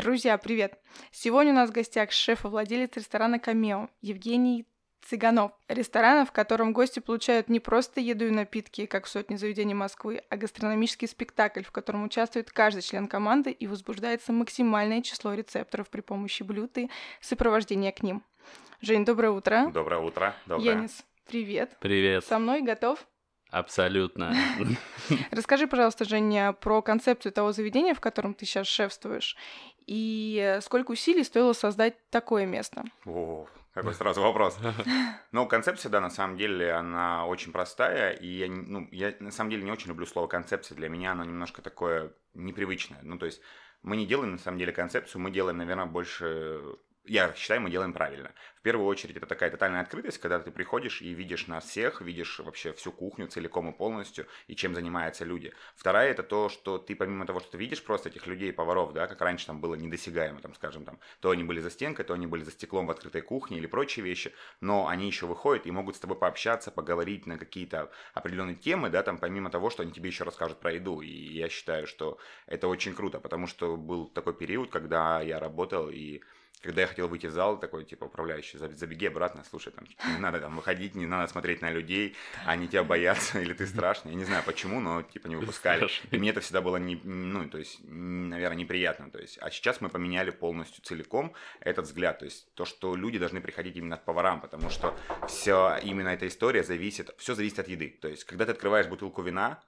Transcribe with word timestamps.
Друзья, 0.00 0.38
привет! 0.38 0.78
Сегодня 1.10 1.50
у 1.50 1.56
нас 1.56 1.70
в 1.70 1.72
гостях 1.72 2.12
шеф 2.12 2.44
и 2.44 2.48
владелец 2.48 2.92
ресторана 2.94 3.40
«Камео» 3.40 3.88
Евгений 4.00 4.64
Цыганов. 5.00 5.50
Ресторан, 5.66 6.24
в 6.24 6.30
котором 6.30 6.72
гости 6.72 7.00
получают 7.00 7.48
не 7.48 7.58
просто 7.58 8.00
еду 8.00 8.28
и 8.28 8.30
напитки, 8.30 8.86
как 8.86 9.06
в 9.06 9.08
сотне 9.08 9.36
заведений 9.36 9.74
Москвы, 9.74 10.22
а 10.30 10.36
гастрономический 10.36 11.08
спектакль, 11.08 11.64
в 11.64 11.72
котором 11.72 12.04
участвует 12.04 12.52
каждый 12.52 12.82
член 12.82 13.08
команды 13.08 13.50
и 13.50 13.66
возбуждается 13.66 14.32
максимальное 14.32 15.02
число 15.02 15.34
рецепторов 15.34 15.90
при 15.90 16.00
помощи 16.00 16.44
блюд 16.44 16.78
и 16.78 16.88
сопровождения 17.20 17.90
к 17.90 18.04
ним. 18.04 18.22
Жень, 18.80 19.04
доброе 19.04 19.30
утро. 19.30 19.68
Доброе 19.74 20.00
утро. 20.00 20.36
Доброе. 20.46 20.76
Янис, 20.76 21.04
привет. 21.26 21.76
Привет. 21.80 22.24
Со 22.24 22.38
мной 22.38 22.62
готов? 22.62 23.04
Абсолютно. 23.50 24.34
Расскажи, 25.30 25.66
пожалуйста, 25.66 26.04
Женя, 26.04 26.52
про 26.52 26.82
концепцию 26.82 27.32
того 27.32 27.52
заведения, 27.52 27.94
в 27.94 28.00
котором 28.00 28.34
ты 28.34 28.44
сейчас 28.44 28.66
шефствуешь, 28.66 29.36
и 29.86 30.58
сколько 30.60 30.90
усилий 30.90 31.24
стоило 31.24 31.54
создать 31.54 31.96
такое 32.10 32.44
место? 32.44 32.84
О, 33.06 33.46
какой 33.72 33.94
сразу 33.94 34.20
вопрос. 34.20 34.58
Ну, 35.32 35.46
концепция, 35.46 35.90
да, 35.90 36.00
на 36.00 36.10
самом 36.10 36.36
деле, 36.36 36.72
она 36.72 37.26
очень 37.26 37.52
простая, 37.52 38.12
и 38.12 38.26
я, 38.26 38.48
ну, 38.48 38.88
я 38.92 39.14
на 39.20 39.30
самом 39.30 39.50
деле 39.50 39.62
не 39.62 39.70
очень 39.70 39.88
люблю 39.88 40.06
слово 40.06 40.26
концепция. 40.26 40.74
Для 40.74 40.88
меня 40.88 41.12
оно 41.12 41.22
немножко 41.24 41.60
такое 41.60 42.12
непривычное. 42.32 43.00
Ну, 43.02 43.18
то 43.18 43.26
есть 43.26 43.42
мы 43.82 43.96
не 43.96 44.06
делаем, 44.06 44.32
на 44.32 44.38
самом 44.38 44.58
деле, 44.58 44.72
концепцию, 44.72 45.20
мы 45.20 45.30
делаем, 45.30 45.58
наверное, 45.58 45.86
больше 45.86 46.60
я 47.08 47.32
считаю, 47.34 47.60
мы 47.60 47.70
делаем 47.70 47.92
правильно. 47.92 48.32
В 48.56 48.62
первую 48.62 48.86
очередь, 48.86 49.16
это 49.16 49.26
такая 49.26 49.50
тотальная 49.50 49.80
открытость, 49.80 50.18
когда 50.18 50.40
ты 50.40 50.50
приходишь 50.50 51.00
и 51.00 51.14
видишь 51.14 51.46
нас 51.46 51.64
всех, 51.64 52.00
видишь 52.00 52.38
вообще 52.40 52.72
всю 52.72 52.92
кухню 52.92 53.28
целиком 53.28 53.70
и 53.70 53.72
полностью, 53.72 54.26
и 54.46 54.56
чем 54.56 54.74
занимаются 54.74 55.24
люди. 55.24 55.52
Вторая, 55.76 56.10
это 56.10 56.22
то, 56.22 56.48
что 56.48 56.78
ты 56.78 56.94
помимо 56.96 57.24
того, 57.24 57.40
что 57.40 57.52
ты 57.52 57.58
видишь 57.58 57.82
просто 57.82 58.08
этих 58.08 58.26
людей, 58.26 58.52
поваров, 58.52 58.92
да, 58.92 59.06
как 59.06 59.20
раньше 59.20 59.46
там 59.46 59.60
было 59.60 59.74
недосягаемо, 59.74 60.40
там, 60.40 60.54
скажем, 60.54 60.84
там, 60.84 60.98
то 61.20 61.30
они 61.30 61.44
были 61.44 61.60
за 61.60 61.70
стенкой, 61.70 62.04
то 62.04 62.14
они 62.14 62.26
были 62.26 62.42
за 62.42 62.50
стеклом 62.50 62.86
в 62.86 62.90
открытой 62.90 63.22
кухне 63.22 63.58
или 63.58 63.66
прочие 63.66 64.04
вещи, 64.04 64.34
но 64.60 64.88
они 64.88 65.06
еще 65.06 65.26
выходят 65.26 65.66
и 65.66 65.70
могут 65.70 65.96
с 65.96 66.00
тобой 66.00 66.18
пообщаться, 66.18 66.70
поговорить 66.70 67.26
на 67.26 67.38
какие-то 67.38 67.90
определенные 68.12 68.56
темы, 68.56 68.90
да, 68.90 69.02
там, 69.02 69.18
помимо 69.18 69.50
того, 69.50 69.70
что 69.70 69.82
они 69.82 69.92
тебе 69.92 70.08
еще 70.08 70.24
расскажут 70.24 70.58
про 70.60 70.72
еду. 70.72 71.00
И 71.00 71.08
я 71.08 71.48
считаю, 71.48 71.86
что 71.86 72.18
это 72.46 72.68
очень 72.68 72.94
круто, 72.94 73.20
потому 73.20 73.46
что 73.46 73.76
был 73.76 74.08
такой 74.08 74.34
период, 74.34 74.70
когда 74.70 75.20
я 75.20 75.38
работал 75.38 75.88
и 75.88 76.22
когда 76.62 76.82
я 76.82 76.86
хотел 76.86 77.08
выйти 77.08 77.26
в 77.26 77.32
зал, 77.32 77.58
такой, 77.58 77.84
типа, 77.84 78.04
управляющий, 78.04 78.58
забеги 78.58 79.06
обратно, 79.06 79.44
слушай, 79.48 79.72
там, 79.72 79.86
не 80.14 80.18
надо 80.18 80.40
там 80.40 80.56
выходить, 80.56 80.94
не 80.94 81.06
надо 81.06 81.30
смотреть 81.30 81.62
на 81.62 81.70
людей, 81.70 82.16
они 82.46 82.68
тебя 82.68 82.84
боятся, 82.84 83.40
или 83.42 83.52
ты 83.52 83.66
страшный. 83.66 84.12
Я 84.12 84.18
не 84.18 84.24
знаю 84.24 84.42
почему, 84.44 84.80
но, 84.80 85.02
типа, 85.02 85.28
не 85.28 85.36
выпускали. 85.36 85.88
И 86.10 86.18
мне 86.18 86.30
это 86.30 86.40
всегда 86.40 86.60
было, 86.60 86.76
не, 86.76 86.96
ну, 87.04 87.48
то 87.48 87.58
есть, 87.58 87.80
наверное, 87.84 88.58
неприятно. 88.58 89.10
То 89.10 89.18
есть, 89.18 89.38
а 89.40 89.50
сейчас 89.50 89.80
мы 89.80 89.88
поменяли 89.88 90.30
полностью 90.30 90.82
целиком 90.82 91.32
этот 91.60 91.86
взгляд. 91.86 92.18
То 92.18 92.24
есть, 92.24 92.52
то, 92.54 92.64
что 92.64 92.96
люди 92.96 93.18
должны 93.18 93.40
приходить 93.40 93.76
именно 93.76 93.96
к 93.96 94.04
поварам, 94.04 94.40
потому 94.40 94.70
что 94.70 94.96
все, 95.26 95.78
именно 95.82 96.08
эта 96.08 96.26
история 96.26 96.64
зависит, 96.64 97.10
все 97.18 97.34
зависит 97.34 97.58
от 97.58 97.68
еды. 97.68 97.98
То 98.00 98.08
есть, 98.08 98.24
когда 98.24 98.44
ты 98.44 98.52
открываешь 98.52 98.86
бутылку 98.86 99.22
вина, 99.22 99.62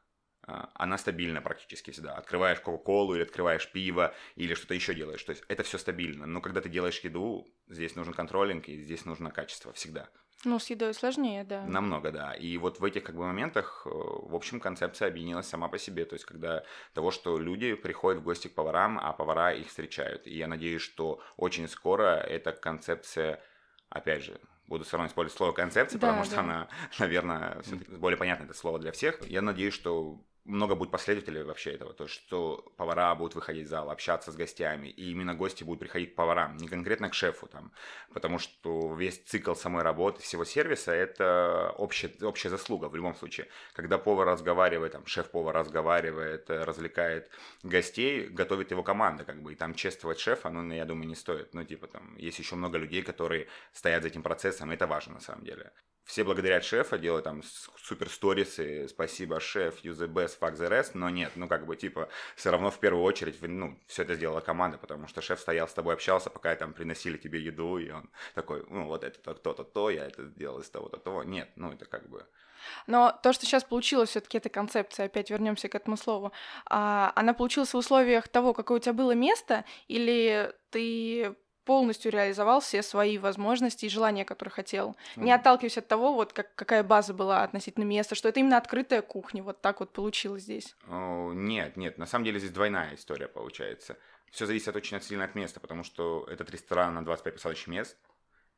она 0.75 0.99
стабильна 0.99 1.41
практически 1.43 1.91
всегда. 1.91 2.15
Открываешь 2.15 2.61
Кока-Колу 2.61 3.15
или 3.15 3.23
открываешь 3.23 3.71
пиво 3.71 4.15
или 4.37 4.55
что-то 4.55 4.75
еще 4.75 4.95
делаешь. 4.95 5.23
То 5.23 5.31
есть 5.31 5.45
это 5.49 5.63
все 5.63 5.79
стабильно. 5.79 6.27
Но 6.27 6.41
когда 6.41 6.61
ты 6.61 6.69
делаешь 6.69 7.01
еду, 7.01 7.47
здесь 7.69 7.97
нужен 7.97 8.15
контролинг 8.15 8.69
и 8.69 8.81
здесь 8.83 9.05
нужно 9.05 9.31
качество 9.31 9.73
всегда. 9.73 10.09
Ну, 10.45 10.59
с 10.59 10.71
едой 10.71 10.95
сложнее, 10.95 11.45
да. 11.45 11.65
Намного, 11.67 12.11
да. 12.11 12.33
И 12.33 12.57
вот 12.57 12.81
в 12.81 12.85
этих 12.85 13.05
как 13.05 13.15
бы 13.15 13.27
моментах, 13.27 13.83
э, 13.85 13.91
в 13.91 14.35
общем, 14.35 14.59
концепция 14.59 15.09
объединилась 15.09 15.47
сама 15.47 15.69
по 15.69 15.79
себе. 15.79 16.07
То 16.07 16.15
есть, 16.15 16.25
когда 16.25 16.65
того, 16.95 17.11
что 17.11 17.39
люди 17.39 17.75
приходят 17.75 18.21
в 18.21 18.25
гости 18.25 18.49
к 18.49 18.55
поварам, 18.55 18.99
а 18.99 19.13
повара 19.13 19.53
их 19.53 19.69
встречают. 19.69 20.27
И 20.27 20.35
я 20.35 20.47
надеюсь, 20.47 20.81
что 20.81 21.21
очень 21.37 21.69
скоро 21.69 22.17
эта 22.17 22.53
концепция, 22.53 23.43
опять 23.91 24.23
же, 24.23 24.41
буду 24.67 24.85
все 24.85 24.97
равно 24.97 25.09
использовать 25.09 25.37
слово 25.37 25.53
концепция, 25.53 25.99
да, 25.99 26.07
потому 26.07 26.25
да. 26.25 26.31
что 26.31 26.41
она, 26.41 26.69
наверное, 26.99 27.63
более 27.89 28.17
понятно 28.17 28.45
это 28.45 28.55
слово 28.55 28.79
для 28.79 28.93
всех. 28.93 29.21
Я 29.27 29.43
надеюсь, 29.43 29.75
что 29.75 30.23
много 30.45 30.75
будет 30.75 30.91
последователей 30.91 31.43
вообще 31.43 31.73
этого, 31.73 31.93
то, 31.93 32.07
что 32.07 32.73
повара 32.77 33.15
будут 33.15 33.35
выходить 33.35 33.67
в 33.67 33.71
зал, 33.71 33.91
общаться 33.91 34.33
с 34.33 34.37
гостями, 34.37 34.89
и 34.89 35.11
именно 35.11 35.35
гости 35.35 35.65
будут 35.65 35.81
приходить 35.81 36.13
к 36.13 36.17
поварам, 36.17 36.57
не 36.57 36.69
конкретно 36.69 37.11
к 37.11 37.15
шефу 37.15 37.47
там, 37.47 37.73
потому 38.13 38.39
что 38.39 38.95
весь 38.95 39.23
цикл 39.23 39.55
самой 39.55 39.83
работы, 39.83 40.23
всего 40.23 40.45
сервиса– 40.45 40.93
это 40.93 41.75
общая, 41.79 42.11
общая 42.23 42.49
заслуга 42.49 42.89
в 42.89 42.97
любом 42.97 43.15
случае. 43.15 43.49
Когда 43.75 43.99
повар 43.99 44.27
разговаривает, 44.27 44.93
там, 44.93 45.07
шеф-повар 45.07 45.55
разговаривает, 45.55 46.49
э, 46.51 46.65
развлекает 46.65 47.31
гостей, 47.63 48.27
готовит 48.29 48.71
его 48.71 48.83
команда, 48.83 49.25
как 49.25 49.43
бы, 49.43 49.53
и 49.53 49.57
там 49.57 49.75
чествовать 49.75 50.19
шефа, 50.19 50.51
ну, 50.51 50.73
я 50.73 50.85
думаю, 50.85 51.09
не 51.09 51.15
стоит. 51.15 51.55
Ну, 51.55 51.65
типа, 51.65 51.87
там, 51.87 52.17
есть 52.17 52.39
еще 52.39 52.57
много 52.57 52.79
людей, 52.79 53.03
которые 53.03 53.49
стоят 53.73 54.03
за 54.03 54.09
этим 54.09 54.23
процессом, 54.23 54.71
и 54.71 54.75
это 54.75 54.87
важно 54.87 55.15
на 55.15 55.21
самом 55.21 55.45
деле 55.45 55.73
все 56.11 56.25
благодарят 56.25 56.65
шефа, 56.65 56.99
делают 56.99 57.25
там 57.25 57.41
супер 57.77 58.11
сторисы, 58.11 58.89
спасибо, 58.89 59.39
шеф, 59.39 59.85
use 59.85 60.09
best, 60.31 60.39
fuck 60.41 60.57
the 60.57 60.69
rest, 60.69 60.91
но 60.95 61.11
нет, 61.11 61.33
ну 61.37 61.49
как 61.49 61.67
бы 61.67 61.77
типа 61.77 62.09
все 62.37 62.51
равно 62.51 62.71
в 62.71 62.79
первую 62.79 63.05
очередь, 63.05 63.37
ну, 63.43 63.79
все 63.87 64.03
это 64.03 64.15
сделала 64.15 64.41
команда, 64.41 64.79
потому 64.79 65.09
что 65.09 65.21
шеф 65.21 65.41
стоял 65.41 65.69
с 65.69 65.75
тобой, 65.75 65.95
общался, 65.95 66.31
пока 66.31 66.55
там 66.57 66.73
приносили 66.73 67.17
тебе 67.17 67.41
еду, 67.41 67.79
и 67.79 67.91
он 67.91 68.11
такой, 68.35 68.65
ну 68.69 68.87
вот 68.87 69.05
это 69.05 69.35
то-то, 69.35 69.65
то, 69.65 69.91
я 69.91 70.07
это 70.07 70.27
сделал 70.27 70.61
из 70.61 70.71
того-то, 70.71 70.99
того. 70.99 71.25
Нет, 71.25 71.51
ну 71.57 71.73
это 71.73 71.85
как 71.85 72.09
бы... 72.09 72.27
Но 72.87 73.19
то, 73.23 73.33
что 73.33 73.47
сейчас 73.47 73.65
получилось, 73.65 74.11
все-таки 74.11 74.37
эта 74.37 74.51
концепция, 74.51 75.07
опять 75.07 75.31
вернемся 75.31 75.69
к 75.69 75.75
этому 75.75 75.97
слову, 75.97 76.33
а, 76.67 77.11
она 77.17 77.33
получилась 77.33 77.73
в 77.73 77.77
условиях 77.77 78.29
того, 78.29 78.53
какое 78.53 78.77
у 78.79 78.81
тебя 78.81 78.93
было 78.93 79.13
место, 79.13 79.65
или 79.89 80.53
ты 80.71 81.35
полностью 81.65 82.13
реализовал 82.13 82.61
все 82.61 82.83
свои 82.83 83.19
возможности 83.19 83.87
и 83.87 83.89
желания, 83.89 84.25
которые 84.25 84.53
хотел. 84.53 84.97
Mm. 85.17 85.25
Не 85.25 85.33
отталкиваясь 85.33 85.79
от 85.79 85.89
того, 85.89 86.15
вот 86.15 86.33
как, 86.33 86.55
какая 86.55 86.83
база 86.83 87.15
была 87.15 87.43
относительно 87.43 87.85
места, 87.85 88.15
что 88.15 88.29
это 88.29 88.41
именно 88.41 88.57
открытая 88.57 89.03
кухня, 89.03 89.43
вот 89.43 89.61
так 89.61 89.81
вот 89.81 89.93
получилось 89.93 90.43
здесь. 90.43 90.75
Oh, 90.89 91.33
нет, 91.35 91.77
нет, 91.77 91.99
на 91.99 92.07
самом 92.07 92.25
деле 92.25 92.39
здесь 92.39 92.51
двойная 92.51 92.95
история 92.95 93.29
получается. 93.29 93.97
Все 94.31 94.47
зависит 94.47 94.75
очень 94.75 95.01
сильно 95.01 95.25
от 95.25 95.35
места, 95.35 95.61
потому 95.61 95.83
что 95.83 96.27
этот 96.31 96.51
ресторан 96.51 96.95
на 96.95 97.05
25 97.05 97.35
посадочных 97.35 97.69
мест, 97.69 97.97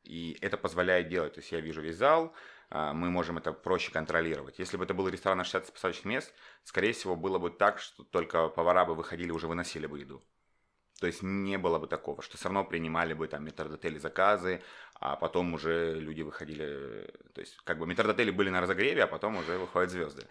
и 0.03 0.37
это 0.41 0.57
позволяет 0.57 1.07
делать. 1.07 1.33
То 1.33 1.39
есть 1.39 1.51
я 1.51 1.59
вижу 1.59 1.81
весь 1.81 1.95
зал, 1.95 2.33
а, 2.69 2.93
мы 2.93 3.09
можем 3.09 3.37
это 3.37 3.53
проще 3.53 3.91
контролировать. 3.91 4.59
Если 4.59 4.77
бы 4.77 4.83
это 4.83 4.93
был 4.93 5.07
ресторан 5.07 5.37
на 5.37 5.43
60 5.43 5.73
посадочных 5.73 6.05
мест, 6.05 6.33
скорее 6.63 6.93
всего, 6.93 7.15
было 7.15 7.39
бы 7.39 7.49
так, 7.49 7.79
что 7.79 8.03
только 8.03 8.49
повара 8.49 8.85
бы 8.85 8.95
выходили, 8.95 9.31
уже 9.31 9.47
выносили 9.47 9.87
бы 9.87 9.99
еду. 9.99 10.23
То 10.99 11.07
есть 11.07 11.21
не 11.23 11.57
было 11.57 11.79
бы 11.79 11.87
такого, 11.87 12.21
что 12.21 12.37
все 12.37 12.45
равно 12.45 12.63
принимали 12.63 13.13
бы 13.13 13.27
там 13.27 13.43
метрдотели 13.43 13.97
заказы, 13.97 14.61
а 14.99 15.17
потом 15.17 15.53
уже 15.53 15.99
люди 15.99 16.21
выходили, 16.21 17.09
то 17.33 17.41
есть 17.41 17.57
как 17.65 17.77
бы 17.77 17.85
метрдотели 17.85 18.31
были 18.31 18.49
на 18.49 18.61
разогреве, 18.61 19.03
а 19.03 19.07
потом 19.07 19.35
уже 19.35 19.57
выходят 19.57 19.89
звезды. 19.91 20.25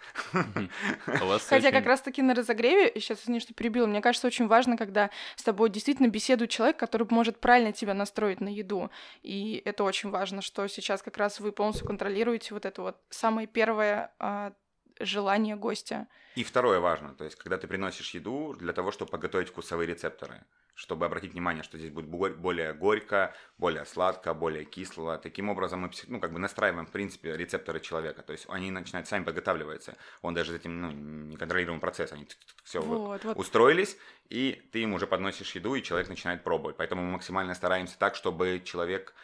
Хотя 1.48 1.72
как 1.72 1.84
раз-таки 1.84 2.22
на 2.22 2.34
разогреве, 2.34 2.92
сейчас 2.94 3.22
извини, 3.22 3.40
что 3.40 3.52
перебил, 3.52 3.86
мне 3.86 4.00
кажется, 4.00 4.26
очень 4.26 4.46
важно, 4.46 4.78
когда 4.78 5.10
с 5.36 5.42
тобой 5.42 5.68
действительно 5.68 6.08
беседует 6.08 6.50
человек, 6.50 6.78
который 6.78 7.06
может 7.10 7.38
правильно 7.38 7.72
тебя 7.72 7.92
настроить 7.92 8.40
на 8.40 8.48
еду. 8.48 8.90
И 9.22 9.60
это 9.66 9.84
очень 9.84 10.08
важно, 10.08 10.40
что 10.40 10.66
сейчас 10.68 11.02
как 11.02 11.18
раз 11.18 11.38
вы 11.38 11.52
полностью 11.52 11.86
контролируете 11.86 12.54
вот 12.54 12.64
это 12.64 12.80
вот 12.80 12.96
самое 13.10 13.46
первое 13.46 14.14
а, 14.18 14.54
желание 15.04 15.56
гостя. 15.56 16.06
И 16.34 16.44
второе 16.44 16.80
важно, 16.80 17.14
то 17.14 17.24
есть, 17.24 17.36
когда 17.36 17.58
ты 17.58 17.66
приносишь 17.66 18.14
еду 18.14 18.54
для 18.54 18.72
того, 18.72 18.90
чтобы 18.90 19.10
подготовить 19.10 19.48
вкусовые 19.48 19.86
рецепторы, 19.86 20.44
чтобы 20.74 21.04
обратить 21.04 21.32
внимание, 21.32 21.62
что 21.62 21.76
здесь 21.76 21.90
будет 21.90 22.06
более 22.06 22.72
горько, 22.72 23.34
более 23.58 23.84
сладко, 23.84 24.32
более 24.32 24.64
кисло. 24.64 25.18
Таким 25.18 25.50
образом 25.50 25.80
мы 25.80 25.90
ну, 26.06 26.20
как 26.20 26.32
бы 26.32 26.38
настраиваем, 26.38 26.86
в 26.86 26.90
принципе, 26.90 27.36
рецепторы 27.36 27.80
человека. 27.80 28.22
То 28.22 28.32
есть 28.32 28.46
они 28.48 28.70
начинают 28.70 29.06
сами 29.06 29.24
подготавливаться. 29.24 29.96
Он 30.22 30.32
даже 30.32 30.56
этим 30.56 30.80
ну, 30.80 30.90
неконтролируемый 30.90 31.80
процесс. 31.80 32.12
Они 32.12 32.26
все 32.64 32.80
вот, 32.80 33.22
вот. 33.22 33.36
устроились, 33.36 33.98
и 34.30 34.62
ты 34.72 34.82
им 34.82 34.94
уже 34.94 35.06
подносишь 35.06 35.54
еду, 35.54 35.74
и 35.74 35.82
человек 35.82 36.08
начинает 36.08 36.42
пробовать. 36.42 36.76
Поэтому 36.78 37.02
мы 37.02 37.12
максимально 37.12 37.54
стараемся 37.54 37.98
так, 37.98 38.14
чтобы 38.14 38.62
человек 38.64 39.14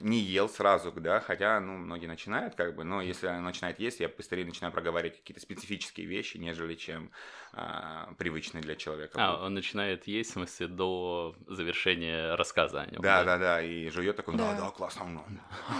не 0.00 0.18
ел 0.18 0.48
сразу, 0.48 0.92
да, 0.92 1.20
хотя, 1.20 1.58
ну, 1.60 1.72
многие 1.72 2.06
начинают, 2.06 2.54
как 2.54 2.76
бы, 2.76 2.84
но 2.84 3.02
если 3.02 3.26
она 3.26 3.40
начинает 3.40 3.80
есть, 3.80 4.00
я 4.00 4.08
быстрее 4.08 4.44
начинаю 4.44 4.72
проговаривать 4.72 5.18
какие-то 5.18 5.40
специфические 5.40 6.06
вещи, 6.06 6.36
нежели 6.36 6.74
чем 6.74 7.10
а, 7.52 8.12
привычные 8.16 8.62
для 8.62 8.76
человека. 8.76 9.18
А, 9.18 9.44
он 9.44 9.54
начинает 9.54 10.06
есть, 10.06 10.30
в 10.30 10.32
смысле, 10.34 10.68
до 10.68 11.34
завершения 11.48 12.36
рассказа 12.36 12.82
о 12.82 12.86
нем. 12.86 13.02
Да, 13.02 13.24
да, 13.24 13.38
да, 13.38 13.62
и 13.62 13.88
жует 13.90 14.16
такой, 14.16 14.36
да, 14.36 14.54
да, 14.54 14.70
классно, 14.70 15.06
ну, 15.06 15.24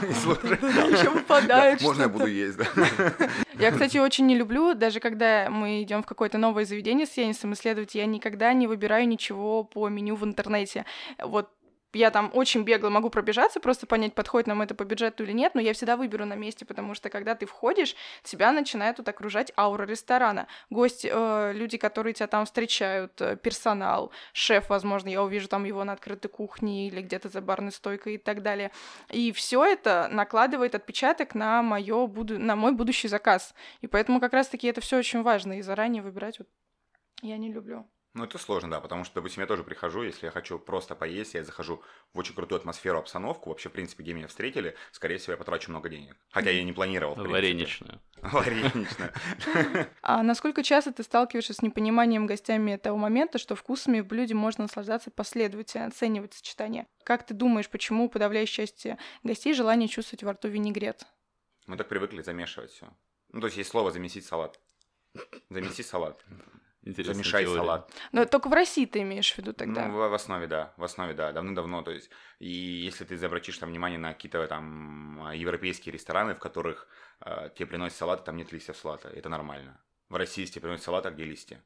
еще 0.03 1.11
выпадает 1.11 1.81
Можно 1.81 2.03
я 2.03 2.09
буду 2.09 2.27
есть, 2.27 2.59
да. 2.59 2.67
Я, 3.61 3.73
кстати, 3.73 3.99
очень 3.99 4.27
не 4.27 4.37
люблю, 4.37 4.75
даже 4.75 5.01
когда 5.01 5.49
мы 5.51 5.83
идем 5.83 6.03
в 6.03 6.07
какое-то 6.07 6.39
новое 6.39 6.65
заведение 6.65 7.07
с 7.07 7.17
Янисом 7.19 7.53
исследовать, 7.53 7.95
я 7.95 8.07
никогда 8.07 8.53
не 8.55 8.67
выбираю 8.67 9.07
ничего 9.07 9.65
по 9.65 9.89
меню 9.89 10.17
в 10.17 10.25
интернете. 10.25 10.87
Вот 11.19 11.51
я 11.93 12.11
там 12.11 12.31
очень 12.35 12.63
бегло 12.63 12.91
могу 12.91 13.11
пробежаться, 13.11 13.61
просто 13.61 13.87
понять, 13.87 14.15
подходит 14.15 14.47
нам 14.47 14.63
это 14.63 14.75
по 14.75 14.85
бюджету 14.85 15.25
или 15.25 15.33
нет, 15.33 15.55
но 15.55 15.61
я 15.61 15.73
всегда 15.73 15.97
выберу 15.97 16.25
на 16.25 16.35
месте, 16.35 16.65
потому 16.65 16.95
что 16.95 17.09
когда 17.11 17.35
ты 17.35 17.47
входишь, 17.47 17.97
тебя 18.23 18.53
начинает 18.53 18.97
тут 18.97 19.09
окружать 19.09 19.53
аура 19.57 19.85
ресторана. 19.85 20.47
Гости, 20.71 21.11
э, 21.13 21.53
люди, 21.53 21.79
которые 21.79 22.15
тебя 22.15 22.27
там 22.27 22.47
встречают, 22.47 23.21
э, 23.21 23.37
персонал, 23.37 24.11
шеф, 24.33 24.69
возможно, 24.69 25.09
я 25.09 25.23
увижу 25.23 25.49
там 25.49 25.65
его 25.65 25.85
на 25.85 25.93
открытой 25.93 26.31
кухне 26.31 26.89
или 26.89 27.03
где-то 27.03 27.29
за 27.29 27.41
барной 27.41 27.73
стойкой 27.73 28.15
и 28.15 28.19
так 28.19 28.43
далее. 28.43 28.71
И 29.11 29.33
все 29.33 29.65
это 29.65 30.09
накладывает 30.11 30.75
отпечаток 30.75 31.35
на, 31.35 31.63
моё 31.63 32.07
буду... 32.07 32.39
на 32.39 32.57
мой 32.57 32.73
будущий 32.73 33.09
заказ. 33.09 33.55
И 33.81 33.87
поэтому 33.87 34.21
как 34.21 34.33
раз-таки 34.33 34.69
это 34.69 34.81
все 34.81 34.99
очень 34.99 35.23
важно, 35.23 35.59
и 35.59 35.63
заранее 35.63 36.03
выбирать 36.03 36.39
вот 36.39 36.49
я 37.23 37.37
не 37.37 37.53
люблю. 37.53 37.87
Ну, 38.13 38.25
это 38.25 38.39
сложно, 38.39 38.69
да, 38.69 38.81
потому 38.81 39.05
что, 39.05 39.15
допустим, 39.17 39.43
я 39.43 39.47
тоже 39.47 39.63
прихожу, 39.63 40.03
если 40.03 40.27
я 40.27 40.33
хочу 40.33 40.59
просто 40.59 40.97
поесть, 40.97 41.35
я 41.35 41.45
захожу 41.45 41.81
в 42.13 42.19
очень 42.19 42.35
крутую 42.35 42.59
атмосферу, 42.59 42.99
обстановку, 42.99 43.51
вообще, 43.51 43.69
в 43.69 43.73
принципе, 43.73 44.03
где 44.03 44.15
меня 44.15 44.27
встретили, 44.27 44.75
скорее 44.91 45.19
всего, 45.19 45.35
я 45.35 45.37
потрачу 45.37 45.71
много 45.71 45.89
денег. 45.89 46.17
Хотя 46.31 46.51
я 46.51 46.65
не 46.65 46.73
планировал, 46.73 47.15
в 47.15 47.29
Вареничную. 47.29 48.01
Вареничную. 48.23 49.13
А 50.03 50.25
насколько 50.25 50.65
часто 50.65 50.93
ты 50.93 51.05
сталкиваешься 51.05 51.55
с 51.55 51.63
непониманием 51.63 52.27
гостями 52.27 52.77
того 52.77 52.99
момента, 52.99 53.39
что 53.39 53.55
вкусами 53.55 54.01
в 54.01 54.07
блюде 54.07 54.35
можно 54.35 54.65
наслаждаться 54.65 55.13
последовательно, 55.13 55.87
оценивать 55.87 56.35
сочетание? 56.35 56.89
Как 57.05 57.25
ты 57.25 57.33
думаешь, 57.33 57.69
почему 57.69 58.07
у 58.07 58.09
подавляющей 58.09 58.67
части 58.67 58.99
гостей 59.23 59.55
желание 59.55 59.89
чувствовать 59.89 60.25
во 60.25 60.33
рту 60.33 60.49
винегрет? 60.49 61.07
Мы 61.67 61.77
так 61.77 61.89
привыкли 61.89 62.23
замешивать 62.23 62.73
все. 62.73 62.89
Ну, 63.33 63.41
то 63.41 63.47
есть 63.47 63.57
есть 63.57 63.71
слово 63.71 63.93
«замесить 63.93 64.27
салат». 64.27 64.59
Замеси 65.49 65.85
салат. 65.85 66.25
Интересная 66.83 67.15
Замешай 67.15 67.45
теория. 67.45 67.59
салат. 67.59 67.93
Но 68.13 68.25
только 68.25 68.49
в 68.49 68.53
России 68.53 68.87
ты 68.87 69.03
имеешь 69.03 69.33
в 69.33 69.39
виду 69.39 69.53
тогда? 69.53 69.87
Ну, 69.87 69.95
в, 69.95 70.09
в 70.09 70.15
основе, 70.15 70.47
да. 70.47 70.73
В 70.79 70.85
основе, 70.85 71.13
да. 71.13 71.33
Давным-давно. 71.33 71.83
То 71.83 71.91
есть, 71.91 72.11
и 72.39 72.49
если 72.49 73.05
ты 73.05 73.23
обратишь 73.23 73.59
там 73.59 73.69
внимание 73.69 73.99
на 73.99 74.15
какие-то 74.15 74.47
там 74.47 75.31
европейские 75.33 75.93
рестораны, 75.93 76.35
в 76.35 76.39
которых 76.39 76.89
э, 77.21 77.51
тебе 77.55 77.67
приносят 77.67 77.99
салат, 77.99 78.25
там 78.25 78.37
нет 78.37 78.51
листьев 78.53 78.77
салата. 78.77 79.09
Это 79.09 79.29
нормально. 79.29 79.79
В 80.09 80.17
России 80.17 80.47
тебе 80.47 80.63
приносят 80.63 80.85
салат, 80.85 81.05
а 81.05 81.11
где 81.11 81.25
листья? 81.25 81.63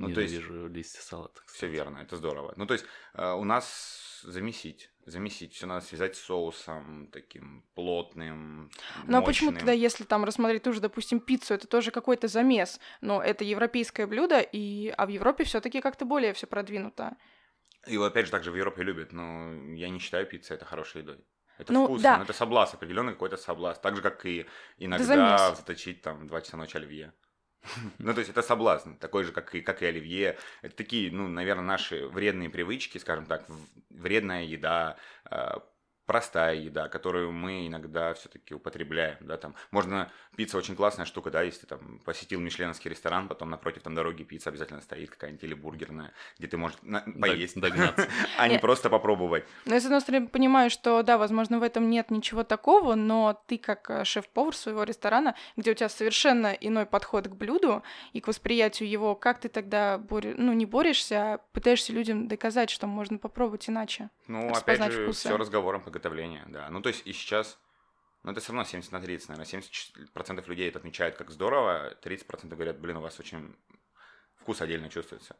Ну, 0.00 0.14
то 0.14 0.20
есть, 0.22 0.34
Ненавижу 0.34 0.68
листья 0.68 1.00
салата. 1.02 1.42
все 1.46 1.68
верно, 1.68 1.98
это 1.98 2.16
здорово. 2.16 2.54
Ну, 2.56 2.66
то 2.66 2.72
есть, 2.72 2.86
э, 3.14 3.32
у 3.32 3.44
нас 3.44 4.22
замесить. 4.22 4.90
Замесить. 5.04 5.52
Все 5.54 5.66
надо 5.66 5.84
связать 5.84 6.16
с 6.16 6.20
соусом 6.20 7.08
таким 7.12 7.64
плотным. 7.74 8.70
Ну 9.06 9.18
а 9.18 9.22
почему 9.22 9.52
тогда, 9.52 9.72
если 9.72 10.04
там 10.04 10.24
рассмотреть 10.24 10.62
ту 10.62 10.72
же, 10.72 10.80
допустим, 10.80 11.20
пиццу, 11.20 11.54
это 11.54 11.66
тоже 11.66 11.90
какой-то 11.90 12.28
замес, 12.28 12.80
но 13.00 13.22
это 13.22 13.44
европейское 13.44 14.06
блюдо, 14.06 14.40
и... 14.40 14.88
а 14.96 15.04
в 15.06 15.10
Европе 15.10 15.44
все 15.44 15.60
таки 15.60 15.80
как-то 15.80 16.04
более 16.04 16.32
все 16.32 16.46
продвинуто. 16.46 17.16
И 17.86 17.98
вот 17.98 18.06
опять 18.06 18.26
же, 18.26 18.32
также 18.32 18.50
в 18.50 18.56
Европе 18.56 18.82
любят, 18.82 19.12
но 19.12 19.52
я 19.74 19.88
не 19.90 19.98
считаю 19.98 20.26
пиццей 20.26 20.56
это 20.56 20.64
хорошей 20.64 21.02
едой. 21.02 21.24
Это 21.58 21.72
Ну, 21.74 21.84
вкусно, 21.84 22.02
да. 22.02 22.16
но 22.18 22.24
это 22.24 22.32
соблазн, 22.32 22.76
определенный 22.76 23.12
какой-то 23.12 23.36
соблазн. 23.36 23.80
Так 23.82 23.96
же, 23.96 24.02
как 24.02 24.24
и 24.24 24.46
иногда 24.78 25.54
заточить 25.54 26.00
там 26.00 26.26
два 26.26 26.40
часа 26.40 26.56
ночи 26.56 26.76
оливье. 26.76 27.12
Ну, 27.98 28.12
то 28.14 28.20
есть 28.20 28.30
это 28.30 28.42
соблазн, 28.42 28.94
такой 28.94 29.24
же, 29.24 29.32
как 29.32 29.54
и, 29.54 29.60
как 29.60 29.82
и 29.82 29.86
оливье. 29.86 30.38
Это 30.62 30.76
такие, 30.76 31.10
ну, 31.12 31.28
наверное, 31.28 31.64
наши 31.64 32.06
вредные 32.08 32.50
привычки, 32.50 32.98
скажем 32.98 33.26
так, 33.26 33.46
вредная 33.90 34.44
еда, 34.44 34.96
э, 35.30 35.54
простая 36.10 36.56
еда, 36.56 36.88
которую 36.88 37.30
мы 37.30 37.68
иногда 37.68 38.14
все-таки 38.14 38.52
употребляем, 38.52 39.18
да, 39.20 39.36
там, 39.36 39.54
можно, 39.70 40.10
пицца 40.34 40.58
очень 40.58 40.74
классная 40.74 41.04
штука, 41.04 41.30
да, 41.30 41.42
если 41.42 41.60
ты 41.60 41.66
там 41.68 42.00
посетил 42.04 42.40
мишленовский 42.40 42.90
ресторан, 42.90 43.28
потом 43.28 43.48
напротив 43.48 43.82
там 43.82 43.94
дороги 43.94 44.24
пицца 44.24 44.50
обязательно 44.50 44.80
стоит 44.80 45.10
какая-нибудь 45.10 45.44
или 45.44 45.54
бургерная, 45.54 46.12
где 46.36 46.48
ты 46.48 46.56
можешь 46.56 46.78
на- 46.82 47.02
поесть, 47.02 47.60
догнаться. 47.60 48.08
а 48.38 48.48
не 48.48 48.58
просто 48.58 48.90
попробовать. 48.90 49.44
Но 49.66 49.74
я, 49.74 49.80
с 49.80 49.84
одной 49.84 50.00
стороны, 50.00 50.26
понимаю, 50.26 50.68
что, 50.68 51.00
да, 51.04 51.16
возможно, 51.16 51.60
в 51.60 51.62
этом 51.62 51.88
нет 51.88 52.10
ничего 52.10 52.42
такого, 52.42 52.96
но 52.96 53.40
ты, 53.46 53.56
как 53.56 53.88
э, 53.88 54.02
шеф-повар 54.02 54.56
своего 54.56 54.82
ресторана, 54.82 55.36
где 55.56 55.70
у 55.70 55.74
тебя 55.74 55.88
совершенно 55.88 56.48
иной 56.48 56.86
подход 56.86 57.28
к 57.28 57.36
блюду 57.36 57.84
и 58.12 58.20
к 58.20 58.26
восприятию 58.26 58.90
его, 58.90 59.14
как 59.14 59.38
ты 59.38 59.48
тогда, 59.48 60.02
ну, 60.10 60.52
не 60.54 60.66
борешься, 60.66 61.34
а 61.34 61.38
пытаешься 61.52 61.92
людям 61.92 62.26
доказать, 62.26 62.68
что 62.68 62.88
можно 62.88 63.16
попробовать 63.16 63.68
иначе? 63.68 64.10
Ну, 64.30 64.48
опять 64.52 64.92
же, 64.92 65.04
вкусы. 65.04 65.20
все 65.28 65.36
разговором 65.36 65.82
приготовления, 65.82 66.44
да. 66.48 66.68
Ну, 66.70 66.80
то 66.80 66.88
есть 66.88 67.02
и 67.04 67.12
сейчас, 67.12 67.58
ну, 68.22 68.30
это 68.30 68.40
все 68.40 68.52
равно 68.52 68.64
70 68.64 68.92
на 68.92 69.00
30, 69.00 69.28
наверное. 69.28 69.46
70% 69.46 70.48
людей 70.48 70.68
это 70.68 70.78
отмечают 70.78 71.16
как 71.16 71.30
здорово, 71.30 71.94
30% 72.02 72.54
говорят, 72.54 72.78
блин, 72.78 72.98
у 72.98 73.00
вас 73.00 73.18
очень 73.18 73.56
вкус 74.40 74.60
отдельно 74.60 74.88
чувствуется. 74.88 75.34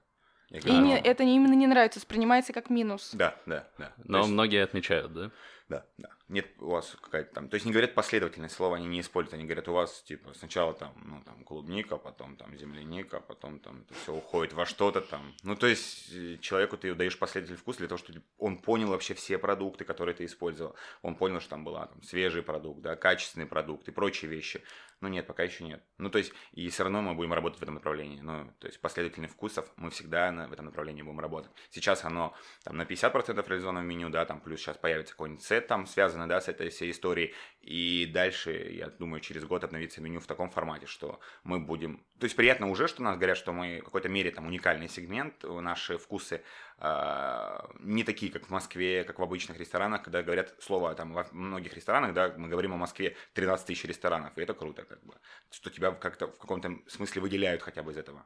Я 0.51 0.59
И 0.59 0.71
не- 0.73 0.95
«Ну, 0.97 1.01
это 1.05 1.25
не 1.25 1.37
именно 1.37 1.55
не 1.55 1.69
нравится, 1.69 2.01
воспринимается 2.01 2.53
как 2.53 2.71
минус. 2.71 3.11
Да, 3.13 3.37
да, 3.47 3.69
да. 3.79 3.93
Но 4.05 4.19
есть- 4.19 4.31
многие 4.31 4.65
отмечают, 4.65 5.13
да? 5.13 5.31
Да, 5.71 5.87
да. 5.99 6.09
Нет 6.29 6.49
у 6.59 6.71
вас 6.71 6.97
какая-то 7.01 7.33
там... 7.33 7.49
То 7.49 7.55
есть 7.55 7.65
не 7.65 7.71
говорят 7.71 7.95
последовательность 7.95 8.57
слова, 8.57 8.77
они 8.77 8.89
не 8.89 9.01
используют. 9.01 9.35
Они 9.35 9.45
говорят, 9.45 9.69
у 9.69 9.73
вас, 9.73 10.03
типа, 10.03 10.35
сначала 10.35 10.75
там, 10.75 10.93
ну, 11.05 11.23
там, 11.25 11.45
клубника, 11.45 11.97
потом 11.97 12.37
там 12.37 12.57
земляника, 12.57 13.21
потом 13.21 13.61
там 13.61 13.83
это 13.83 13.95
все 13.95 14.13
уходит 14.13 14.53
во 14.53 14.67
что-то 14.67 15.01
там. 15.01 15.33
Ну, 15.45 15.55
то 15.55 15.69
есть 15.69 16.11
э, 16.13 16.39
человеку 16.41 16.77
ты 16.77 16.93
даешь 16.95 17.17
последовательный 17.17 17.61
вкус 17.61 17.77
для 17.77 17.87
того, 17.87 17.99
чтобы 17.99 18.23
он 18.39 18.59
понял 18.59 18.89
вообще 18.89 19.15
все 19.15 19.39
продукты, 19.39 19.85
которые 19.85 20.17
ты 20.17 20.25
использовал. 20.25 20.75
Он 21.03 21.15
понял, 21.15 21.39
что 21.39 21.51
там 21.51 21.63
была 21.63 21.87
там 21.87 22.03
свежий 22.03 22.43
продукт, 22.43 22.83
да, 22.83 22.97
качественный 22.97 23.47
продукт 23.47 23.87
и 23.87 23.93
прочие 23.93 24.29
вещи. 24.29 24.61
Но 25.01 25.09
нет, 25.09 25.27
пока 25.27 25.43
еще 25.45 25.65
нет. 25.65 25.83
Ну, 25.97 26.11
то 26.11 26.19
есть, 26.19 26.33
и 26.53 26.69
все 26.69 26.83
равно 26.83 27.01
мы 27.01 27.15
будем 27.15 27.33
работать 27.33 27.59
в 27.59 27.63
этом 27.63 27.77
направлении. 27.77 28.21
Ну, 28.21 28.53
то 28.59 28.67
есть, 28.67 28.81
последовательных 28.81 29.31
вкусов 29.31 29.73
мы 29.77 29.91
всегда 29.91 30.31
на- 30.31 30.47
в 30.47 30.53
этом 30.53 30.67
направлении 30.67 31.03
будем 31.03 31.21
работать. 31.21 31.51
Сейчас 31.71 32.05
оно 32.05 32.35
там 32.65 32.77
на 32.77 32.85
50% 32.85 33.49
реализовано 33.49 33.81
в 33.81 33.85
меню, 33.85 34.11
да, 34.11 34.27
там 34.27 34.41
плюс 34.41 34.61
сейчас 34.61 34.77
появится 34.77 35.15
какой-нибудь 35.15 35.43
сет 35.43 35.67
там 35.67 35.87
связанный, 35.87 36.27
да, 36.27 36.41
с 36.41 36.49
этой 36.49 36.69
всей 36.69 36.91
историей. 36.91 37.35
И 37.61 38.07
дальше, 38.07 38.53
я 38.73 38.89
думаю, 38.89 39.21
через 39.21 39.45
год 39.45 39.65
обновится 39.65 40.01
меню 40.01 40.21
в 40.21 40.27
таком 40.27 40.51
формате, 40.51 40.87
что 40.87 41.21
мы 41.45 41.61
будем... 41.61 42.03
То 42.19 42.25
есть, 42.25 42.35
приятно 42.35 42.71
уже, 42.71 42.89
что 42.89 43.03
нас 43.03 43.17
говорят, 43.17 43.37
что 43.37 43.53
мы 43.53 43.81
в 43.81 43.85
какой-то 43.85 44.09
мере 44.09 44.31
там 44.31 44.47
уникальный 44.47 44.89
сегмент, 44.89 45.45
э, 45.45 45.61
наши 45.61 45.99
вкусы 45.99 46.43
а, 46.79 47.69
не 47.81 48.03
такие, 48.03 48.33
как 48.33 48.47
в 48.47 48.51
Москве, 48.51 49.05
как 49.05 49.19
в 49.19 49.23
обычных 49.23 49.59
ресторанах, 49.59 50.03
когда 50.03 50.23
говорят 50.23 50.55
слово 50.59 50.95
там 50.95 51.13
во 51.13 51.27
многих 51.33 51.75
ресторанах, 51.75 52.15
да, 52.15 52.33
мы 52.35 52.49
говорим 52.49 52.73
о 52.73 52.79
Москве 52.79 53.15
13 53.35 53.67
тысяч 53.67 53.85
ресторанов, 53.85 54.37
и 54.39 54.41
это 54.41 54.55
круто, 54.55 54.85
как 54.85 55.05
бы, 55.05 55.15
что 55.51 55.69
тебя 55.69 55.93
как-то 55.93 56.29
в 56.29 56.39
каком-то 56.39 56.79
смысле 56.87 57.21
выделяют 57.21 57.63
хотя 57.63 57.83
бы 57.83 57.93
из 57.93 57.99
этого. 57.99 58.25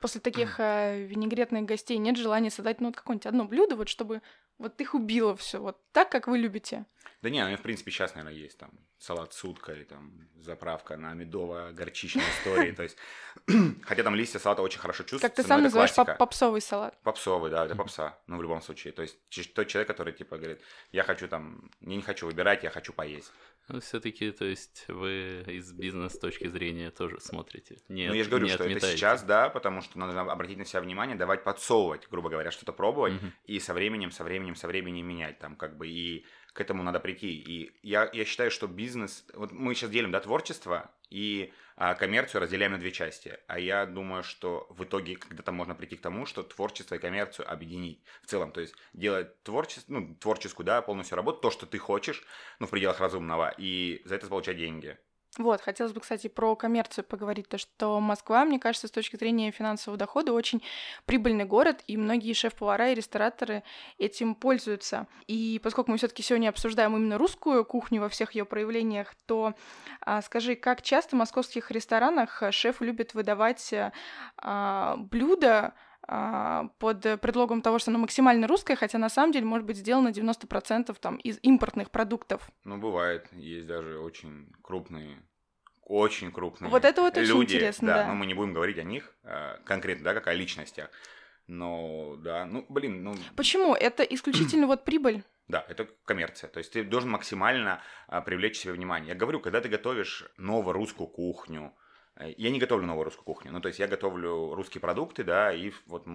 После 0.00 0.20
таких 0.20 0.54
э, 0.60 1.02
винегретных 1.06 1.64
гостей 1.64 1.98
нет 1.98 2.16
желания 2.16 2.50
создать, 2.50 2.80
ну, 2.80 2.88
вот 2.88 2.96
какое-нибудь 2.96 3.26
одно 3.26 3.44
блюдо, 3.44 3.74
вот 3.74 3.88
чтобы 3.88 4.22
вот 4.58 4.80
их 4.80 4.94
убило 4.94 5.36
все 5.36 5.58
вот 5.58 5.78
так, 5.92 6.10
как 6.10 6.26
вы 6.26 6.38
любите. 6.38 6.84
Да 7.22 7.30
не, 7.30 7.44
ну, 7.44 7.56
в 7.56 7.62
принципе, 7.62 7.90
сейчас, 7.90 8.14
наверное, 8.14 8.38
есть 8.38 8.58
там 8.58 8.70
салат 8.98 9.32
с 9.32 9.44
уткой, 9.44 9.84
там 9.84 10.28
заправка 10.36 10.96
на 10.96 11.14
медово-горчичной 11.14 12.22
истории, 12.38 12.72
то 12.72 12.84
есть, 12.84 12.96
хотя 13.82 14.02
там 14.04 14.14
листья 14.14 14.38
салата 14.38 14.62
очень 14.62 14.78
хорошо 14.78 15.02
чувствуются, 15.02 15.28
Как 15.28 15.34
ты 15.34 15.42
сам 15.42 15.62
называешь 15.62 15.94
попсовый 16.18 16.60
салат. 16.60 16.96
Попсовый, 17.02 17.50
да, 17.50 17.66
это 17.66 17.74
попса, 17.74 18.18
ну, 18.26 18.36
в 18.36 18.42
любом 18.42 18.62
случае. 18.62 18.92
То 18.92 19.02
есть, 19.02 19.16
тот 19.54 19.66
человек, 19.66 19.88
который, 19.88 20.12
типа, 20.12 20.36
говорит, 20.36 20.60
я 20.92 21.02
хочу 21.02 21.26
там, 21.28 21.70
я 21.80 21.96
не 21.96 22.02
хочу 22.02 22.26
выбирать, 22.26 22.62
я 22.62 22.70
хочу 22.70 22.92
поесть. 22.92 23.32
Ну, 23.68 23.80
все-таки, 23.80 24.30
то 24.30 24.46
есть, 24.46 24.86
вы 24.88 25.44
из 25.46 25.72
бизнес 25.72 26.18
точки 26.18 26.48
зрения 26.48 26.90
тоже 26.90 27.20
смотрите. 27.20 27.76
Не, 27.88 28.08
ну, 28.08 28.14
я 28.14 28.24
же 28.24 28.30
говорю, 28.30 28.46
не 28.46 28.50
что 28.52 28.64
это 28.64 28.70
отметаете. 28.72 28.96
сейчас, 28.96 29.22
да, 29.22 29.50
потому 29.50 29.82
что 29.82 29.98
надо 29.98 30.20
обратить 30.20 30.56
на 30.56 30.64
себя 30.64 30.80
внимание, 30.80 31.16
давать 31.16 31.44
подсовывать, 31.44 32.08
грубо 32.10 32.30
говоря, 32.30 32.50
что-то 32.50 32.72
пробовать, 32.72 33.14
Мгм. 33.14 33.32
и 33.44 33.60
со 33.60 33.74
временем, 33.74 34.10
со 34.10 34.24
временем, 34.24 34.54
со 34.54 34.68
временем 34.68 35.06
менять, 35.06 35.38
там, 35.38 35.54
как 35.56 35.76
бы, 35.76 35.86
и 35.86 36.24
к 36.54 36.60
этому 36.60 36.82
надо 36.82 36.98
прийти. 36.98 37.28
И 37.36 37.70
я, 37.82 38.08
я 38.12 38.24
считаю, 38.24 38.50
что 38.50 38.66
бизнес, 38.66 39.26
вот 39.34 39.52
мы 39.52 39.74
сейчас 39.74 39.90
делим, 39.90 40.10
да, 40.12 40.20
творчество 40.20 40.90
и 41.10 41.52
а, 41.80 41.94
коммерцию 41.94 42.42
разделяем 42.42 42.72
на 42.72 42.78
две 42.78 42.90
части. 42.90 43.38
А 43.46 43.60
я 43.60 43.86
думаю, 43.86 44.24
что 44.24 44.66
в 44.70 44.82
итоге 44.82 45.14
когда-то 45.14 45.52
можно 45.52 45.76
прийти 45.76 45.96
к 45.96 46.00
тому, 46.02 46.26
что 46.26 46.42
творчество 46.42 46.96
и 46.96 46.98
коммерцию 46.98 47.48
объединить 47.48 48.02
в 48.22 48.26
целом. 48.26 48.50
То 48.50 48.60
есть 48.60 48.74
делать 48.92 49.40
творчество, 49.44 49.92
ну, 49.92 50.16
творческую, 50.16 50.66
да, 50.66 50.82
полностью 50.82 51.16
работу, 51.16 51.40
то, 51.40 51.50
что 51.52 51.66
ты 51.66 51.78
хочешь, 51.78 52.26
ну, 52.58 52.66
в 52.66 52.70
пределах 52.70 52.98
разумного, 52.98 53.54
и 53.56 54.02
за 54.04 54.16
это 54.16 54.26
получать 54.26 54.56
деньги. 54.56 54.98
Вот, 55.38 55.60
хотелось 55.60 55.92
бы, 55.92 56.00
кстати, 56.00 56.26
про 56.26 56.56
коммерцию 56.56 57.04
поговорить, 57.04 57.48
то 57.48 57.58
что 57.58 58.00
Москва, 58.00 58.44
мне 58.44 58.58
кажется, 58.58 58.88
с 58.88 58.90
точки 58.90 59.14
зрения 59.14 59.52
финансового 59.52 59.96
дохода 59.96 60.32
очень 60.32 60.62
прибыльный 61.06 61.44
город, 61.44 61.82
и 61.86 61.96
многие 61.96 62.32
шеф-повара 62.32 62.90
и 62.90 62.94
рестораторы 62.96 63.62
этим 63.98 64.34
пользуются. 64.34 65.06
И 65.28 65.60
поскольку 65.62 65.92
мы 65.92 65.96
все 65.98 66.08
таки 66.08 66.24
сегодня 66.24 66.48
обсуждаем 66.48 66.96
именно 66.96 67.18
русскую 67.18 67.64
кухню 67.64 68.00
во 68.00 68.08
всех 68.08 68.34
ее 68.34 68.44
проявлениях, 68.44 69.14
то 69.26 69.54
а, 70.00 70.22
скажи, 70.22 70.56
как 70.56 70.82
часто 70.82 71.14
в 71.14 71.18
московских 71.20 71.70
ресторанах 71.70 72.42
шеф 72.50 72.80
любит 72.80 73.14
выдавать 73.14 73.72
а, 74.38 74.96
блюда 74.96 75.74
под 76.08 77.20
предлогом 77.20 77.60
того, 77.60 77.78
что 77.78 77.90
оно 77.90 77.98
максимально 77.98 78.46
русское, 78.46 78.76
хотя 78.76 78.98
на 78.98 79.10
самом 79.10 79.32
деле 79.32 79.44
может 79.44 79.66
быть 79.66 79.76
сделано 79.76 80.08
90% 80.08 80.96
там 81.00 81.16
из 81.16 81.38
импортных 81.42 81.90
продуктов. 81.90 82.48
Ну, 82.64 82.78
бывает. 82.78 83.28
Есть 83.32 83.66
даже 83.66 83.98
очень 83.98 84.50
крупные, 84.62 85.22
очень 85.82 86.32
крупные 86.32 86.70
Вот 86.70 86.84
это 86.84 87.02
вот 87.02 87.16
очень 87.16 87.28
люди. 87.28 87.56
интересно, 87.56 87.88
да. 87.88 88.06
но 88.06 88.14
мы 88.14 88.26
не 88.26 88.34
будем 88.34 88.54
говорить 88.54 88.78
о 88.78 88.84
них 88.84 89.14
э, 89.22 89.58
конкретно, 89.64 90.04
да, 90.04 90.14
как 90.14 90.28
о 90.28 90.32
личностях. 90.32 90.90
Но, 91.46 92.16
да, 92.18 92.44
ну, 92.44 92.66
блин, 92.68 93.02
ну... 93.02 93.14
Почему? 93.34 93.74
Это 93.74 94.02
исключительно 94.02 94.66
вот 94.66 94.84
прибыль? 94.84 95.22
Да, 95.48 95.64
это 95.66 95.88
коммерция. 96.04 96.50
То 96.50 96.58
есть 96.58 96.74
ты 96.74 96.84
должен 96.84 97.08
максимально 97.08 97.80
а, 98.06 98.20
привлечь 98.20 98.58
себе 98.58 98.74
внимание. 98.74 99.08
Я 99.08 99.14
говорю, 99.14 99.40
когда 99.40 99.62
ты 99.62 99.70
готовишь 99.70 100.26
новую 100.36 100.74
русскую 100.74 101.06
кухню, 101.06 101.72
я 102.20 102.50
не 102.50 102.58
готовлю 102.58 102.86
новую 102.86 103.04
русскую 103.04 103.24
кухню, 103.24 103.52
ну 103.52 103.60
то 103.60 103.68
есть 103.68 103.78
я 103.78 103.86
готовлю 103.86 104.54
русские 104.54 104.80
продукты, 104.80 105.24
да, 105.24 105.52
и 105.52 105.72
вот 105.86 106.06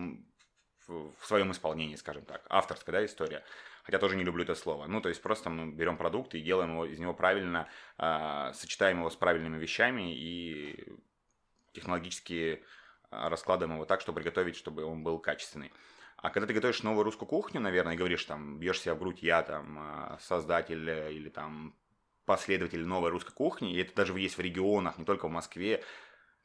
в 0.88 1.26
своем 1.26 1.52
исполнении, 1.52 1.96
скажем 1.96 2.26
так, 2.26 2.46
авторская, 2.50 2.94
да, 2.94 3.06
история. 3.06 3.44
Хотя 3.84 4.00
тоже 4.00 4.16
не 4.16 4.24
люблю 4.24 4.44
это 4.44 4.56
слово. 4.56 4.86
Ну, 4.88 5.02
то 5.02 5.10
есть 5.10 5.22
просто 5.22 5.50
мы 5.50 5.72
берем 5.72 5.98
продукт 5.98 6.36
и 6.36 6.42
делаем 6.42 6.72
его, 6.72 6.86
из 6.86 7.00
него 7.00 7.14
правильно, 7.14 7.68
э, 7.98 8.52
сочетаем 8.54 9.00
его 9.00 9.10
с 9.10 9.16
правильными 9.16 9.58
вещами 9.58 10.14
и 10.16 10.94
технологически 11.74 12.64
раскладываем 13.10 13.76
его 13.78 13.86
так, 13.86 14.02
чтобы 14.02 14.18
приготовить, 14.18 14.56
чтобы 14.56 14.84
он 14.84 15.04
был 15.04 15.20
качественный. 15.20 15.72
А 16.18 16.30
когда 16.30 16.48
ты 16.48 16.54
готовишь 16.54 16.84
новую 16.84 17.04
русскую 17.04 17.28
кухню, 17.28 17.60
наверное, 17.60 17.94
и 17.94 17.98
говоришь 17.98 18.24
там, 18.26 18.58
бьешь 18.60 18.80
себя 18.80 18.96
в 18.96 19.00
грудь, 19.00 19.22
я 19.22 19.44
там 19.44 19.78
а, 19.78 20.18
создатель 20.22 20.90
или 20.90 21.30
там 21.30 21.76
последователь 22.26 22.86
новой 22.86 23.10
русской 23.10 23.34
кухни, 23.34 23.74
и 23.74 23.82
это 23.82 23.96
даже 23.96 24.18
есть 24.20 24.38
в 24.38 24.42
регионах, 24.42 24.98
не 24.98 25.06
только 25.06 25.28
в 25.28 25.32
Москве, 25.32 25.84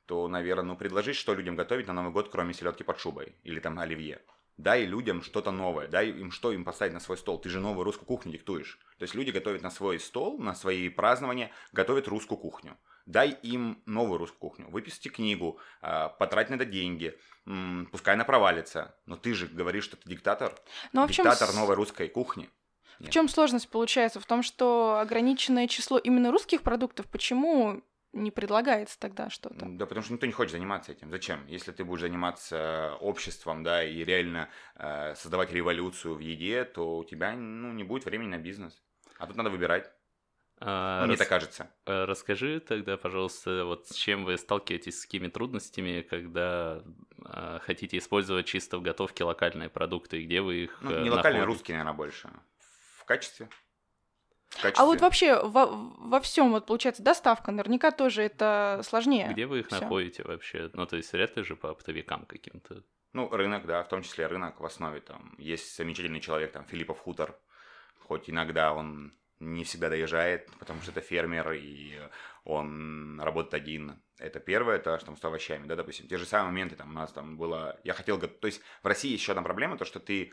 то, 0.07 0.27
наверное, 0.27 0.65
ну, 0.65 0.77
предложить, 0.77 1.17
что 1.17 1.35
людям 1.35 1.55
готовить 1.55 1.87
на 1.87 1.93
Новый 1.93 2.13
год, 2.13 2.31
кроме 2.31 2.55
селедки 2.55 2.83
под 2.83 2.99
шубой 2.99 3.37
или 3.43 3.61
там 3.61 3.79
оливье. 3.79 4.21
Дай 4.57 4.87
людям 4.87 5.23
что-то 5.23 5.53
новое, 5.53 5.87
дай 5.87 6.09
им 6.09 6.33
что 6.33 6.51
им 6.51 6.65
поставить 6.65 6.93
на 6.93 6.99
свой 6.99 7.17
стол. 7.17 7.39
Ты 7.39 7.49
же 7.49 7.61
новую 7.61 7.85
русскую 7.85 8.07
кухню 8.07 8.33
диктуешь. 8.33 8.81
То 8.99 9.05
есть 9.05 9.15
люди 9.15 9.31
готовят 9.31 9.63
на 9.63 9.71
свой 9.71 10.01
стол, 10.01 10.39
на 10.39 10.55
свои 10.55 10.89
празднования, 10.89 11.53
готовят 11.73 12.09
русскую 12.09 12.39
кухню. 12.39 12.77
Дай 13.07 13.31
им 13.31 13.81
новую 13.87 14.19
русскую 14.19 14.41
кухню. 14.41 14.69
Выпишите 14.69 15.11
книгу, 15.11 15.61
а, 15.81 16.09
потрать 16.09 16.51
на 16.51 16.57
это 16.57 16.65
деньги, 16.65 17.17
пускай 17.93 18.15
она 18.15 18.25
провалится. 18.25 18.97
Но 19.07 19.17
ты 19.17 19.33
же 19.33 19.47
говоришь, 19.47 19.85
что 19.85 19.97
ты 19.97 20.09
диктатор. 20.09 20.55
Но, 20.93 21.07
в 21.07 21.11
диктатор 21.11 21.55
новой 21.55 21.77
русской 21.77 22.09
кухни. 22.09 22.51
Нет. 23.01 23.11
В 23.11 23.13
чем 23.13 23.29
сложность 23.29 23.69
получается? 23.69 24.21
В 24.21 24.27
том, 24.27 24.43
что 24.43 24.99
ограниченное 25.01 25.69
число 25.69 25.99
именно 25.99 26.31
русских 26.31 26.63
продуктов, 26.63 27.07
почему 27.07 27.83
не 28.13 28.31
предлагается 28.31 28.99
тогда 28.99 29.31
что-то. 29.31 29.67
Да, 29.67 29.87
потому 29.87 30.03
что 30.03 30.15
никто 30.15 30.27
не 30.27 30.33
хочет 30.33 30.53
заниматься 30.53 30.93
этим. 30.93 31.11
Зачем? 31.11 31.47
Если 31.47 31.73
ты 31.73 31.85
будешь 31.85 32.01
заниматься 32.01 32.97
обществом, 33.01 33.63
да, 33.63 33.85
и 33.85 34.03
реально 34.03 34.49
э, 34.77 35.15
создавать 35.15 35.53
революцию 35.53 36.15
в 36.15 36.21
еде, 36.21 36.65
то 36.65 36.99
у 36.99 37.05
тебя 37.05 37.33
ну, 37.33 37.73
не 37.73 37.85
будет 37.85 38.07
времени 38.07 38.29
на 38.29 38.39
бизнес. 38.39 38.83
А 39.19 39.27
тут 39.27 39.37
надо 39.37 39.51
выбирать. 39.51 39.93
А, 40.61 41.03
ну, 41.03 41.07
мне 41.07 41.13
рас... 41.13 41.19
так 41.21 41.29
кажется. 41.29 41.71
А, 41.87 42.07
расскажи 42.07 42.61
тогда, 42.61 42.97
пожалуйста, 42.97 43.65
вот 43.65 43.87
с 43.89 43.95
чем 43.95 44.25
вы 44.25 44.37
сталкиваетесь, 44.39 45.01
с 45.01 45.05
какими 45.05 45.29
трудностями, 45.29 46.03
когда 46.03 46.83
а, 47.25 47.61
хотите 47.61 47.99
использовать 47.99 48.47
чисто 48.47 48.79
в 48.79 48.83
готовке 48.83 49.25
локальные 49.25 49.69
продукты, 49.69 50.21
и 50.21 50.25
где 50.25 50.41
вы 50.41 50.65
их 50.65 50.79
Ну, 50.81 51.01
не 51.01 51.11
локальные, 51.11 51.45
русские, 51.45 51.77
наверное, 51.77 51.97
больше. 51.97 52.31
В 53.09 53.11
качестве. 53.11 53.49
А 54.77 54.85
вот 54.85 55.01
вообще 55.01 55.43
во, 55.43 55.67
во 55.67 56.21
всем, 56.21 56.51
вот 56.51 56.67
получается, 56.67 57.03
доставка 57.03 57.53
наверняка 57.53 57.91
тоже 57.91 58.23
это 58.23 58.81
сложнее. 58.85 59.29
Где 59.31 59.47
вы 59.47 59.61
их 59.61 59.69
всё. 59.69 59.81
находите 59.81 60.23
вообще? 60.25 60.71
Ну, 60.75 60.87
то 60.87 60.97
есть 60.97 61.13
ли 61.13 61.29
же 61.37 61.57
по 61.57 61.71
оптовикам 61.71 62.27
каким-то. 62.27 62.83
Ну, 63.15 63.31
рынок, 63.31 63.67
да, 63.67 63.83
в 63.83 63.89
том 63.89 64.03
числе 64.03 64.27
рынок 64.27 64.61
в 64.61 64.67
основе 64.67 65.01
там. 65.01 65.35
Есть 65.39 65.77
замечательный 65.77 66.21
человек, 66.21 66.53
там, 66.53 66.65
Филиппов 66.67 66.99
Хутор. 66.99 67.39
Хоть 68.01 68.29
иногда 68.29 68.73
он 68.75 69.15
не 69.41 69.65
всегда 69.65 69.89
доезжает, 69.89 70.51
потому 70.59 70.83
что 70.83 70.91
это 70.91 71.01
фермер, 71.01 71.53
и 71.53 71.99
он 72.45 73.21
работает 73.21 73.55
один. 73.55 74.03
Это 74.19 74.41
первое, 74.41 74.77
это 74.77 74.99
что 74.99 75.15
с 75.17 75.25
овощами, 75.25 75.67
да, 75.67 75.77
допустим. 75.77 76.09
Те 76.09 76.19
же 76.19 76.27
самые 76.27 76.51
моменты, 76.51 76.77
там, 76.77 76.91
у 76.91 76.95
нас 76.95 77.13
там 77.13 77.39
было... 77.39 77.81
Я 77.85 77.95
хотел... 77.95 78.19
То 78.19 78.47
есть 78.47 78.61
в 78.83 78.87
России 78.87 79.13
еще 79.13 79.33
одна 79.33 79.43
проблема, 79.43 79.79
то, 79.79 79.85
что 79.85 79.99
ты... 79.99 80.33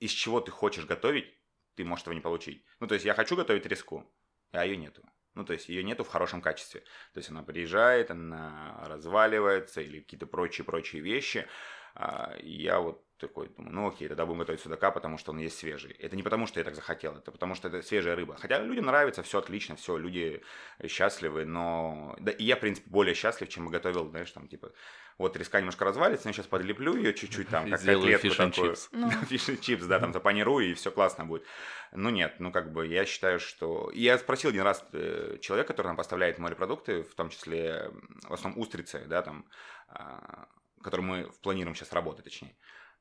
Из 0.00 0.10
чего 0.10 0.40
ты 0.40 0.50
хочешь 0.50 0.86
готовить, 0.86 1.39
ты 1.74 1.84
можешь 1.84 2.02
этого 2.02 2.14
не 2.14 2.20
получить. 2.20 2.64
Ну, 2.80 2.86
то 2.86 2.94
есть 2.94 3.04
я 3.06 3.14
хочу 3.14 3.36
готовить 3.36 3.62
треску, 3.62 4.10
а 4.52 4.64
ее 4.64 4.76
нету. 4.76 5.02
Ну, 5.34 5.44
то 5.44 5.52
есть 5.52 5.68
ее 5.68 5.84
нету 5.84 6.04
в 6.04 6.08
хорошем 6.08 6.42
качестве. 6.42 6.80
То 7.12 7.18
есть 7.18 7.30
она 7.30 7.42
приезжает, 7.42 8.10
она 8.10 8.82
разваливается 8.86 9.80
или 9.80 10.00
какие-то 10.00 10.26
прочие-прочие 10.26 11.02
вещи. 11.02 11.46
А, 11.94 12.34
я 12.40 12.80
вот 12.80 13.04
такой 13.20 13.48
думаю, 13.48 13.74
ну 13.74 13.88
окей, 13.88 14.08
тогда 14.08 14.26
будем 14.26 14.40
готовить 14.40 14.60
судака, 14.60 14.90
потому 14.90 15.18
что 15.18 15.32
он 15.32 15.38
есть 15.38 15.58
свежий. 15.58 15.92
Это 15.92 16.16
не 16.16 16.22
потому, 16.22 16.46
что 16.46 16.60
я 16.60 16.64
так 16.64 16.74
захотел, 16.74 17.16
это 17.16 17.30
потому, 17.30 17.54
что 17.54 17.68
это 17.68 17.82
свежая 17.82 18.16
рыба. 18.16 18.36
Хотя 18.36 18.58
людям 18.58 18.86
нравится, 18.86 19.22
все 19.22 19.38
отлично, 19.38 19.76
все, 19.76 19.96
люди 19.96 20.42
счастливы, 20.86 21.44
но... 21.44 22.16
Да, 22.18 22.32
и 22.32 22.44
я, 22.44 22.56
в 22.56 22.60
принципе, 22.60 22.88
более 22.90 23.14
счастлив, 23.14 23.48
чем 23.48 23.66
бы 23.66 23.70
готовил, 23.70 24.08
знаешь, 24.08 24.30
там, 24.30 24.48
типа, 24.48 24.72
вот 25.18 25.34
треска 25.34 25.58
немножко 25.58 25.84
развалится, 25.84 26.28
я 26.28 26.32
сейчас 26.32 26.46
подлеплю 26.46 26.96
ее 26.96 27.12
чуть-чуть 27.12 27.48
там, 27.48 27.70
как 27.70 27.80
котлетку 27.80 28.34
такую. 28.34 28.76
Фиш 29.28 29.60
чипс, 29.60 29.84
да, 29.86 30.00
там 30.00 30.12
запанирую, 30.12 30.70
и 30.70 30.74
все 30.74 30.90
классно 30.90 31.26
будет. 31.26 31.44
Ну 31.92 32.10
нет, 32.10 32.36
ну 32.38 32.50
как 32.50 32.72
бы 32.72 32.86
я 32.86 33.04
считаю, 33.04 33.38
что... 33.38 33.90
Я 33.92 34.18
спросил 34.18 34.50
один 34.50 34.62
раз 34.62 34.84
э, 34.92 35.38
человека, 35.40 35.68
который 35.68 35.88
нам 35.88 35.96
поставляет 35.96 36.38
морепродукты, 36.38 37.02
в 37.02 37.14
том 37.14 37.28
числе, 37.28 37.90
в 38.22 38.32
основном 38.32 38.60
устрицы, 38.62 39.04
да, 39.06 39.22
там, 39.22 39.44
а, 39.88 40.48
который 40.82 41.02
мы 41.02 41.30
планируем 41.42 41.74
сейчас 41.74 41.92
работать, 41.92 42.24
точнее. 42.24 42.56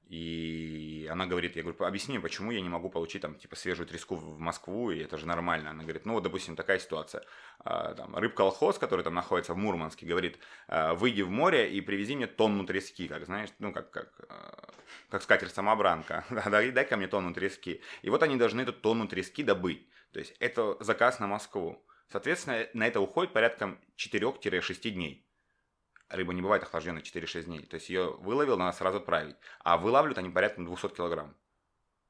И 0.09 1.07
она 1.11 1.27
говорит, 1.27 1.55
я 1.55 1.61
говорю, 1.61 1.85
объясни, 1.85 2.17
почему 2.17 2.49
я 2.49 2.61
не 2.61 2.69
могу 2.69 2.89
получить 2.89 3.21
там 3.21 3.35
типа 3.35 3.55
свежую 3.55 3.85
треску 3.85 4.15
в 4.15 4.39
Москву, 4.39 4.89
и 4.89 4.97
это 4.97 5.17
же 5.17 5.27
нормально. 5.27 5.69
Она 5.69 5.83
говорит, 5.83 6.07
ну 6.07 6.13
вот, 6.13 6.23
допустим, 6.23 6.55
такая 6.55 6.79
ситуация. 6.79 7.23
А, 7.59 7.93
там, 7.93 8.15
рыбколхоз, 8.15 8.79
который 8.79 9.03
там 9.03 9.13
находится 9.13 9.53
в 9.53 9.57
Мурманске, 9.57 10.07
говорит, 10.07 10.39
а, 10.67 10.95
выйди 10.95 11.21
в 11.21 11.29
море 11.29 11.71
и 11.71 11.79
привези 11.81 12.15
мне 12.15 12.25
тонну 12.25 12.65
трески, 12.65 13.07
как 13.07 13.23
знаешь, 13.25 13.49
ну 13.59 13.71
как, 13.71 13.91
как, 13.91 14.25
а, 14.29 14.73
как 15.09 15.21
скатерть-самобранка. 15.21 16.25
дай, 16.49 16.71
дай 16.71 16.85
ко 16.85 16.97
мне 16.97 17.07
тонну 17.07 17.31
трески. 17.31 17.79
И 18.01 18.09
вот 18.09 18.23
они 18.23 18.35
должны 18.35 18.61
эту 18.61 18.73
тонну 18.73 19.07
трески 19.07 19.43
добыть. 19.43 19.87
То 20.11 20.17
есть 20.17 20.35
это 20.39 20.75
заказ 20.79 21.19
на 21.19 21.27
Москву. 21.27 21.85
Соответственно, 22.11 22.65
на 22.73 22.87
это 22.87 22.99
уходит 22.99 23.31
порядка 23.31 23.77
4-6 23.95 24.89
дней 24.89 25.28
рыба 26.09 26.33
не 26.33 26.41
бывает 26.41 26.63
охлажденной 26.63 27.01
4-6 27.01 27.43
дней. 27.43 27.65
То 27.65 27.75
есть 27.75 27.89
ее 27.89 28.11
выловил, 28.19 28.57
надо 28.57 28.75
сразу 28.75 28.97
отправить. 28.97 29.35
А 29.59 29.77
вылавливают 29.77 30.17
они 30.17 30.29
порядка 30.29 30.61
200 30.61 30.89
килограмм. 30.89 31.35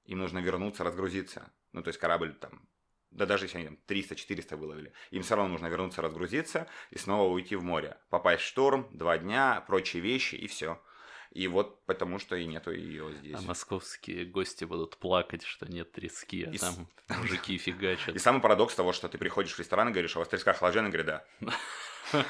Им 0.05 0.19
нужно 0.19 0.39
вернуться, 0.39 0.83
разгрузиться. 0.83 1.51
Ну, 1.71 1.83
то 1.83 1.89
есть 1.89 1.99
корабль 1.99 2.33
там, 2.33 2.67
да 3.11 3.25
даже 3.25 3.45
если 3.45 3.57
они 3.57 3.67
там 3.67 3.77
300-400 3.87 4.55
выловили, 4.55 4.93
им 5.11 5.23
все 5.23 5.35
равно 5.35 5.51
нужно 5.51 5.67
вернуться, 5.67 6.01
разгрузиться 6.01 6.67
и 6.89 6.97
снова 6.97 7.31
уйти 7.31 7.55
в 7.55 7.63
море. 7.63 7.97
Попасть 8.09 8.43
в 8.43 8.45
шторм, 8.45 8.87
два 8.91 9.17
дня, 9.17 9.63
прочие 9.67 10.01
вещи 10.01 10.35
и 10.35 10.47
все. 10.47 10.81
И 11.31 11.47
вот 11.47 11.85
потому 11.85 12.17
что 12.17 12.35
и 12.35 12.45
нету 12.45 12.71
ее 12.71 13.13
здесь. 13.13 13.37
А 13.37 13.41
московские 13.41 14.25
гости 14.25 14.65
будут 14.65 14.97
плакать, 14.97 15.43
что 15.43 15.71
нет 15.71 15.91
трески, 15.91 16.43
а 16.43 16.49
и 16.49 16.57
там 16.57 16.87
с... 17.07 17.17
мужики 17.17 17.57
фигачат. 17.57 18.15
И 18.15 18.19
самый 18.19 18.41
парадокс 18.41 18.73
того, 18.73 18.93
что 18.93 19.07
ты 19.09 19.19
приходишь 19.19 19.53
в 19.53 19.59
ресторан 19.59 19.89
и 19.89 19.91
говоришь, 19.91 20.15
а 20.15 20.19
у 20.19 20.21
вас 20.21 20.29
треска 20.29 20.51
охлажденная, 20.51 20.89
говорит, 20.89 21.05
да. 21.05 21.25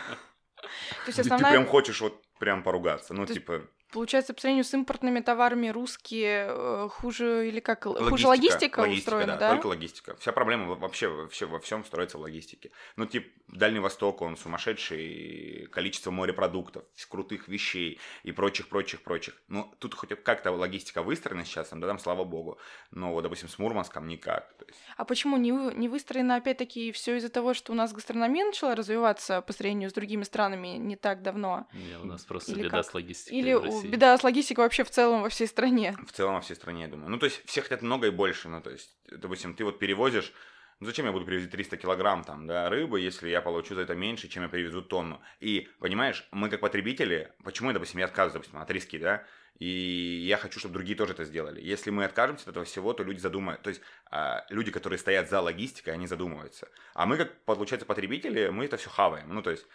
То 1.06 1.08
есть 1.08 1.20
основная... 1.20 1.52
Ты 1.52 1.58
прям 1.58 1.68
хочешь 1.68 2.02
вот 2.02 2.24
прям 2.40 2.64
поругаться, 2.64 3.14
ну, 3.14 3.26
типа... 3.26 3.64
Получается, 3.92 4.34
по 4.34 4.42
сравнению 4.42 4.64
с 4.66 4.74
импортными 4.74 5.20
товарами 5.20 5.70
русские 5.70 6.48
э, 6.50 6.90
хуже 6.92 7.48
или 7.48 7.60
как 7.60 7.86
логистика, 7.86 8.10
хуже 8.10 8.28
логистика, 8.28 8.80
логистика 8.82 9.10
устроена, 9.10 9.34
да, 9.34 9.40
да? 9.40 9.50
Только 9.52 9.68
логистика. 9.68 10.16
Вся 10.18 10.32
проблема 10.32 10.76
вообще, 10.76 11.08
вообще 11.08 11.46
во 11.46 11.60
всем 11.60 11.84
строится 11.84 12.18
в 12.18 12.22
логистике. 12.22 12.72
Ну, 12.98 13.06
типа, 13.06 13.28
Дальний 13.48 13.80
Восток, 13.80 14.22
он 14.22 14.38
сумасшедший, 14.38 15.68
количество 15.72 16.12
морепродуктов, 16.12 16.84
крутых 17.10 17.48
вещей 17.48 18.00
и 18.24 18.32
прочих, 18.32 18.68
прочих, 18.68 19.02
прочих. 19.02 19.42
Ну, 19.48 19.74
тут 19.80 19.96
хоть 19.96 20.10
как-то 20.24 20.52
логистика 20.52 21.02
выстроена 21.02 21.46
сейчас, 21.46 21.70
да, 21.72 21.88
там, 21.88 21.98
слава 21.98 22.24
богу. 22.24 22.60
Но, 22.92 23.14
вот, 23.14 23.24
допустим, 23.24 23.50
с 23.50 23.58
Мурманском 23.58 24.08
никак. 24.08 24.54
Есть... 24.68 24.80
А 24.98 25.06
почему 25.06 25.38
не, 25.38 25.52
не 25.52 25.90
выстроено, 25.90 26.36
опять-таки, 26.36 26.92
все 26.92 27.18
из-за 27.18 27.30
того, 27.30 27.54
что 27.54 27.72
у 27.72 27.76
нас 27.76 27.92
гастрономия 27.92 28.46
начала 28.46 28.76
развиваться 28.76 29.42
по 29.42 29.54
сравнению 29.54 29.90
с 29.90 29.94
другими 29.94 30.24
странами 30.24 30.78
не 30.78 30.96
так 30.96 31.24
давно? 31.24 31.68
Не, 31.74 31.98
у 31.98 32.06
нас 32.06 32.24
просто 32.24 32.52
Или 32.52 32.64
беда 32.64 32.78
как? 32.78 32.86
с 32.86 32.94
логистикой 32.94 33.40
Или 33.40 33.54
России. 33.80 33.92
беда 33.92 34.18
с 34.18 34.24
логистикой 34.24 34.66
вообще 34.66 34.84
в 34.84 34.90
целом 34.90 35.22
во 35.22 35.30
всей 35.30 35.48
стране. 35.48 35.96
В 36.08 36.12
целом 36.12 36.36
во 36.36 36.42
всей 36.42 36.56
стране, 36.56 36.84
я 36.84 36.88
думаю. 36.88 37.10
Ну, 37.10 37.18
то 37.18 37.26
есть 37.26 37.42
все 37.46 37.62
хотят 37.62 37.82
много 37.82 38.08
и 38.08 38.12
больше. 38.12 38.50
Ну, 38.50 38.62
то 38.62 38.70
есть, 38.70 38.90
допустим, 39.12 39.54
ты 39.54 39.64
вот 39.64 39.80
перевозишь 39.80 40.34
ну, 40.80 40.86
зачем 40.86 41.06
я 41.06 41.12
буду 41.12 41.26
привезти 41.26 41.50
300 41.50 41.76
килограмм 41.76 42.24
там, 42.24 42.48
да, 42.48 42.70
рыбы, 42.70 43.02
если 43.02 43.30
я 43.30 43.42
получу 43.42 43.76
за 43.76 43.82
это 43.82 43.96
меньше, 43.96 44.30
чем 44.30 44.44
я 44.44 44.50
привезу 44.50 44.82
тонну? 44.82 45.22
И, 45.42 45.68
понимаешь, 45.80 46.26
мы 46.32 46.50
как 46.50 46.62
потребители, 46.62 47.34
почему, 47.44 47.70
я, 47.70 47.74
допустим, 47.74 48.00
я 48.00 48.06
отказываюсь, 48.06 48.34
допустим, 48.34 48.60
от 48.60 48.72
риски, 48.72 48.98
да, 48.98 49.26
и 49.60 50.24
я 50.26 50.38
хочу, 50.38 50.58
чтобы 50.58 50.76
другие 50.76 50.96
тоже 50.96 51.12
это 51.12 51.26
сделали. 51.26 51.60
Если 51.60 51.90
мы 51.90 52.06
откажемся 52.06 52.44
от 52.44 52.50
этого 52.52 52.64
всего, 52.64 52.94
то 52.94 53.04
люди 53.04 53.20
задумают, 53.20 53.62
то 53.62 53.70
есть 53.70 53.82
а, 54.10 54.46
люди, 54.50 54.72
которые 54.72 55.00
стоят 55.00 55.30
за 55.30 55.42
логистикой, 55.42 55.94
они 55.94 56.08
задумываются. 56.08 56.70
А 56.94 57.06
мы, 57.06 57.18
как, 57.18 57.44
получается, 57.44 57.86
потребители, 57.86 58.48
мы 58.48 58.64
это 58.64 58.78
все 58.78 58.90
хаваем. 58.90 59.34
Ну, 59.34 59.42
то 59.42 59.52
есть, 59.52 59.68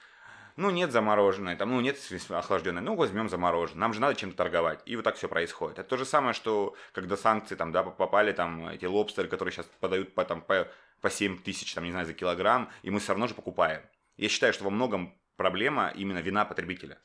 ну, 0.56 0.70
нет 0.70 0.92
замороженной, 0.92 1.56
там, 1.56 1.70
ну, 1.70 1.80
нет 1.80 1.98
охлажденной, 2.30 2.80
ну, 2.80 2.94
возьмем 2.94 3.28
замороженной. 3.28 3.80
Нам 3.80 3.92
же 3.92 4.00
надо 4.00 4.14
чем-то 4.14 4.36
торговать. 4.36 4.80
И 4.86 4.94
вот 4.94 5.02
так 5.02 5.16
все 5.16 5.28
происходит. 5.28 5.78
Это 5.80 5.88
то 5.88 5.96
же 5.96 6.04
самое, 6.04 6.32
что 6.32 6.76
когда 6.92 7.16
санкции, 7.16 7.56
там, 7.56 7.72
да, 7.72 7.82
попали, 7.82 8.32
там, 8.32 8.68
эти 8.68 8.84
лобстеры, 8.84 9.28
которые 9.28 9.52
сейчас 9.52 9.66
подают 9.80 10.14
по, 10.14 10.24
там, 10.24 10.42
по, 10.42 10.68
по 11.00 11.10
7 11.10 11.38
тысяч, 11.38 11.74
там, 11.74 11.84
не 11.84 11.90
знаю, 11.90 12.06
за 12.06 12.14
килограмм, 12.14 12.70
и 12.82 12.90
мы 12.90 13.00
все 13.00 13.12
равно 13.12 13.26
же 13.26 13.34
покупаем. 13.34 13.82
Я 14.16 14.28
считаю, 14.28 14.52
что 14.52 14.64
во 14.64 14.70
многом 14.70 15.18
проблема 15.36 15.92
именно 15.96 16.18
вина 16.18 16.44
потребителя. 16.44 16.98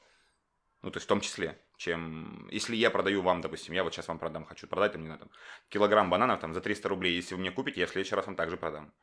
Ну, 0.82 0.92
то 0.92 0.98
есть 0.98 1.06
в 1.06 1.10
том 1.10 1.20
числе. 1.20 1.60
чем 1.78 2.48
если 2.52 2.76
я 2.76 2.92
продаю 2.92 3.22
вам, 3.22 3.42
допустим, 3.42 3.74
я 3.74 3.84
вот 3.84 3.94
сейчас 3.94 4.08
вам 4.08 4.20
продам, 4.20 4.46
хочу 4.46 4.68
продать, 4.68 4.94
там, 4.94 5.02
не 5.02 5.08
знаю, 5.08 5.20
там, 5.20 5.30
килограмм 5.70 6.10
бананов 6.10 6.40
там 6.40 6.54
за 6.54 6.62
300 6.62 6.88
рублей, 6.88 7.16
если 7.16 7.34
вы 7.34 7.42
мне 7.42 7.52
купите, 7.52 7.82
я 7.82 7.88
в 7.88 7.90
следующий 7.90 8.16
раз 8.16 8.28
вам 8.28 8.36
также 8.36 8.58
продам. 8.58 8.94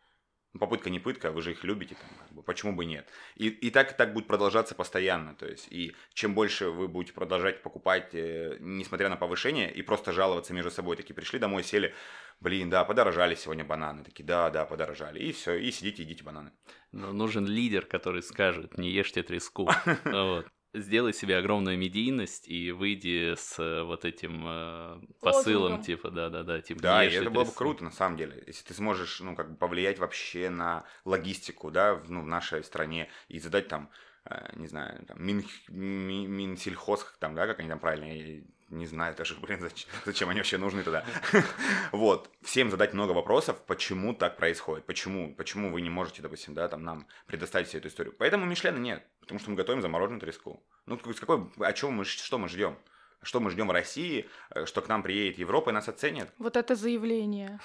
Ну, 0.57 0.61
попытка 0.61 0.89
не 0.89 0.99
пытка, 0.99 1.33
вы 1.33 1.43
же 1.43 1.51
их 1.51 1.65
любите, 1.65 1.97
там, 1.97 2.09
как 2.19 2.33
бы, 2.33 2.43
почему 2.43 2.73
бы 2.73 2.87
нет. 2.87 3.07
И, 3.35 3.49
и 3.49 3.71
так, 3.71 3.95
так 3.95 4.15
будет 4.15 4.27
продолжаться 4.27 4.75
постоянно. 4.75 5.35
То 5.35 5.47
есть, 5.47 5.67
и 5.71 5.95
чем 6.15 6.35
больше 6.35 6.71
вы 6.71 6.89
будете 6.89 7.13
продолжать 7.13 7.63
покупать, 7.63 8.15
э, 8.15 8.57
несмотря 8.61 9.11
на 9.11 9.17
повышение, 9.17 9.71
и 9.71 9.83
просто 9.83 10.13
жаловаться 10.13 10.55
между 10.55 10.71
собой, 10.71 10.97
такие 10.97 11.15
пришли 11.15 11.39
домой, 11.39 11.63
сели, 11.63 11.95
блин, 12.41 12.71
да, 12.71 12.87
подорожали 12.87 13.35
сегодня 13.35 13.67
бананы, 13.67 14.03
такие, 14.03 14.25
да, 14.25 14.49
да, 14.49 14.65
подорожали, 14.65 15.19
и 15.19 15.33
все, 15.33 15.57
и 15.57 15.71
сидите, 15.71 16.05
едите 16.05 16.25
бананы. 16.25 16.53
Но 16.91 17.13
нужен 17.13 17.45
лидер, 17.45 17.85
который 17.85 18.23
скажет, 18.23 18.79
не 18.79 18.89
ешьте 18.91 19.23
треску. 19.23 19.69
Вот 20.05 20.47
сделай 20.75 21.13
себе 21.13 21.39
огромную 21.39 21.79
медийность 21.79 22.49
и 22.49 22.73
выйди 22.73 23.35
с 23.37 23.59
э, 23.59 23.83
вот 23.83 24.05
этим 24.05 24.45
э, 24.47 25.01
посылом, 25.21 25.63
Лозунгом. 25.63 25.83
типа, 25.83 26.11
да-да-да, 26.11 26.61
типа. 26.61 26.83
Да, 26.83 27.05
и 27.05 27.13
это 27.13 27.31
было 27.31 27.45
бы 27.45 27.53
круто, 27.53 27.85
на 27.85 27.91
самом 27.91 28.17
деле, 28.17 28.43
если 28.47 28.65
ты 28.65 28.75
сможешь, 28.75 29.21
ну, 29.21 29.35
как 29.35 29.51
бы 29.51 29.57
повлиять 29.57 29.99
вообще 29.99 30.51
на 30.51 30.85
логистику, 31.05 31.71
да, 31.71 31.95
в, 31.95 32.11
ну, 32.11 32.23
в 32.23 32.27
нашей 32.27 32.63
стране 32.65 33.09
и 33.29 33.39
задать 33.39 33.69
там, 33.69 33.91
э, 34.25 34.53
не 34.57 34.67
знаю, 34.67 35.05
там, 35.07 35.25
Мин, 35.25 35.45
Мин, 35.69 36.31
Минсельхоз, 36.31 37.07
там, 37.19 37.35
да, 37.35 37.47
как 37.47 37.61
они 37.61 37.69
там 37.69 37.79
правильно 37.79 38.43
не 38.69 38.87
знаю 38.87 39.15
даже, 39.17 39.35
блин, 39.37 39.61
зачем, 39.61 39.91
зачем 40.05 40.29
они 40.29 40.41
вообще 40.41 40.59
нужны 40.59 40.83
тогда. 40.83 41.05
вот, 41.93 42.31
всем 42.43 42.71
задать 42.71 42.95
много 42.95 43.13
вопросов, 43.13 43.61
почему 43.67 44.15
так 44.15 44.37
происходит, 44.37 44.87
почему, 44.87 45.35
почему 45.35 45.71
вы 45.71 45.81
не 45.83 45.91
можете, 45.91 46.23
допустим, 46.23 46.55
да, 46.55 46.69
там 46.69 46.83
нам 46.83 47.07
предоставить 47.27 47.69
всю 47.69 47.79
эту 47.79 47.89
историю. 47.89 48.15
Поэтому 48.19 48.45
Мишлена 48.45 48.79
нет, 48.79 49.07
потому 49.26 49.40
что 49.40 49.50
мы 49.50 49.56
готовим 49.56 49.83
замороженную 49.83 50.21
треску. 50.21 50.62
Ну, 50.87 50.99
с 51.12 51.21
какой, 51.21 51.50
о 51.59 51.73
чем 51.73 51.95
мы, 51.95 52.04
что 52.04 52.38
мы 52.38 52.49
ждем? 52.49 52.76
Что 53.23 53.40
мы 53.40 53.50
ждем 53.50 53.66
в 53.66 53.73
России, 53.73 54.28
э, 54.54 54.66
что 54.66 54.83
к 54.83 54.88
нам 54.88 55.02
приедет 55.02 55.38
Европа 55.38 55.71
и 55.71 55.73
нас 55.73 55.88
оценит? 55.88 56.28
Вот 56.38 56.56
это 56.56 56.76
заявление. 56.76 57.59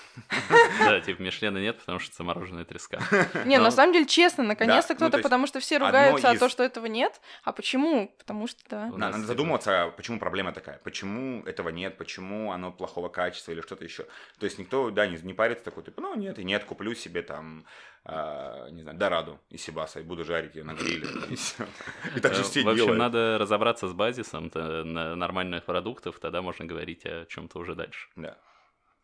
Да, 0.80 1.00
типа 1.02 1.22
Мишлена 1.22 1.60
нет, 1.60 1.78
потому 1.78 2.00
что 2.00 2.16
замороженная 2.16 2.66
треска. 2.66 3.00
Не, 3.46 3.60
на 3.60 3.70
самом 3.70 3.94
деле, 3.94 4.08
честно, 4.08 4.44
наконец-то 4.44 4.94
ну, 4.94 4.98
кто-то, 4.98 5.20
потому 5.22 5.46
что 5.46 5.60
все 5.60 5.78
ругаются 5.78 6.32
о 6.32 6.38
том, 6.38 6.50
что 6.50 6.64
этого 6.64 6.88
нет. 6.88 7.22
А 7.44 7.52
почему? 7.52 8.12
Потому 8.18 8.48
что, 8.48 8.60
да. 8.70 8.88
Надо 8.88 9.20
задуматься, 9.20 9.94
почему 9.96 10.18
проблема 10.18 10.52
такая. 10.52 10.80
Почему 10.80 11.44
этого 11.44 11.70
нет, 11.70 11.96
почему 11.98 12.52
оно 12.52 12.72
плохого 12.72 13.10
качества 13.10 13.52
или 13.52 13.62
что-то 13.62 13.84
еще. 13.84 14.08
То 14.40 14.46
есть 14.46 14.58
никто, 14.58 14.90
да, 14.90 15.06
не 15.06 15.34
парится 15.34 15.64
такой, 15.64 15.84
типа, 15.84 16.02
ну 16.02 16.16
нет, 16.16 16.40
и 16.40 16.44
нет, 16.44 16.64
куплю 16.64 16.96
себе 16.96 17.22
там 17.22 17.66
а, 18.04 18.70
не 18.70 18.82
знаю, 18.82 18.98
дораду 18.98 19.40
из 19.50 19.62
Сибаса 19.62 20.00
и 20.00 20.04
буду 20.04 20.24
жарить 20.24 20.56
ее 20.56 20.64
на 20.64 20.74
гриле. 20.74 21.08
И, 21.30 21.36
и 22.18 22.20
так 22.20 22.34
же 22.34 22.44
все 22.44 22.64
В 22.64 22.70
общем, 22.70 22.98
надо 22.98 23.38
разобраться 23.40 23.88
с 23.88 23.94
базисом 23.94 24.52
нормальных 24.54 25.66
продуктов, 25.66 26.20
тогда 26.20 26.42
можно 26.42 26.66
говорить 26.66 27.06
о 27.06 27.26
чем-то 27.26 27.60
уже 27.60 27.76
дальше. 27.76 28.10
Да. 28.16 28.38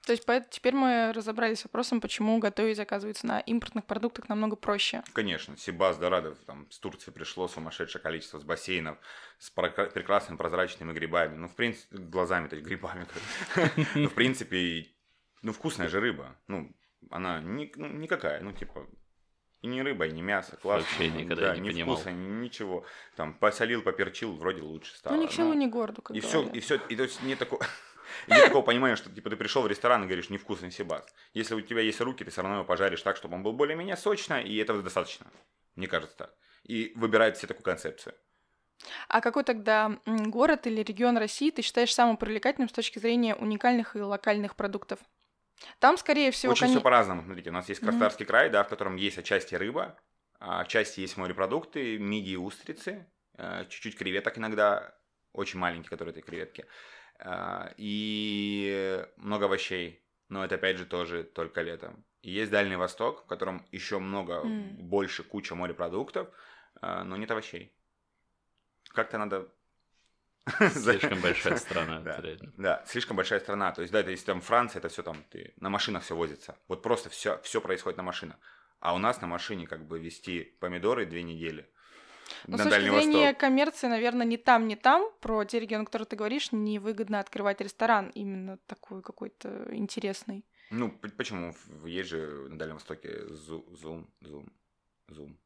То 0.08 0.14
есть 0.14 0.26
теперь 0.52 0.74
мы 0.74 1.12
разобрались 1.14 1.60
с 1.60 1.64
вопросом, 1.66 2.00
почему 2.00 2.40
готовить, 2.40 2.80
оказывается, 2.80 3.28
на 3.28 3.40
импортных 3.42 3.86
продуктах 3.86 4.30
намного 4.30 4.56
проще. 4.56 5.04
Конечно, 5.12 5.58
Сибас, 5.58 5.98
Дорадо, 5.98 6.34
там 6.46 6.72
с 6.72 6.80
Турции 6.80 7.12
пришло 7.12 7.50
сумасшедшее 7.50 8.02
количество, 8.02 8.40
с 8.40 8.44
бассейнов, 8.44 8.98
с 9.38 9.50
прекрасными 9.50 10.38
прозрачными 10.38 10.94
грибами. 10.94 11.36
Ну, 11.36 11.50
в 11.50 11.56
принципе, 11.56 11.98
глазами-то 11.98 12.56
грибами. 12.62 13.06
Ну, 13.96 14.08
в 14.08 14.14
принципе, 14.14 14.88
ну, 15.42 15.52
вкусная 15.52 15.90
же 15.90 16.00
рыба. 16.00 16.38
Ну, 16.48 16.74
она 17.12 17.42
ни, 17.42 17.72
ну, 17.76 17.88
никакая, 17.88 18.42
ну, 18.42 18.52
типа, 18.52 18.88
и 19.62 19.68
не 19.68 19.82
рыба, 19.82 20.06
и 20.06 20.12
не 20.12 20.22
мясо, 20.22 20.56
классно. 20.58 20.88
Вообще 20.88 21.10
никогда 21.10 21.50
да, 21.50 21.56
не 21.56 21.62
ни 21.62 21.70
понимал. 21.72 21.96
вкуса, 21.96 22.12
ничего. 22.12 22.86
Там 23.16 23.34
посолил, 23.34 23.82
поперчил, 23.82 24.36
вроде 24.36 24.62
лучше 24.62 24.96
стало. 24.96 25.16
Ну, 25.16 25.24
ни 25.24 25.28
к 25.28 25.32
селу, 25.32 25.54
ни 25.54 25.66
городу, 25.66 26.02
как 26.02 26.16
И 26.16 26.20
все, 26.20 26.44
и 26.44 26.60
все, 26.60 26.76
и 26.76 26.96
то 26.96 27.04
есть 27.04 27.24
не 27.24 27.36
такого... 27.36 27.66
нет 28.28 28.46
такого 28.46 28.62
понимания, 28.62 28.96
что 28.96 29.10
типа 29.10 29.30
ты 29.30 29.36
пришел 29.36 29.64
в 29.64 29.68
ресторан 29.68 30.04
и 30.04 30.06
говоришь 30.06 30.30
невкусный 30.30 30.72
сибас. 30.72 31.06
Если 31.34 31.56
у 31.56 31.62
тебя 31.62 31.82
есть 31.82 32.00
руки, 32.02 32.24
ты 32.24 32.30
все 32.32 32.42
равно 32.42 32.58
его 32.58 32.66
пожаришь 32.66 33.02
так, 33.02 33.18
чтобы 33.18 33.36
он 33.36 33.44
был 33.44 33.54
более-менее 33.54 33.98
сочно, 33.98 34.42
и 34.42 34.56
этого 34.58 34.84
достаточно. 34.84 35.26
Мне 35.76 35.88
кажется 35.88 36.16
так. 36.18 36.34
И 36.64 36.92
выбирает 36.96 37.38
все 37.38 37.48
такую 37.48 37.64
концепцию. 37.64 38.16
А 39.08 39.22
какой 39.22 39.44
тогда 39.44 40.00
город 40.06 40.68
или 40.68 40.84
регион 40.84 41.18
России 41.18 41.50
ты 41.50 41.64
считаешь 41.64 41.94
самым 41.94 42.18
привлекательным 42.18 42.70
с 42.70 42.74
точки 42.74 43.00
зрения 43.00 43.36
уникальных 43.36 43.96
и 43.96 44.02
локальных 44.02 44.56
продуктов? 44.56 45.00
Там, 45.80 45.98
скорее 45.98 46.32
всего... 46.32 46.52
Очень 46.54 46.68
кон... 46.68 46.72
все 46.76 46.82
по-разному. 46.82 47.24
Смотрите, 47.24 47.50
у 47.50 47.54
нас 47.54 47.70
есть 47.70 47.82
Краснодарский 47.82 48.24
mm-hmm. 48.24 48.28
край, 48.28 48.50
да, 48.50 48.64
в 48.64 48.70
котором 48.70 48.96
есть 48.96 49.18
отчасти 49.18 49.56
рыба, 49.56 49.98
а 50.40 50.62
отчасти 50.62 51.02
есть 51.02 51.18
морепродукты, 51.18 51.98
мидии, 51.98 52.36
устрицы, 52.36 53.08
э, 53.38 53.66
чуть-чуть 53.70 53.98
креветок 53.98 54.38
иногда, 54.38 54.96
очень 55.34 55.60
маленькие, 55.60 55.90
которые 55.90 56.14
это 56.14 56.22
креветки, 56.22 56.66
э, 57.20 57.74
и 57.78 59.06
много 59.18 59.46
овощей. 59.46 60.04
Но 60.30 60.44
это, 60.44 60.56
опять 60.56 60.78
же, 60.78 60.86
тоже 60.86 61.24
только 61.24 61.62
летом. 61.62 62.06
И 62.22 62.32
есть 62.32 62.52
Дальний 62.52 62.76
Восток, 62.76 63.24
в 63.24 63.28
котором 63.28 63.66
еще 63.72 64.00
много, 64.00 64.42
mm. 64.44 64.82
больше 64.82 65.24
куча 65.24 65.56
морепродуктов, 65.56 66.28
э, 66.82 67.04
но 67.04 67.18
нет 67.18 67.32
овощей. 67.32 67.74
Как-то 68.90 69.18
надо 69.18 69.48
Слишком 70.72 71.22
большая 71.22 71.58
страна, 71.58 72.00
да, 72.00 72.22
да, 72.58 72.84
слишком 72.88 73.18
большая 73.18 73.40
страна. 73.40 73.72
То 73.72 73.82
есть, 73.82 73.92
да, 73.92 74.00
это 74.00 74.12
если 74.12 74.26
там 74.26 74.42
Франция, 74.42 74.80
это 74.80 74.90
все 74.90 75.04
там, 75.04 75.24
ты 75.30 75.54
на 75.58 75.70
машинах 75.70 76.04
все 76.04 76.16
возится. 76.16 76.58
Вот 76.68 76.82
просто 76.82 77.10
все, 77.10 77.40
все 77.44 77.62
происходит 77.62 77.98
на 77.98 78.04
машинах. 78.04 78.38
А 78.80 78.94
у 78.94 78.98
нас 78.98 79.22
на 79.22 79.28
машине 79.28 79.68
как 79.68 79.88
бы 79.88 80.00
вести 80.00 80.44
помидоры 80.60 81.06
две 81.06 81.24
недели. 81.24 81.70
Ну, 82.46 82.58
с 82.58 82.64
точки 82.64 82.82
зрения 82.82 83.26
Восток. 83.26 83.40
коммерции, 83.40 83.88
наверное, 83.88 84.26
не 84.26 84.38
там, 84.38 84.68
не 84.68 84.76
там, 84.76 85.10
про 85.22 85.44
те 85.46 85.60
регионы, 85.60 85.86
которые 85.86 86.06
ты 86.06 86.16
говоришь, 86.16 86.52
невыгодно 86.52 87.20
открывать 87.20 87.62
ресторан 87.62 88.10
именно 88.10 88.58
такой 88.68 89.02
какой-то 89.02 89.68
интересный. 89.72 90.46
Ну, 90.70 90.92
почему? 91.18 91.56
Есть 91.86 92.10
же 92.10 92.48
на 92.50 92.58
Дальнем 92.58 92.76
Востоке 92.76 93.10
Zoom, 93.30 94.06
Zoom, 94.22 94.50
Zoom, 95.10 95.38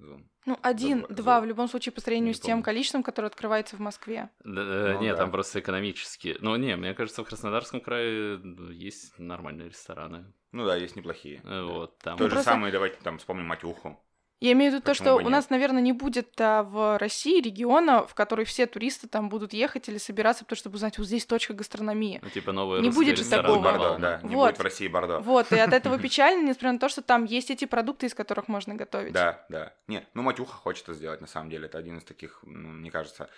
Zoom. 0.00 0.24
Ну, 0.46 0.58
один, 0.62 1.04
два, 1.10 1.40
в 1.40 1.44
любом 1.44 1.68
случае, 1.68 1.92
по 1.92 2.00
сравнению 2.00 2.34
с 2.34 2.40
тем 2.40 2.62
количеством, 2.62 3.02
которое 3.02 3.26
открывается 3.26 3.76
в 3.76 3.80
Москве. 3.80 4.30
Да, 4.44 4.62
э, 4.62 4.94
ну, 4.94 5.00
нет, 5.02 5.16
да. 5.16 5.22
там 5.24 5.30
просто 5.30 5.60
экономически. 5.60 6.36
Ну, 6.40 6.56
не, 6.56 6.74
мне 6.76 6.94
кажется, 6.94 7.22
в 7.22 7.28
Краснодарском 7.28 7.80
крае 7.80 8.40
есть 8.72 9.18
нормальные 9.18 9.68
рестораны. 9.68 10.32
Ну 10.52 10.64
да, 10.64 10.76
есть 10.76 10.96
неплохие. 10.96 11.42
Э, 11.44 11.62
вот, 11.62 11.98
там. 11.98 12.16
То 12.16 12.24
ну, 12.24 12.30
же 12.30 12.36
просто... 12.36 12.50
самое, 12.50 12.72
давайте 12.72 12.96
там 13.02 13.18
вспомним 13.18 13.46
Матюху. 13.46 14.00
Я 14.40 14.52
имею 14.52 14.70
в 14.70 14.74
виду 14.76 14.84
то, 14.84 14.94
что 14.94 15.16
у 15.16 15.28
нас, 15.28 15.50
наверное, 15.50 15.82
не 15.82 15.92
будет 15.92 16.40
а, 16.40 16.62
в 16.62 16.98
России 16.98 17.40
региона, 17.40 18.06
в 18.06 18.14
который 18.14 18.44
все 18.44 18.66
туристы 18.66 19.08
там 19.08 19.28
будут 19.28 19.52
ехать 19.52 19.88
или 19.88 19.98
собираться, 19.98 20.44
потому 20.44 20.56
чтобы 20.56 20.76
узнать, 20.76 20.98
вот 20.98 21.08
здесь 21.08 21.26
точка 21.26 21.54
гастрономии. 21.54 22.20
Ну, 22.22 22.30
типа 22.30 22.52
новый 22.52 22.80
Не 22.80 22.90
будет 22.90 23.18
же 23.18 23.28
такого. 23.28 23.60
Бордо, 23.60 23.98
да, 23.98 24.20
не 24.22 24.36
вот. 24.36 24.50
будет 24.50 24.58
в 24.58 24.62
России 24.62 24.86
Бордо. 24.86 25.18
Вот, 25.18 25.50
и 25.52 25.58
от 25.58 25.72
этого 25.72 25.98
печально, 26.02 26.46
несмотря 26.46 26.72
на 26.72 26.78
то, 26.78 26.88
что 26.88 27.02
там 27.02 27.24
есть 27.24 27.50
эти 27.50 27.64
продукты, 27.64 28.06
из 28.06 28.14
которых 28.14 28.46
можно 28.46 28.74
готовить. 28.74 29.12
Да, 29.12 29.44
да. 29.48 29.72
Нет, 29.88 30.06
ну 30.14 30.22
Матюха 30.22 30.54
хочет 30.54 30.84
это 30.84 30.94
сделать, 30.94 31.20
на 31.20 31.26
самом 31.26 31.50
деле. 31.50 31.66
Это 31.66 31.78
один 31.78 31.98
из 31.98 32.04
таких, 32.04 32.38
ну, 32.44 32.68
мне 32.68 32.90
кажется, 32.92 33.28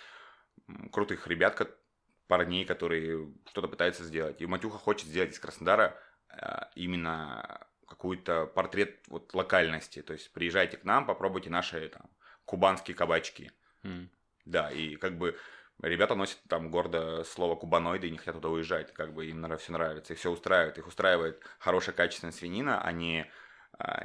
крутых 0.91 1.27
ребят, 1.27 1.55
парней, 2.27 2.63
которые 2.63 3.27
что-то 3.49 3.67
пытаются 3.67 4.03
сделать. 4.03 4.39
И 4.39 4.45
Матюха 4.45 4.77
хочет 4.77 5.07
сделать 5.07 5.31
из 5.31 5.39
Краснодара 5.39 5.97
а, 6.29 6.69
именно 6.75 7.59
какой-то 8.01 8.47
портрет 8.47 8.97
вот 9.09 9.31
локальности. 9.35 10.01
То 10.01 10.13
есть 10.13 10.33
приезжайте 10.33 10.75
к 10.75 10.83
нам, 10.83 11.05
попробуйте 11.05 11.51
наши 11.51 11.87
там, 11.89 12.09
кубанские 12.45 12.95
кабачки. 12.95 13.51
Mm. 13.83 14.07
Да, 14.45 14.71
и 14.71 14.95
как 14.95 15.19
бы 15.19 15.37
ребята 15.83 16.15
носят 16.15 16.39
там 16.47 16.71
гордо 16.71 17.23
слово 17.23 17.55
кубаноиды 17.55 18.07
и 18.07 18.11
не 18.11 18.17
хотят 18.17 18.33
туда 18.33 18.49
уезжать. 18.49 18.91
Как 18.91 19.13
бы 19.13 19.27
им 19.27 19.45
все 19.59 19.71
нравится, 19.71 20.13
их 20.13 20.19
все 20.19 20.31
устраивает. 20.31 20.79
Их 20.79 20.87
устраивает 20.87 21.43
хорошая 21.59 21.93
качественная 21.93 22.33
свинина, 22.33 22.81
а 22.81 22.91
не 22.91 23.29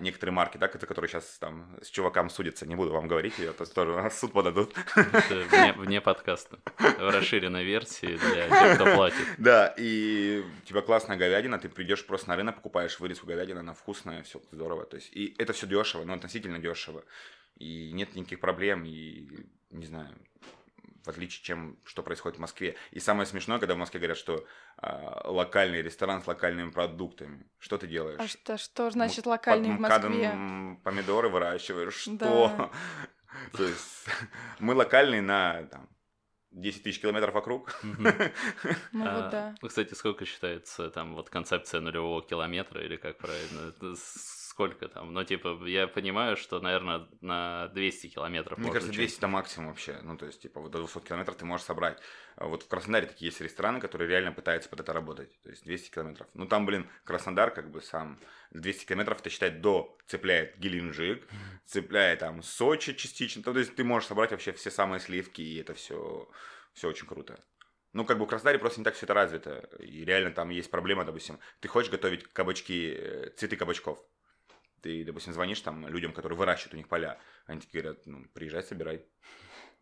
некоторые 0.01 0.33
марки, 0.33 0.57
да, 0.59 0.67
это 0.67 0.87
которые 0.87 1.09
сейчас 1.09 1.39
там 1.39 1.77
с 1.83 1.91
чувакам 1.91 2.31
судятся, 2.31 2.67
не 2.67 2.75
буду 2.75 2.93
вам 2.93 3.09
говорить, 3.09 3.39
ее 3.39 3.53
то 3.53 3.67
тоже 3.67 3.93
нас 3.93 4.19
суд 4.19 4.33
подадут. 4.33 4.75
вне, 4.95 5.73
вне 5.77 6.01
подкаста, 6.01 6.59
в 6.79 7.11
расширенной 7.11 7.65
версии 7.65 8.17
для 8.17 8.49
тех, 8.49 8.75
кто 8.77 8.95
платит. 8.95 9.17
Да, 9.39 9.75
и 9.77 10.43
у 10.63 10.67
тебя 10.67 10.81
классная 10.81 11.17
говядина, 11.17 11.59
ты 11.59 11.69
придешь 11.69 12.07
просто 12.07 12.29
на 12.29 12.37
рынок, 12.37 12.57
покупаешь 12.57 12.99
вырезку 13.01 13.27
говядины, 13.27 13.59
она 13.59 13.75
вкусная, 13.75 14.23
все 14.23 14.41
здорово, 14.51 14.85
то 14.85 14.97
есть, 14.97 15.11
и 15.13 15.35
это 15.39 15.53
все 15.53 15.67
дешево, 15.67 16.05
но 16.05 16.15
относительно 16.15 16.59
дешево, 16.59 17.05
и 17.57 17.93
нет 17.93 18.15
никаких 18.15 18.41
проблем, 18.41 18.85
и 18.85 19.47
не 19.71 19.87
знаю, 19.87 20.17
в 21.07 21.11
отличие, 21.11 21.45
чем 21.45 21.79
что 21.85 22.03
происходит 22.03 22.39
в 22.39 22.41
Москве. 22.41 22.77
И 22.91 23.01
самое 23.01 23.27
смешное, 23.27 23.59
когда 23.59 23.75
в 23.75 23.79
Москве 23.79 24.01
говорят, 24.01 24.19
что 24.19 24.45
э, 24.83 25.21
локальный 25.25 25.83
ресторан 25.83 26.23
с 26.23 26.27
локальными 26.27 26.71
продуктами. 26.71 27.47
Что 27.59 27.79
ты 27.79 27.87
делаешь? 27.87 28.19
А 28.21 28.27
что, 28.27 28.59
что 28.59 28.91
значит 28.91 29.27
локальный 29.27 29.77
в 29.77 29.81
Москве? 29.81 30.33
помидоры 30.83 31.29
выращиваешь. 31.29 31.95
Что? 31.95 32.71
То 33.57 33.65
есть 33.65 34.07
мы 34.59 34.75
локальные 34.75 35.23
на 35.23 35.65
там, 35.65 35.89
10 36.51 36.83
тысяч 36.83 37.01
километров 37.01 37.35
вокруг. 37.35 37.79
Ну 37.83 38.03
вот 38.93 39.31
да. 39.31 39.55
Кстати, 39.63 39.95
сколько 39.95 40.25
считается 40.25 40.91
там 40.91 41.15
вот 41.15 41.31
концепция 41.31 41.81
нулевого 41.81 42.23
километра 42.23 42.83
или 42.83 42.97
как 42.97 43.19
правильно? 43.19 43.73
Сколько 44.57 44.89
там? 44.89 45.13
Ну, 45.13 45.23
типа, 45.23 45.61
я 45.67 45.87
понимаю, 45.87 46.35
что, 46.39 46.61
наверное, 46.61 47.07
на 47.21 47.69
200 47.75 48.07
километров 48.07 48.57
Мне 48.57 48.73
кажется, 48.73 48.91
200 48.91 49.19
это 49.19 49.29
максимум 49.29 49.69
вообще. 49.69 49.99
Ну, 50.03 50.17
то 50.17 50.25
есть, 50.25 50.41
типа, 50.41 50.61
вот 50.61 50.71
до 50.71 50.79
200 50.79 51.01
километров 51.01 51.37
ты 51.37 51.45
можешь 51.45 51.67
собрать. 51.67 51.99
А 52.37 52.47
вот 52.47 52.63
в 52.63 52.69
Краснодаре 52.69 53.07
такие 53.07 53.29
есть 53.29 53.43
рестораны, 53.43 53.81
которые 53.81 54.09
реально 54.09 54.33
пытаются 54.33 54.71
под 54.71 54.81
это 54.81 54.95
работать. 54.95 55.39
То 55.43 55.51
есть 55.51 55.63
200 55.65 55.91
километров. 55.91 56.27
Ну, 56.33 56.47
там, 56.47 56.65
блин, 56.65 56.89
Краснодар 57.05 57.51
как 57.51 57.71
бы 57.71 57.83
сам 57.83 58.19
200 58.53 58.87
километров, 58.87 59.21
это 59.21 59.29
считать 59.29 59.61
до 59.61 59.95
цепляет 60.07 60.59
Геленджик, 60.59 61.29
цепляет 61.67 62.21
там 62.21 62.43
Сочи 62.43 62.95
частично. 62.95 63.43
То 63.43 63.59
есть 63.59 63.77
ты 63.77 63.85
можешь 63.85 64.09
собрать 64.09 64.31
вообще 64.31 64.53
все 64.53 64.71
самые 64.71 65.01
сливки, 65.01 65.43
и 65.43 65.61
это 65.61 65.75
все, 65.75 66.31
все 66.73 66.89
очень 66.89 67.07
круто. 67.07 67.39
Ну, 67.93 68.07
как 68.07 68.19
бы 68.19 68.25
в 68.25 68.29
Краснодаре 68.29 68.59
просто 68.59 68.81
не 68.81 68.85
так 68.85 68.95
все 68.95 69.05
это 69.05 69.13
развито. 69.13 69.69
И 69.81 70.07
реально 70.07 70.31
там 70.31 70.49
есть 70.49 70.71
проблема, 70.71 71.05
допустим, 71.05 71.41
ты 71.61 71.69
хочешь 71.69 71.91
готовить 71.91 72.27
кабачки, 72.33 72.95
э, 72.97 73.31
цветы 73.37 73.57
кабачков. 73.57 74.03
Ты, 74.87 75.05
допустим, 75.05 75.33
звонишь 75.33 75.61
там 75.63 75.89
людям, 75.89 76.13
которые 76.13 76.39
выращивают 76.39 76.75
у 76.75 76.77
них 76.77 76.87
поля. 76.87 77.19
Они 77.47 77.61
такие 77.61 77.83
говорят, 77.83 78.07
ну, 78.07 78.25
приезжай, 78.33 78.63
собирай. 78.63 79.05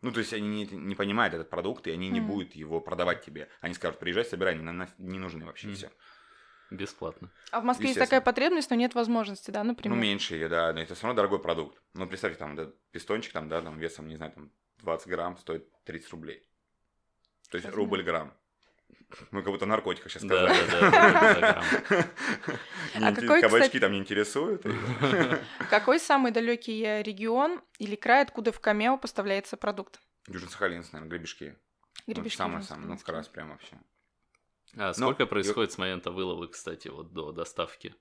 Ну, 0.01 0.11
то 0.11 0.19
есть 0.19 0.33
они 0.33 0.47
не, 0.47 0.65
не 0.65 0.93
понимают 0.93 1.33
этот 1.33 1.49
продукт, 1.49 1.87
и 1.87 1.91
они 1.91 2.09
mm. 2.09 2.11
не 2.11 2.19
будут 2.19 2.53
его 2.53 2.81
продавать 2.81 3.23
тебе. 3.23 3.47
Они 3.61 3.73
скажут, 3.73 3.97
приезжай, 3.97 4.25
собирай, 4.25 4.55
не, 4.55 4.87
не 4.97 5.19
нужны 5.19 5.45
вообще 5.45 5.67
mm. 5.67 5.73
все. 5.73 5.91
Бесплатно. 6.69 7.31
А 7.51 7.61
в 7.61 7.63
Москве 7.63 7.87
есть 7.87 7.99
такая 7.99 8.19
потребность, 8.19 8.69
но 8.69 8.75
нет 8.75 8.93
возможности, 8.93 9.51
да, 9.51 9.63
например? 9.63 9.95
Ну, 9.95 10.01
меньше 10.01 10.35
ее, 10.35 10.49
да, 10.49 10.73
но 10.73 10.81
это 10.81 10.95
все 10.95 11.03
равно 11.03 11.15
дорогой 11.15 11.39
продукт. 11.39 11.81
Ну, 11.93 12.07
представьте, 12.07 12.37
там, 12.37 12.55
да, 12.55 12.71
пистончик, 12.91 13.31
там, 13.31 13.47
да, 13.47 13.61
там, 13.61 13.79
весом, 13.79 14.07
не 14.07 14.17
знаю, 14.17 14.33
там, 14.33 14.51
20 14.79 15.07
грамм 15.07 15.37
стоит 15.37 15.71
30 15.85 16.11
рублей. 16.11 16.47
То 17.49 17.57
есть 17.57 17.69
рубль 17.69 18.03
грамм. 18.03 18.33
Мы 19.31 19.43
как 19.43 19.51
будто 19.51 19.65
наркотика 19.65 20.09
сейчас 20.09 20.23
сказали. 20.23 20.55
Да, 20.69 20.91
да, 20.91 21.63
да. 21.89 22.07
А 22.95 23.13
какой, 23.13 23.41
Кабачки 23.41 23.79
там 23.79 23.91
не 23.91 23.99
интересуют. 23.99 24.63
Какой 25.69 25.99
самый 25.99 26.31
далекий 26.31 27.01
регион 27.03 27.61
или 27.77 27.95
край, 27.95 28.23
откуда 28.23 28.51
в 28.51 28.59
Камео 28.59 28.97
поставляется 28.97 29.57
продукт? 29.57 29.99
Южно-Сахалинск, 30.27 30.93
наверное, 30.93 31.09
Гребешки. 31.09 31.57
Гребешки. 32.07 32.37
Самое 32.37 32.63
самое, 32.63 32.87
ну, 32.87 32.97
как 32.97 33.09
раз 33.09 33.27
прям 33.27 33.51
вообще. 33.51 33.77
А 34.77 34.93
сколько 34.93 35.25
происходит 35.25 35.71
с 35.71 35.77
момента 35.77 36.11
вылова, 36.11 36.47
кстати, 36.47 36.87
вот 36.87 37.13
до 37.13 37.31
доставки? 37.31 37.95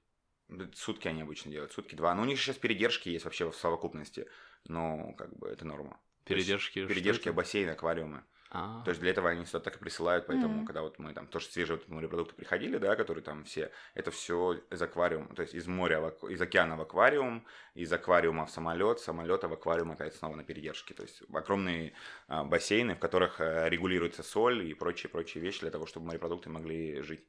Сутки 0.74 1.08
они 1.08 1.22
обычно 1.22 1.50
делают, 1.50 1.72
сутки 1.72 1.94
два. 1.94 2.14
Но 2.14 2.22
у 2.22 2.24
них 2.24 2.38
сейчас 2.38 2.56
передержки 2.56 3.08
есть 3.08 3.24
вообще 3.24 3.50
в 3.50 3.56
совокупности, 3.56 4.26
но 4.64 5.14
как 5.14 5.36
бы 5.36 5.48
это 5.48 5.64
норма. 5.64 6.00
Передержки? 6.24 6.86
Передержки, 6.86 7.28
бассейны, 7.28 7.70
аквариумы. 7.70 8.24
А. 8.56 8.82
То 8.84 8.90
есть 8.90 9.00
для 9.00 9.10
этого 9.10 9.30
они 9.30 9.44
сюда 9.44 9.58
так 9.58 9.74
и 9.74 9.78
присылают, 9.80 10.28
поэтому 10.28 10.62
mm-hmm. 10.62 10.66
когда 10.66 10.82
вот 10.82 11.00
мы 11.00 11.12
там 11.12 11.26
тоже 11.26 11.46
свежие 11.46 11.76
вот 11.76 11.88
морепродукты 11.88 12.36
приходили, 12.36 12.78
да, 12.78 12.94
которые 12.94 13.24
там 13.24 13.42
все, 13.42 13.72
это 13.94 14.12
все 14.12 14.62
из 14.70 14.80
аквариума, 14.80 15.34
то 15.34 15.42
есть 15.42 15.54
из 15.54 15.66
моря, 15.66 16.00
в, 16.00 16.28
из 16.28 16.40
океана 16.40 16.76
в 16.76 16.80
аквариум, 16.80 17.44
из 17.74 17.92
аквариума 17.92 18.46
в 18.46 18.50
самолет, 18.52 19.00
самолета 19.00 19.48
в 19.48 19.52
аквариум 19.54 19.90
опять 19.90 20.14
снова 20.14 20.36
на 20.36 20.44
передержке. 20.44 20.94
То 20.94 21.02
есть 21.02 21.24
огромные 21.32 21.94
а, 22.28 22.44
бассейны, 22.44 22.94
в 22.94 23.00
которых 23.00 23.40
а, 23.40 23.68
регулируется 23.68 24.22
соль 24.22 24.64
и 24.64 24.72
прочие-прочие 24.72 25.42
вещи 25.42 25.60
для 25.62 25.72
того, 25.72 25.86
чтобы 25.86 26.06
морепродукты 26.06 26.48
могли 26.48 27.02
жить. 27.02 27.24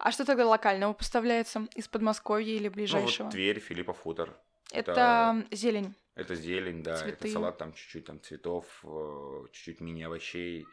А 0.00 0.10
что 0.10 0.24
тогда 0.24 0.44
локального 0.44 0.92
поставляется 0.92 1.68
из 1.76 1.86
Подмосковья 1.86 2.52
или 2.52 2.68
ближайшего? 2.68 3.24
Ну, 3.24 3.24
вот 3.26 3.32
Тверь, 3.32 3.60
Филиппов 3.60 4.00
хутор. 4.00 4.36
Это, 4.72 4.90
это 4.90 5.46
зелень. 5.52 5.94
Это 6.16 6.34
зелень, 6.34 6.82
да, 6.82 6.96
Цветы. 6.96 7.12
это 7.12 7.28
салат, 7.28 7.58
там 7.58 7.74
чуть-чуть 7.74 8.06
там 8.06 8.20
цветов, 8.22 8.64
э, 8.84 9.44
чуть-чуть 9.52 9.80
мини-овощей. 9.80 10.66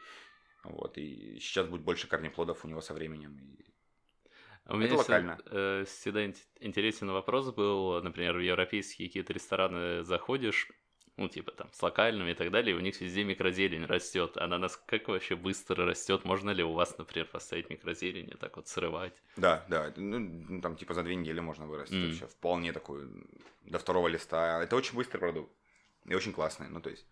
Вот, 0.64 0.96
и 0.96 1.38
сейчас 1.38 1.66
будет 1.66 1.82
больше 1.82 2.08
корнеплодов 2.08 2.64
у 2.64 2.68
него 2.68 2.80
со 2.80 2.94
временем. 2.94 3.38
И... 3.38 3.64
У 4.66 4.76
меня 4.76 4.86
это 4.86 4.96
локально. 4.96 5.38
Э, 5.44 5.84
всегда 5.86 6.24
интересен 6.24 7.10
вопрос 7.10 7.52
был, 7.52 8.02
например, 8.02 8.38
в 8.38 8.40
европейские 8.40 9.08
какие-то 9.08 9.34
рестораны 9.34 10.02
заходишь, 10.02 10.72
ну, 11.16 11.28
типа 11.28 11.52
там 11.52 11.72
с 11.72 11.82
локальными 11.82 12.32
и 12.32 12.34
так 12.34 12.50
далее, 12.50 12.74
у 12.74 12.80
них 12.80 13.00
везде 13.00 13.22
микрозелень 13.22 13.86
растет. 13.86 14.36
Она 14.36 14.58
нас 14.58 14.76
как 14.86 15.08
вообще 15.08 15.36
быстро 15.36 15.86
растет? 15.86 16.24
Можно 16.24 16.50
ли 16.50 16.64
у 16.64 16.72
вас, 16.72 16.98
например, 16.98 17.28
поставить 17.28 17.70
микрозелень 17.70 18.30
и 18.30 18.34
так 18.34 18.56
вот 18.56 18.66
срывать? 18.66 19.14
Да, 19.36 19.64
да, 19.68 19.92
ну, 19.96 20.60
там 20.60 20.76
типа 20.76 20.94
за 20.94 21.02
две 21.02 21.14
недели 21.14 21.40
можно 21.40 21.66
вырастить 21.66 21.96
mm. 21.96 22.08
вообще, 22.08 22.26
вполне 22.26 22.72
такой, 22.72 23.08
до 23.62 23.78
второго 23.78 24.08
листа. 24.08 24.62
Это 24.62 24.74
очень 24.74 24.96
быстрый 24.96 25.18
продукт 25.18 25.52
и 26.04 26.14
очень 26.14 26.32
классный, 26.32 26.68
ну, 26.68 26.80
то 26.80 26.90
есть, 26.90 27.06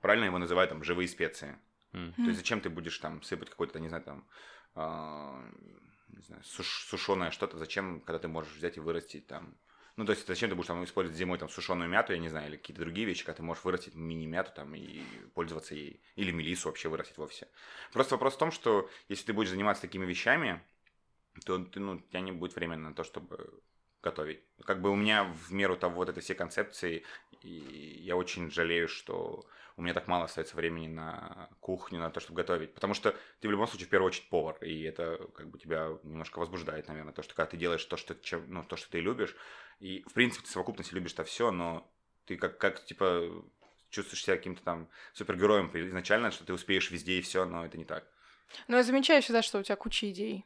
правильно 0.00 0.26
его 0.26 0.38
называют 0.38 0.70
там 0.70 0.84
живые 0.84 1.08
специи. 1.08 1.58
Mm. 1.92 2.14
То 2.14 2.22
есть, 2.22 2.38
зачем 2.38 2.60
ты 2.60 2.70
будешь 2.70 2.98
там 2.98 3.20
сыпать 3.22 3.50
какой-то, 3.50 3.80
не 3.80 3.88
знаю, 3.88 4.04
там, 4.04 4.28
э, 4.76 5.52
не 6.08 6.22
знаю, 6.22 6.42
суш- 6.44 6.86
сушеное 6.88 7.32
что-то, 7.32 7.58
зачем, 7.58 8.00
когда 8.00 8.20
ты 8.20 8.28
можешь 8.28 8.54
взять 8.54 8.76
и 8.76 8.80
вырастить 8.80 9.26
там 9.26 9.56
ну, 9.96 10.04
то 10.04 10.12
есть, 10.12 10.26
зачем 10.26 10.48
ты 10.50 10.56
будешь 10.56 10.68
там 10.68 10.82
использовать 10.84 11.18
зимой 11.18 11.38
там 11.38 11.48
сушеную 11.48 11.88
мяту, 11.88 12.12
я 12.12 12.18
не 12.18 12.28
знаю, 12.28 12.48
или 12.48 12.56
какие-то 12.56 12.82
другие 12.82 13.06
вещи, 13.06 13.24
когда 13.24 13.36
ты 13.36 13.42
можешь 13.42 13.64
вырастить 13.64 13.94
мини-мяту 13.94 14.52
там 14.54 14.74
и 14.74 15.02
пользоваться 15.34 15.74
ей. 15.74 16.02
Или 16.16 16.30
мелису 16.30 16.68
вообще 16.68 16.88
вырастить 16.88 17.18
вовсе. 17.18 17.48
Просто 17.92 18.14
вопрос 18.14 18.34
в 18.34 18.38
том, 18.38 18.50
что 18.50 18.88
если 19.08 19.26
ты 19.26 19.32
будешь 19.32 19.50
заниматься 19.50 19.82
такими 19.82 20.06
вещами, 20.06 20.62
то 21.44 21.58
ты, 21.58 21.80
ну, 21.80 21.92
у 21.92 21.98
тебя 21.98 22.20
не 22.20 22.32
будет 22.32 22.54
времени 22.54 22.80
на 22.80 22.94
то, 22.94 23.04
чтобы 23.04 23.62
готовить. 24.02 24.42
Как 24.64 24.80
бы 24.80 24.90
у 24.90 24.96
меня 24.96 25.24
в 25.24 25.52
меру 25.52 25.76
того 25.76 25.96
вот 25.96 26.08
этой 26.08 26.22
все 26.22 26.34
концепции, 26.34 27.04
и 27.42 27.98
я 28.02 28.16
очень 28.16 28.50
жалею, 28.50 28.88
что 28.88 29.46
у 29.76 29.82
меня 29.82 29.94
так 29.94 30.08
мало 30.08 30.24
остается 30.24 30.56
времени 30.56 30.88
на 30.88 31.48
кухню, 31.60 32.00
на 32.00 32.10
то, 32.10 32.20
чтобы 32.20 32.36
готовить. 32.36 32.74
Потому 32.74 32.94
что 32.94 33.16
ты 33.40 33.48
в 33.48 33.50
любом 33.50 33.66
случае 33.66 33.86
в 33.86 33.90
первую 33.90 34.08
очередь 34.08 34.28
повар, 34.28 34.56
и 34.62 34.82
это 34.82 35.18
как 35.34 35.48
бы 35.48 35.58
тебя 35.58 35.98
немножко 36.02 36.38
возбуждает, 36.38 36.88
наверное, 36.88 37.14
то, 37.14 37.22
что 37.22 37.34
когда 37.34 37.50
ты 37.50 37.56
делаешь 37.56 37.84
то, 37.84 37.96
что, 37.96 38.14
чем, 38.14 38.44
ну, 38.48 38.62
то, 38.62 38.76
что 38.76 38.90
ты 38.90 39.00
любишь, 39.00 39.34
и 39.78 40.02
в 40.06 40.12
принципе 40.12 40.42
ты 40.42 40.50
в 40.50 40.52
совокупности 40.52 40.94
любишь-то 40.94 41.24
все, 41.24 41.50
но 41.50 41.90
ты 42.26 42.36
как, 42.36 42.58
как 42.58 42.84
типа 42.84 43.42
чувствуешь 43.88 44.22
себя 44.22 44.36
каким-то 44.36 44.62
там 44.62 44.88
супергероем 45.14 45.70
изначально, 45.72 46.30
что 46.30 46.44
ты 46.44 46.52
успеешь 46.52 46.90
везде 46.90 47.18
и 47.18 47.22
все, 47.22 47.44
но 47.44 47.64
это 47.64 47.78
не 47.78 47.84
так. 47.84 48.06
Ну, 48.68 48.76
я 48.76 48.82
замечаю 48.82 49.22
всегда, 49.22 49.42
что 49.42 49.58
у 49.58 49.62
тебя 49.62 49.76
куча 49.76 50.10
идей. 50.10 50.44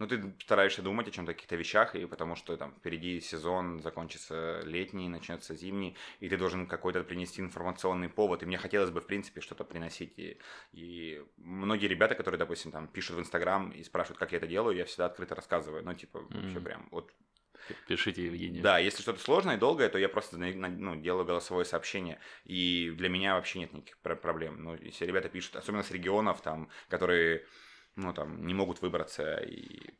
Ну, 0.00 0.08
ты 0.08 0.34
стараешься 0.40 0.82
думать 0.82 1.06
о 1.06 1.10
чем-то, 1.12 1.34
каких-то 1.34 1.54
вещах, 1.54 1.94
и 1.94 2.04
потому 2.06 2.34
что 2.34 2.56
там 2.56 2.74
впереди 2.74 3.20
сезон, 3.20 3.80
закончится 3.80 4.60
летний, 4.64 5.08
начнется 5.08 5.54
зимний, 5.54 5.96
и 6.18 6.28
ты 6.28 6.36
должен 6.36 6.66
какой-то 6.66 7.04
принести 7.04 7.40
информационный 7.40 8.08
повод. 8.08 8.42
И 8.42 8.46
мне 8.46 8.58
хотелось 8.58 8.90
бы, 8.90 9.00
в 9.00 9.06
принципе, 9.06 9.40
что-то 9.40 9.64
приносить. 9.64 10.18
И, 10.18 10.38
и 10.72 11.22
многие 11.36 11.86
ребята, 11.86 12.16
которые, 12.16 12.38
допустим, 12.38 12.72
там 12.72 12.88
пишут 12.88 13.16
в 13.16 13.20
Инстаграм 13.20 13.70
и 13.70 13.84
спрашивают, 13.84 14.18
как 14.18 14.32
я 14.32 14.38
это 14.38 14.48
делаю, 14.48 14.76
я 14.76 14.84
всегда 14.84 15.06
открыто 15.06 15.36
рассказываю. 15.36 15.84
Ну, 15.84 15.94
типа, 15.94 16.18
mm-hmm. 16.18 16.42
вообще 16.42 16.60
прям 16.60 16.88
вот 16.90 17.12
Пишите 17.88 18.24
Евгению. 18.26 18.62
Да, 18.62 18.78
если 18.78 19.02
что-то 19.02 19.20
сложное 19.20 19.56
и 19.56 19.58
долгое, 19.58 19.88
то 19.88 19.98
я 19.98 20.08
просто 20.08 20.36
ну, 20.36 20.96
делаю 20.96 21.24
голосовое 21.24 21.64
сообщение. 21.64 22.18
И 22.44 22.92
для 22.96 23.08
меня 23.08 23.34
вообще 23.36 23.60
нет 23.60 23.72
никаких 23.72 23.98
проблем. 23.98 24.62
Ну, 24.62 24.76
если 24.76 25.06
ребята 25.06 25.28
пишут, 25.28 25.56
особенно 25.56 25.82
с 25.82 25.90
регионов, 25.90 26.42
там, 26.42 26.68
которые 26.88 27.46
ну, 27.96 28.12
там, 28.12 28.46
не 28.46 28.54
могут 28.54 28.82
выбраться 28.82 29.36
и 29.36 29.94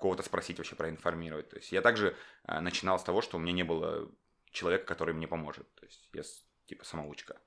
кого-то 0.00 0.22
спросить 0.22 0.58
вообще 0.58 0.76
проинформировать. 0.76 1.48
То 1.48 1.56
есть 1.56 1.72
я 1.72 1.82
также 1.82 2.16
э, 2.44 2.60
начинал 2.60 2.98
с 2.98 3.04
того, 3.04 3.22
что 3.22 3.36
у 3.36 3.40
меня 3.40 3.52
не 3.52 3.62
было 3.62 4.10
человека, 4.50 4.84
который 4.84 5.14
мне 5.14 5.26
поможет. 5.26 5.72
То 5.74 5.86
есть 5.86 6.08
я 6.12 6.22
типа 6.66 6.84
самоучка. 6.84 7.40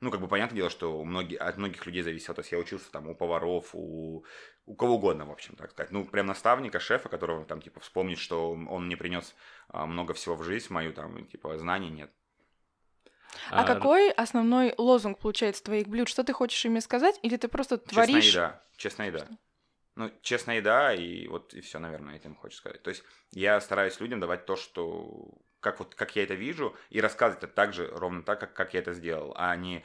Ну, 0.00 0.10
как 0.10 0.20
бы 0.20 0.28
понятное 0.28 0.56
дело, 0.56 0.68
что 0.68 0.98
у 0.98 1.04
многих, 1.04 1.40
от 1.40 1.56
многих 1.56 1.86
людей 1.86 2.02
зависело. 2.02 2.34
То 2.34 2.40
есть 2.40 2.52
я 2.52 2.58
учился 2.58 2.92
там 2.92 3.08
у 3.08 3.14
поваров, 3.14 3.70
у, 3.72 4.26
у 4.66 4.74
кого 4.74 4.96
угодно, 4.96 5.24
в 5.24 5.30
общем, 5.30 5.56
так 5.56 5.70
сказать. 5.70 5.90
Ну, 5.90 6.04
прям 6.04 6.26
наставника, 6.26 6.80
шефа, 6.80 7.08
которого 7.08 7.46
там, 7.46 7.62
типа, 7.62 7.80
вспомнить, 7.80 8.18
что 8.18 8.50
он 8.50 8.86
мне 8.86 8.96
принес 8.98 9.34
а, 9.68 9.86
много 9.86 10.12
всего 10.12 10.36
в 10.36 10.42
жизнь 10.42 10.66
мою, 10.70 10.92
там, 10.92 11.26
типа, 11.26 11.56
знаний 11.56 11.88
нет. 11.88 12.12
А, 13.50 13.62
а 13.62 13.64
какой 13.64 14.10
основной 14.10 14.74
лозунг 14.78 15.18
получается 15.18 15.62
твоих 15.64 15.88
блюд? 15.88 16.08
Что 16.08 16.24
ты 16.24 16.32
хочешь 16.32 16.64
ими 16.64 16.80
сказать? 16.80 17.18
Или 17.22 17.36
ты 17.36 17.48
просто 17.48 17.78
творишь? 17.78 18.24
Честная 18.24 18.46
еда. 18.46 18.62
Честная 18.76 19.06
еда. 19.06 19.28
Ну, 19.96 20.10
честная 20.20 20.56
еда, 20.56 20.94
и 20.94 21.26
вот 21.26 21.54
и 21.54 21.62
все, 21.62 21.78
наверное, 21.78 22.16
этим 22.16 22.34
хочешь 22.34 22.58
сказать. 22.58 22.82
То 22.82 22.90
есть 22.90 23.02
я 23.32 23.60
стараюсь 23.60 23.98
людям 23.98 24.20
давать 24.20 24.44
то, 24.44 24.56
что 24.56 25.30
как 25.60 25.78
вот 25.78 25.94
как 25.94 26.14
я 26.16 26.22
это 26.22 26.34
вижу, 26.34 26.76
и 26.90 27.00
рассказывать 27.00 27.42
это 27.42 27.52
так 27.52 27.72
же, 27.72 27.88
ровно 27.92 28.22
так, 28.22 28.38
как, 28.38 28.52
как 28.52 28.74
я 28.74 28.80
это 28.80 28.92
сделал, 28.92 29.32
а 29.36 29.56
не 29.56 29.84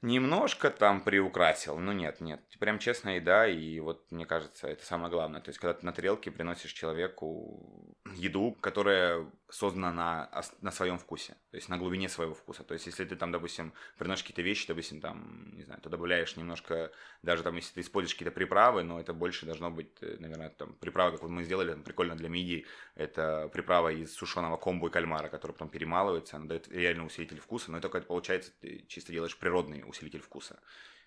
немножко 0.00 0.70
там 0.70 1.00
приукрасил. 1.00 1.76
Ну 1.78 1.92
нет, 1.92 2.20
нет. 2.20 2.40
Прям 2.58 2.78
честная 2.78 3.16
еда, 3.16 3.46
и 3.46 3.80
вот 3.80 4.10
мне 4.10 4.26
кажется, 4.26 4.68
это 4.68 4.84
самое 4.84 5.10
главное. 5.10 5.40
То 5.40 5.48
есть, 5.48 5.58
когда 5.58 5.74
ты 5.74 5.84
на 5.84 5.92
тарелке 5.92 6.30
приносишь 6.30 6.72
человеку 6.72 7.96
еду, 8.14 8.56
которая 8.60 9.30
создана 9.48 9.92
на, 9.92 10.42
на 10.60 10.70
своем 10.70 10.98
вкусе, 10.98 11.36
то 11.50 11.56
есть 11.56 11.68
на 11.68 11.78
глубине 11.78 12.08
своего 12.08 12.34
вкуса. 12.34 12.64
То 12.64 12.74
есть, 12.74 12.86
если 12.86 13.04
ты 13.04 13.16
там, 13.16 13.32
допустим, 13.32 13.72
приносишь 13.96 14.24
какие-то 14.24 14.42
вещи, 14.42 14.66
допустим, 14.66 15.00
там, 15.00 15.50
не 15.54 15.62
знаю, 15.64 15.80
то 15.80 15.88
добавляешь 15.88 16.36
немножко, 16.36 16.92
даже 17.22 17.42
там, 17.42 17.56
если 17.56 17.74
ты 17.74 17.80
используешь 17.80 18.14
какие-то 18.14 18.34
приправы, 18.34 18.82
но 18.82 19.00
это 19.00 19.12
больше 19.12 19.46
должно 19.46 19.70
быть, 19.70 19.90
э, 20.02 20.16
наверное, 20.18 20.50
там, 20.50 20.74
приправа, 20.74 21.12
как 21.12 21.22
вот 21.22 21.30
мы 21.30 21.44
сделали, 21.44 21.72
там, 21.72 21.82
прикольно 21.82 22.16
для 22.16 22.28
мидии, 22.28 22.66
это 22.94 23.48
приправа 23.52 23.92
из 23.92 24.12
сушеного 24.14 24.56
комбо 24.56 24.88
и 24.88 24.90
кальмара, 24.90 25.28
которая 25.28 25.54
потом 25.54 25.70
перемалывается, 25.70 26.36
она 26.36 26.46
дает 26.46 26.68
реально 26.68 27.06
усилитель 27.06 27.40
вкуса, 27.40 27.70
но 27.70 27.78
это 27.78 27.88
только, 27.88 28.06
получается, 28.06 28.52
ты 28.60 28.84
чисто 28.88 29.12
делаешь 29.12 29.36
природный 29.36 29.82
усилитель 29.86 30.20
вкуса. 30.20 30.60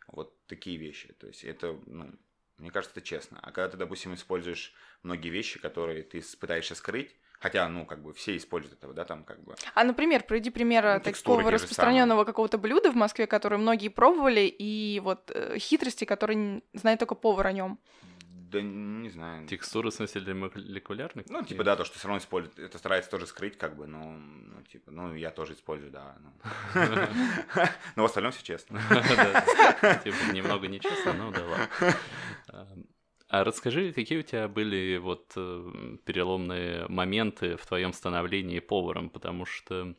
Вот 0.08 0.36
такие 0.48 0.78
вещи. 0.78 1.14
То 1.14 1.28
есть, 1.28 1.44
это, 1.44 1.80
ну, 1.86 2.12
мне 2.62 2.72
кажется, 2.72 2.98
это 2.98 3.06
честно. 3.06 3.40
А 3.42 3.52
когда 3.52 3.70
ты, 3.70 3.78
допустим, 3.78 4.14
используешь 4.14 4.74
многие 5.04 5.30
вещи, 5.30 5.60
которые 5.60 6.04
ты 6.04 6.24
пытаешься 6.40 6.76
скрыть, 6.76 7.16
Хотя, 7.42 7.68
ну, 7.68 7.88
как 7.88 8.04
бы 8.04 8.14
все 8.14 8.38
используют 8.38 8.78
этого, 8.78 8.94
да, 8.94 9.04
там 9.04 9.24
как 9.24 9.44
бы. 9.44 9.56
А, 9.74 9.84
например, 9.84 10.22
приведи 10.22 10.52
пример 10.52 11.02
ну, 11.04 11.12
такого 11.12 11.50
распространенного 11.50 12.24
какого-то 12.24 12.60
блюда 12.60 12.92
в 12.92 12.96
Москве, 12.96 13.26
которое 13.26 13.58
многие 13.58 13.88
пробовали, 13.88 14.42
и 14.42 15.00
вот 15.00 15.32
э, 15.34 15.58
хитрости, 15.58 16.06
которые 16.06 16.62
знает 16.74 17.00
только 17.00 17.16
повар 17.16 17.48
о 17.48 17.52
нем. 17.52 17.80
Да 18.52 18.62
не 18.62 19.10
знаю. 19.10 19.48
Текстуры, 19.48 19.90
в 19.90 19.94
смысле, 19.94 20.34
молекулярных? 20.34 21.26
Ну, 21.30 21.42
типа, 21.42 21.64
да, 21.64 21.78
то, 21.78 21.86
что 21.86 21.98
все 21.98 22.10
равно 22.10 22.20
используют. 22.20 22.60
Это 22.60 22.78
старается 22.78 23.10
тоже 23.10 23.26
скрыть, 23.26 23.58
как 23.58 23.78
бы, 23.78 23.88
ну, 23.88 24.18
ну 24.18 24.62
типа, 24.64 24.92
ну, 24.92 25.16
я 25.16 25.32
тоже 25.32 25.54
использую, 25.54 25.90
да. 25.90 26.18
Ну. 26.20 26.32
Но 27.96 28.04
в 28.04 28.06
остальном 28.06 28.34
все 28.34 28.44
честно. 28.44 28.80
Типа, 30.04 30.34
немного 30.34 30.68
нечестно, 30.68 31.14
ну 31.14 31.32
да 31.32 31.44
ладно. 31.44 31.96
А 33.28 33.44
расскажи, 33.46 33.94
какие 33.94 34.20
у 34.20 34.24
тебя 34.24 34.48
были 34.50 34.98
вот 34.98 35.32
э, 35.38 35.98
переломные 36.06 36.86
моменты 36.90 37.56
в 37.56 37.66
твоем 37.66 37.94
становлении 37.94 38.60
поваром, 38.60 39.10
потому 39.10 39.46
что 39.46 39.96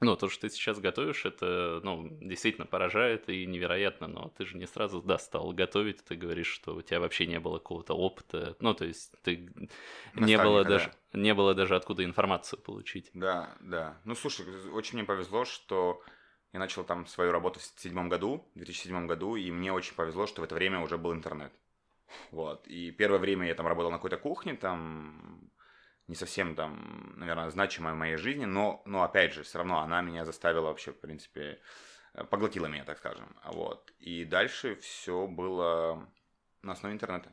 ну, 0.00 0.16
то, 0.16 0.28
что 0.28 0.42
ты 0.42 0.50
сейчас 0.50 0.78
готовишь, 0.78 1.24
это, 1.24 1.80
ну, 1.82 2.08
действительно 2.20 2.66
поражает 2.66 3.28
и 3.28 3.46
невероятно, 3.46 4.06
но 4.06 4.32
ты 4.36 4.46
же 4.46 4.56
не 4.56 4.66
сразу, 4.66 5.02
да, 5.02 5.18
стал 5.18 5.50
готовить, 5.52 6.04
ты 6.04 6.14
говоришь, 6.14 6.46
что 6.46 6.76
у 6.76 6.82
тебя 6.82 7.00
вообще 7.00 7.26
не 7.26 7.40
было 7.40 7.58
какого-то 7.58 7.94
опыта, 7.94 8.56
ну, 8.60 8.74
то 8.74 8.84
есть 8.84 9.12
ты 9.22 9.50
не 10.14 10.38
было 10.38 10.62
даже, 10.64 10.92
да. 11.12 11.18
не 11.18 11.34
было 11.34 11.54
даже 11.54 11.74
откуда 11.74 12.04
информацию 12.04 12.60
получить. 12.60 13.10
Да, 13.12 13.56
да. 13.60 14.00
Ну, 14.04 14.14
слушай, 14.14 14.46
очень 14.70 14.98
мне 14.98 15.04
повезло, 15.04 15.44
что 15.44 16.00
я 16.52 16.60
начал 16.60 16.84
там 16.84 17.06
свою 17.06 17.32
работу 17.32 17.58
в 17.58 17.80
седьмом 17.80 18.08
году, 18.08 18.48
в 18.54 18.58
2007 18.58 19.06
году, 19.08 19.34
и 19.34 19.50
мне 19.50 19.72
очень 19.72 19.94
повезло, 19.94 20.26
что 20.28 20.42
в 20.42 20.44
это 20.44 20.54
время 20.54 20.80
уже 20.80 20.96
был 20.96 21.12
интернет. 21.12 21.52
Вот. 22.30 22.66
И 22.66 22.90
первое 22.90 23.18
время 23.18 23.46
я 23.46 23.54
там 23.54 23.66
работал 23.66 23.90
на 23.90 23.98
какой-то 23.98 24.16
кухне, 24.16 24.54
там 24.54 25.50
не 26.06 26.14
совсем 26.14 26.54
там, 26.54 27.14
наверное, 27.16 27.50
значимая 27.50 27.94
в 27.94 27.98
моей 27.98 28.16
жизни, 28.16 28.46
но, 28.46 28.82
но 28.86 29.02
опять 29.02 29.34
же, 29.34 29.42
все 29.42 29.58
равно 29.58 29.80
она 29.80 30.00
меня 30.00 30.24
заставила 30.24 30.66
вообще, 30.66 30.92
в 30.92 31.00
принципе, 31.00 31.60
э, 32.14 32.24
поглотила 32.24 32.66
меня, 32.66 32.84
так 32.84 32.98
скажем. 32.98 33.36
Вот. 33.44 33.92
И 33.98 34.24
дальше 34.24 34.76
все 34.76 35.26
было 35.26 36.08
на 36.62 36.72
основе 36.72 36.94
интернета. 36.94 37.32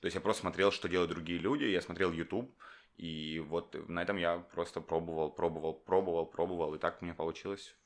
То 0.00 0.06
есть 0.06 0.16
я 0.16 0.20
просто 0.20 0.40
смотрел, 0.40 0.72
что 0.72 0.88
делают 0.88 1.12
другие 1.12 1.38
люди, 1.38 1.64
я 1.64 1.80
смотрел 1.80 2.12
YouTube, 2.12 2.52
и 2.96 3.38
вот 3.38 3.76
на 3.88 4.02
этом 4.02 4.16
я 4.16 4.38
просто 4.38 4.80
пробовал, 4.80 5.30
пробовал, 5.30 5.74
пробовал, 5.74 6.26
пробовал, 6.26 6.74
и 6.74 6.78
так 6.78 7.00
у 7.00 7.04
меня 7.04 7.14
получилось. 7.14 7.76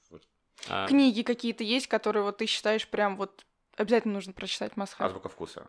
А... 0.69 0.89
Книги 0.89 1.23
какие-то 1.23 1.63
есть, 1.63 1.87
которые 1.87 2.23
вот 2.23 2.39
ты 2.39 2.47
считаешь 2.47 2.89
прям 2.89 3.17
вот 3.17 3.45
обязательно 3.77 4.15
нужно 4.15 4.33
прочитать 4.33 4.77
Масха? 4.77 5.05
Азбука 5.05 5.29
вкуса. 5.29 5.69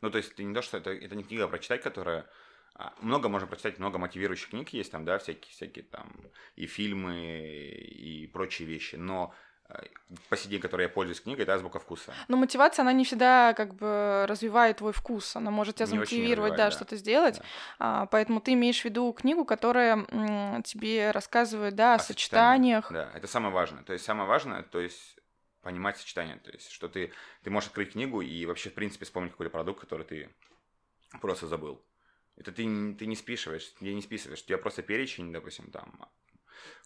Ну, 0.00 0.10
то 0.10 0.18
есть, 0.18 0.32
это 0.32 0.42
не 0.42 0.54
то, 0.54 0.62
что 0.62 0.78
это, 0.78 0.90
это 0.90 1.14
не 1.14 1.24
книга 1.24 1.48
прочитать, 1.48 1.82
которая... 1.82 2.26
А, 2.74 2.94
много 3.00 3.28
можно 3.28 3.46
прочитать, 3.46 3.78
много 3.78 3.98
мотивирующих 3.98 4.50
книг 4.50 4.70
есть 4.70 4.90
там, 4.90 5.04
да, 5.04 5.18
всякие, 5.18 5.52
всякие 5.52 5.84
там 5.84 6.12
и 6.56 6.66
фильмы, 6.66 7.26
и 7.26 8.26
прочие 8.28 8.66
вещи, 8.66 8.94
но 8.96 9.34
а, 9.68 9.82
по 10.28 10.36
сей 10.36 10.48
день, 10.48 10.60
которой 10.60 10.82
я 10.82 10.88
пользуюсь 10.88 11.20
книгой, 11.20 11.42
это 11.42 11.54
азбука 11.54 11.78
вкуса. 11.78 12.14
Но 12.28 12.36
мотивация, 12.36 12.82
она 12.82 12.92
не 12.92 13.04
всегда 13.04 13.54
как 13.54 13.74
бы 13.74 14.24
развивает 14.28 14.78
твой 14.78 14.92
вкус, 14.92 15.36
она 15.36 15.50
может 15.50 15.76
тебя 15.76 15.86
замотивировать, 15.86 16.52
да, 16.52 16.66
да, 16.66 16.70
что-то 16.70 16.96
сделать, 16.96 17.38
да. 17.38 17.44
а, 17.78 18.06
поэтому 18.06 18.40
ты 18.40 18.54
имеешь 18.54 18.80
в 18.80 18.84
виду 18.84 19.12
книгу, 19.12 19.44
которая 19.44 20.06
м, 20.08 20.62
тебе 20.62 21.10
рассказывает, 21.10 21.74
да, 21.74 21.94
о, 21.94 21.96
о 21.96 21.98
сочетаниях. 21.98 22.86
сочетаниях. 22.86 23.12
Да, 23.12 23.18
это 23.18 23.26
самое 23.26 23.52
важное, 23.52 23.82
то 23.82 23.92
есть 23.92 24.04
самое 24.04 24.28
важное, 24.28 24.62
то 24.62 24.80
есть 24.80 25.19
понимать 25.62 25.98
сочетание. 25.98 26.36
То 26.38 26.50
есть, 26.50 26.70
что 26.70 26.88
ты, 26.88 27.12
ты 27.42 27.50
можешь 27.50 27.68
открыть 27.68 27.92
книгу 27.92 28.20
и 28.20 28.46
вообще, 28.46 28.70
в 28.70 28.74
принципе, 28.74 29.04
вспомнить 29.04 29.32
какой-то 29.32 29.50
продукт, 29.50 29.80
который 29.80 30.06
ты 30.06 30.34
просто 31.20 31.46
забыл. 31.46 31.82
Это 32.36 32.52
ты, 32.52 32.94
ты 32.94 33.06
не 33.06 33.16
списываешь, 33.16 33.68
ты 33.78 33.92
не 33.92 34.02
списываешь. 34.02 34.42
У 34.42 34.46
тебя 34.46 34.58
просто 34.58 34.82
перечень, 34.82 35.32
допустим, 35.32 35.70
там, 35.70 36.08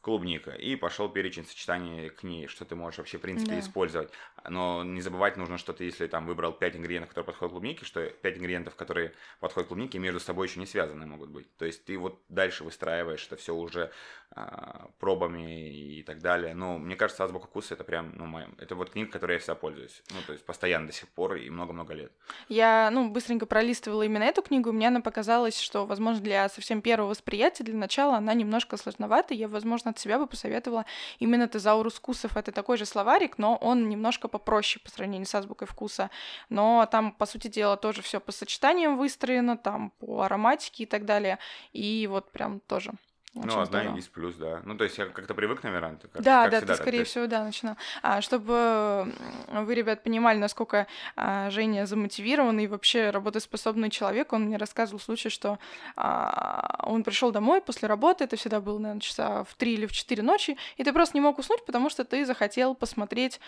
клубника, 0.04 0.50
и 0.50 0.76
пошел 0.76 1.08
перечень 1.08 1.46
сочетаний 1.46 2.10
к 2.10 2.22
ней, 2.24 2.46
что 2.46 2.66
ты 2.66 2.76
можешь 2.76 2.98
вообще, 2.98 3.16
в 3.16 3.22
принципе, 3.22 3.52
да. 3.52 3.60
использовать. 3.60 4.10
Но 4.46 4.84
не 4.84 5.00
забывать 5.00 5.38
нужно, 5.38 5.56
что 5.56 5.72
ты, 5.72 5.84
если 5.84 6.06
там 6.06 6.26
выбрал 6.26 6.52
5 6.52 6.76
ингредиентов, 6.76 7.08
которые 7.08 7.26
подходят 7.26 7.52
к 7.52 7.54
клубнике, 7.54 7.84
что 7.86 8.06
5 8.06 8.36
ингредиентов, 8.36 8.74
которые 8.74 9.14
подходят 9.40 9.66
к 9.66 9.68
клубнике, 9.68 9.98
между 9.98 10.20
собой 10.20 10.46
еще 10.46 10.60
не 10.60 10.66
связаны 10.66 11.06
могут 11.06 11.30
быть. 11.30 11.56
То 11.56 11.64
есть 11.64 11.86
ты 11.86 11.96
вот 11.96 12.22
дальше 12.28 12.64
выстраиваешь 12.64 13.26
это 13.26 13.36
все 13.36 13.54
уже 13.54 13.90
а, 14.36 14.88
пробами 14.98 15.72
и 15.72 16.02
так 16.02 16.20
далее. 16.20 16.54
Но 16.54 16.76
мне 16.76 16.96
кажется, 16.96 17.24
азбука 17.24 17.46
вкуса 17.46 17.72
это 17.72 17.84
прям, 17.84 18.12
ну, 18.16 18.26
моя, 18.26 18.48
это 18.58 18.74
вот 18.74 18.90
книга, 18.90 19.10
которой 19.10 19.34
я 19.34 19.38
всегда 19.38 19.54
пользуюсь. 19.54 20.02
Ну, 20.10 20.16
то 20.26 20.32
есть 20.32 20.44
постоянно 20.44 20.88
до 20.88 20.92
сих 20.92 21.08
пор 21.08 21.36
и 21.36 21.48
много-много 21.48 21.94
лет. 21.94 22.12
Я, 22.48 22.90
ну, 22.92 23.08
быстренько 23.08 23.46
пролистывала 23.46 24.02
именно 24.02 24.24
эту 24.24 24.42
книгу, 24.42 24.68
и 24.68 24.72
мне 24.72 24.88
она 24.88 25.00
показалась, 25.00 25.58
что, 25.58 25.86
возможно, 25.86 26.20
для 26.20 26.48
совсем 26.50 26.82
первого 26.82 27.10
восприятия, 27.10 27.64
для 27.64 27.76
начала 27.76 28.16
она 28.16 28.34
немножко 28.34 28.76
сложновата. 28.76 29.32
Я, 29.32 29.48
возможно, 29.48 29.93
от 29.94 29.98
себя 30.00 30.18
бы 30.18 30.26
посоветовала 30.26 30.84
именно 31.18 31.48
тезаурус 31.48 31.94
вкусов. 31.94 32.36
Это 32.36 32.52
такой 32.52 32.76
же 32.76 32.84
словарик, 32.84 33.38
но 33.38 33.56
он 33.56 33.88
немножко 33.88 34.28
попроще 34.28 34.82
по 34.84 34.90
сравнению 34.90 35.26
с 35.26 35.34
азбукой 35.34 35.68
вкуса. 35.68 36.10
Но 36.48 36.86
там, 36.90 37.12
по 37.12 37.26
сути 37.26 37.48
дела, 37.48 37.76
тоже 37.76 38.02
все 38.02 38.20
по 38.20 38.32
сочетаниям 38.32 38.98
выстроено, 38.98 39.56
там 39.56 39.90
по 39.98 40.22
ароматике 40.22 40.82
и 40.82 40.86
так 40.86 41.04
далее. 41.04 41.38
И 41.72 42.06
вот 42.10 42.30
прям 42.32 42.60
тоже 42.60 42.92
очень 43.34 43.48
ну, 43.48 43.60
одна 43.60 43.80
здорово. 43.80 43.98
из 43.98 44.06
плюс, 44.06 44.36
да. 44.36 44.60
Ну, 44.64 44.76
то 44.76 44.84
есть 44.84 44.96
я 44.96 45.06
как-то 45.06 45.34
привык, 45.34 45.62
наверное. 45.64 45.96
Ты 45.96 46.06
как, 46.08 46.22
да, 46.22 46.42
как 46.44 46.50
да, 46.52 46.58
всегда, 46.58 46.74
ты, 46.74 46.82
скорее 46.82 46.98
ты... 46.98 47.04
всего, 47.04 47.26
да, 47.26 47.44
начинал. 47.44 47.76
А, 48.02 48.20
чтобы 48.20 49.12
вы, 49.48 49.74
ребят, 49.74 50.04
понимали, 50.04 50.38
насколько 50.38 50.86
а, 51.16 51.50
Женя 51.50 51.86
замотивированный 51.86 52.64
и 52.64 52.66
вообще 52.68 53.10
работоспособный 53.10 53.90
человек, 53.90 54.32
он 54.32 54.44
мне 54.44 54.56
рассказывал 54.56 55.00
случай, 55.00 55.30
что 55.30 55.58
а, 55.96 56.84
он 56.84 57.02
пришел 57.02 57.32
домой 57.32 57.60
после 57.60 57.88
работы, 57.88 58.24
это 58.24 58.36
всегда 58.36 58.60
было, 58.60 58.78
наверное, 58.78 59.00
часа 59.00 59.44
в 59.44 59.54
три 59.56 59.74
или 59.74 59.86
в 59.86 59.92
четыре 59.92 60.22
ночи, 60.22 60.56
и 60.76 60.84
ты 60.84 60.92
просто 60.92 61.16
не 61.16 61.20
мог 61.20 61.38
уснуть, 61.38 61.64
потому 61.66 61.90
что 61.90 62.04
ты 62.04 62.24
захотел 62.24 62.74
посмотреть 62.74 63.40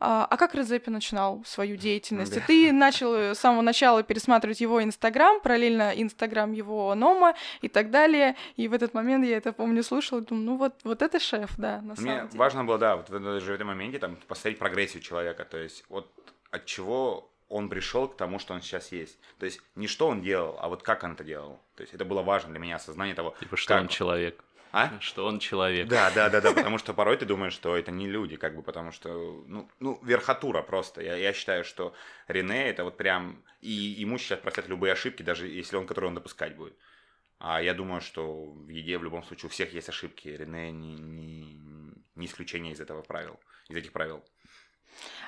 а, 0.00 0.26
а 0.28 0.36
как 0.36 0.54
Редзепи 0.54 0.88
начинал 0.88 1.42
свою 1.44 1.76
деятельность? 1.76 2.34
Да. 2.34 2.40
Ты 2.40 2.72
начал 2.72 3.14
с 3.14 3.38
самого 3.38 3.60
начала 3.60 4.02
пересматривать 4.02 4.60
его 4.60 4.82
Инстаграм, 4.82 5.40
параллельно 5.40 5.92
Инстаграм 5.94 6.50
его 6.52 6.94
Нома 6.94 7.34
и 7.60 7.68
так 7.68 7.90
далее. 7.90 8.34
И 8.56 8.66
в 8.66 8.72
этот 8.72 8.94
момент 8.94 9.26
я 9.26 9.36
это 9.36 9.52
помню, 9.52 9.82
слушала, 9.82 10.22
думаю, 10.22 10.46
ну 10.46 10.56
вот, 10.56 10.74
вот 10.84 11.02
это 11.02 11.20
шеф, 11.20 11.50
да, 11.58 11.82
на 11.82 11.94
Мне 11.94 11.96
самом 11.96 12.28
деле. 12.28 12.38
важно 12.38 12.64
было, 12.64 12.78
да, 12.78 12.96
вот 12.96 13.10
даже 13.10 13.52
в 13.52 13.54
этом 13.54 13.68
моменте 13.68 13.98
там 13.98 14.16
посмотреть 14.26 14.58
прогрессию 14.58 15.02
человека, 15.02 15.44
то 15.44 15.58
есть 15.58 15.84
вот 15.88 16.10
от 16.50 16.64
чего 16.64 17.30
он 17.50 17.68
пришел 17.68 18.08
к 18.08 18.16
тому, 18.16 18.38
что 18.38 18.54
он 18.54 18.62
сейчас 18.62 18.92
есть. 18.92 19.18
То 19.38 19.44
есть 19.44 19.60
не 19.74 19.88
что 19.88 20.06
он 20.06 20.22
делал, 20.22 20.56
а 20.60 20.68
вот 20.68 20.82
как 20.82 21.02
он 21.02 21.12
это 21.12 21.24
делал. 21.24 21.60
То 21.74 21.82
есть 21.82 21.92
это 21.92 22.04
было 22.04 22.22
важно 22.22 22.50
для 22.50 22.60
меня, 22.60 22.76
осознание 22.76 23.14
того, 23.14 23.34
типа, 23.40 23.56
что 23.56 23.74
как 23.74 23.82
он 23.82 23.88
человек. 23.88 24.42
А? 24.72 25.00
Что 25.00 25.26
он 25.26 25.38
человек. 25.40 25.88
Да, 25.88 26.10
да, 26.14 26.28
да, 26.30 26.40
да, 26.40 26.52
потому 26.54 26.78
что 26.78 26.94
порой 26.94 27.16
ты 27.16 27.26
думаешь, 27.26 27.52
что 27.52 27.76
это 27.76 27.90
не 27.90 28.06
люди, 28.06 28.36
как 28.36 28.54
бы, 28.54 28.62
потому 28.62 28.92
что, 28.92 29.44
ну, 29.46 29.68
ну 29.80 29.98
верхотура 30.02 30.62
просто. 30.62 31.02
Я, 31.02 31.16
я 31.16 31.32
считаю, 31.32 31.64
что 31.64 31.94
Рене 32.28 32.68
это 32.68 32.84
вот 32.84 32.96
прям, 32.96 33.42
и 33.60 33.70
ему 33.70 34.18
сейчас 34.18 34.38
простят 34.38 34.68
любые 34.68 34.92
ошибки, 34.92 35.22
даже 35.22 35.48
если 35.48 35.76
он, 35.76 35.86
которые 35.86 36.08
он 36.08 36.14
допускать 36.14 36.56
будет. 36.56 36.76
А 37.38 37.60
я 37.60 37.74
думаю, 37.74 38.00
что 38.00 38.44
в 38.44 38.68
еде 38.68 38.98
в 38.98 39.04
любом 39.04 39.24
случае 39.24 39.46
у 39.46 39.50
всех 39.50 39.72
есть 39.72 39.88
ошибки. 39.88 40.28
Рене 40.28 40.70
не, 40.70 40.94
не, 40.94 41.58
не 42.14 42.26
исключение 42.26 42.72
из 42.72 42.80
этого 42.80 43.02
правил, 43.02 43.40
из 43.68 43.76
этих 43.76 43.92
правил. 43.92 44.22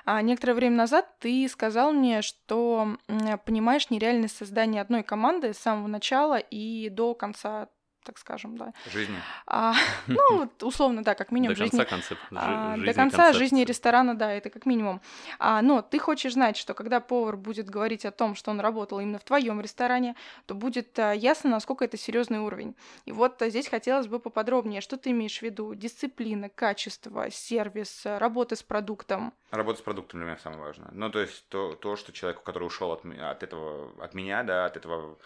А 0.05 0.21
некоторое 0.23 0.55
время 0.55 0.77
назад 0.77 1.19
ты 1.21 1.49
сказал 1.49 1.93
мне, 1.93 2.23
что 2.23 2.97
понимаешь 3.45 3.91
нереальность 3.91 4.37
создания 4.37 4.81
одной 4.81 5.03
команды 5.03 5.55
с 5.55 5.59
самого 5.59 5.87
начала 5.87 6.39
и 6.39 6.89
до 6.89 7.15
конца 7.15 7.69
так 8.05 8.19
скажем, 8.19 8.57
да. 8.57 8.73
Жизни. 8.93 9.17
А, 9.47 9.75
ну, 10.07 10.51
условно, 10.61 11.03
да, 11.03 11.15
как 11.15 11.31
минимум. 11.31 11.55
До 11.55 11.65
жизни, 11.65 11.79
конца 11.79 11.91
концепт, 11.91 12.21
а, 12.33 12.77
До 12.77 12.95
конца 12.95 13.19
концепции. 13.19 13.39
жизни 13.39 13.65
ресторана, 13.65 14.15
да, 14.15 14.33
это 14.33 14.51
как 14.51 14.67
минимум. 14.67 15.01
А, 15.39 15.63
но 15.63 15.83
ты 15.83 15.99
хочешь 15.99 16.35
знать, 16.35 16.57
что 16.57 16.75
когда 16.75 17.01
повар 17.01 17.37
будет 17.37 17.69
говорить 17.69 18.05
о 18.05 18.11
том, 18.11 18.35
что 18.35 18.51
он 18.51 18.61
работал 18.61 19.01
именно 19.01 19.19
в 19.19 19.25
твоем 19.25 19.61
ресторане, 19.61 20.17
то 20.47 20.55
будет 20.55 20.99
а, 20.99 21.13
ясно, 21.13 21.51
насколько 21.51 21.85
это 21.85 21.97
серьезный 21.97 22.39
уровень. 22.39 22.75
И 23.05 23.13
вот 23.13 23.41
а, 23.43 23.51
здесь 23.51 23.69
хотелось 23.69 24.07
бы 24.07 24.19
поподробнее, 24.19 24.81
что 24.81 24.97
ты 24.97 25.11
имеешь 25.11 25.39
в 25.39 25.43
виду? 25.43 25.75
Дисциплина, 25.75 26.49
качество, 26.49 27.31
сервис, 27.31 28.03
работа 28.05 28.57
с 28.57 28.63
продуктом. 28.63 29.33
Работа 29.51 29.79
с 29.79 29.83
продуктом 29.83 30.21
для 30.21 30.27
меня 30.29 30.39
самое 30.39 30.63
важное. 30.63 30.91
Ну, 30.93 31.11
то 31.11 31.21
есть 31.21 31.49
то, 31.49 31.75
то 31.75 31.97
что 31.97 32.13
человек, 32.13 32.43
который 32.43 32.65
ушел 32.65 32.93
от, 32.93 33.05
от 33.05 33.43
этого, 33.43 33.93
от 34.03 34.15
меня, 34.15 34.43
да, 34.43 34.67
от 34.67 34.77
этого 34.77 35.19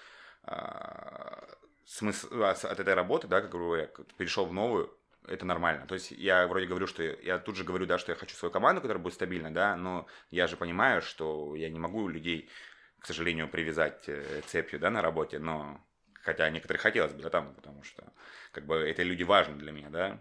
а, 0.45 1.45
смысл 1.87 2.29
а, 2.43 2.51
от 2.51 2.81
этой 2.81 2.95
работы, 2.95 3.29
да, 3.29 3.41
как 3.41 3.51
говорю, 3.51 3.77
я 3.77 3.87
перешел 4.19 4.45
в 4.45 4.53
новую, 4.53 4.93
это 5.27 5.47
нормально. 5.47 5.87
То 5.87 5.95
есть 5.95 6.11
я 6.11 6.47
вроде 6.47 6.67
говорю, 6.67 6.87
что 6.87 7.03
я 7.03 7.39
тут 7.39 7.57
же 7.57 7.65
говорю, 7.65 7.87
да, 7.87 7.99
что 7.99 8.13
я 8.13 8.17
хочу 8.17 8.37
свою 8.37 8.53
команду, 8.53 8.81
которая 8.83 9.03
будет 9.03 9.15
стабильна, 9.15 9.53
да, 9.53 9.77
но 9.77 10.07
я 10.31 10.47
же 10.47 10.57
понимаю, 10.57 11.01
что 11.01 11.55
я 11.55 11.71
не 11.71 11.79
могу 11.79 12.09
людей, 12.09 12.51
к 12.99 13.07
сожалению, 13.07 13.49
привязать 13.49 14.05
э, 14.09 14.43
цепью, 14.47 14.79
да, 14.79 14.91
на 14.91 15.01
работе, 15.01 15.39
но 15.39 15.81
хотя 16.23 16.51
некоторые 16.51 16.81
хотелось 16.81 17.13
бы, 17.13 17.23
да, 17.23 17.31
там, 17.31 17.55
потому 17.55 17.83
что 17.85 18.13
как 18.53 18.67
бы 18.67 18.77
это 18.77 19.03
люди 19.03 19.23
важны 19.23 19.57
для 19.57 19.73
меня, 19.73 19.91
да, 19.91 20.21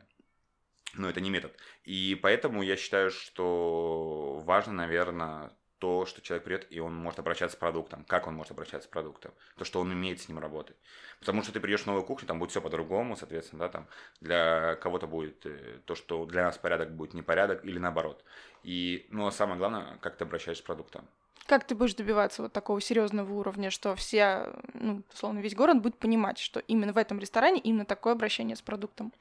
но 0.93 1.09
это 1.09 1.19
не 1.19 1.29
метод. 1.29 1.55
И 1.83 2.17
поэтому 2.21 2.61
я 2.61 2.75
считаю, 2.77 3.09
что 3.11 4.39
важно, 4.45 4.73
наверное, 4.73 5.51
то, 5.85 6.07
что 6.07 6.19
человек 6.19 6.43
придет, 6.43 6.67
и 6.71 6.79
он 6.79 6.95
может 6.95 7.19
обращаться 7.19 7.55
с 7.55 7.59
продуктом. 7.59 8.05
Как 8.05 8.25
он 8.25 8.33
может 8.33 8.51
обращаться 8.51 8.87
с 8.87 8.91
продуктом? 8.91 9.31
То, 9.55 9.65
что 9.65 9.79
он 9.79 9.91
умеет 9.91 10.19
с 10.19 10.27
ним 10.27 10.39
работать. 10.39 10.75
Потому 11.19 11.43
что 11.43 11.51
ты 11.51 11.59
придешь 11.59 11.83
в 11.83 11.85
новую 11.85 12.03
кухню, 12.03 12.27
там 12.27 12.39
будет 12.39 12.49
все 12.49 12.59
по-другому, 12.59 13.15
соответственно, 13.15 13.59
да, 13.59 13.69
там 13.69 13.87
для 14.19 14.77
кого-то 14.77 15.05
будет 15.05 15.45
э, 15.45 15.77
то, 15.85 15.93
что 15.93 16.25
для 16.25 16.45
нас 16.45 16.57
порядок 16.57 16.91
будет 16.91 17.13
непорядок 17.13 17.63
или 17.63 17.77
наоборот. 17.77 18.23
И, 18.63 19.05
ну, 19.11 19.27
а 19.27 19.31
самое 19.31 19.59
главное, 19.59 19.99
как 20.01 20.17
ты 20.17 20.23
обращаешься 20.23 20.63
с 20.63 20.65
продуктом. 20.65 21.07
Как 21.45 21.67
ты 21.67 21.75
будешь 21.75 21.93
добиваться 21.93 22.41
вот 22.41 22.51
такого 22.51 22.81
серьезного 22.81 23.31
уровня, 23.31 23.69
что 23.69 23.93
все, 23.93 24.59
ну, 24.73 25.03
условно, 25.13 25.37
весь 25.37 25.53
город 25.53 25.83
будет 25.83 25.99
понимать, 25.99 26.39
что 26.39 26.61
именно 26.61 26.93
в 26.93 26.97
этом 26.97 27.19
ресторане 27.19 27.59
именно 27.59 27.85
такое 27.85 28.13
обращение 28.13 28.55
с 28.55 28.61
продуктом? 28.63 29.13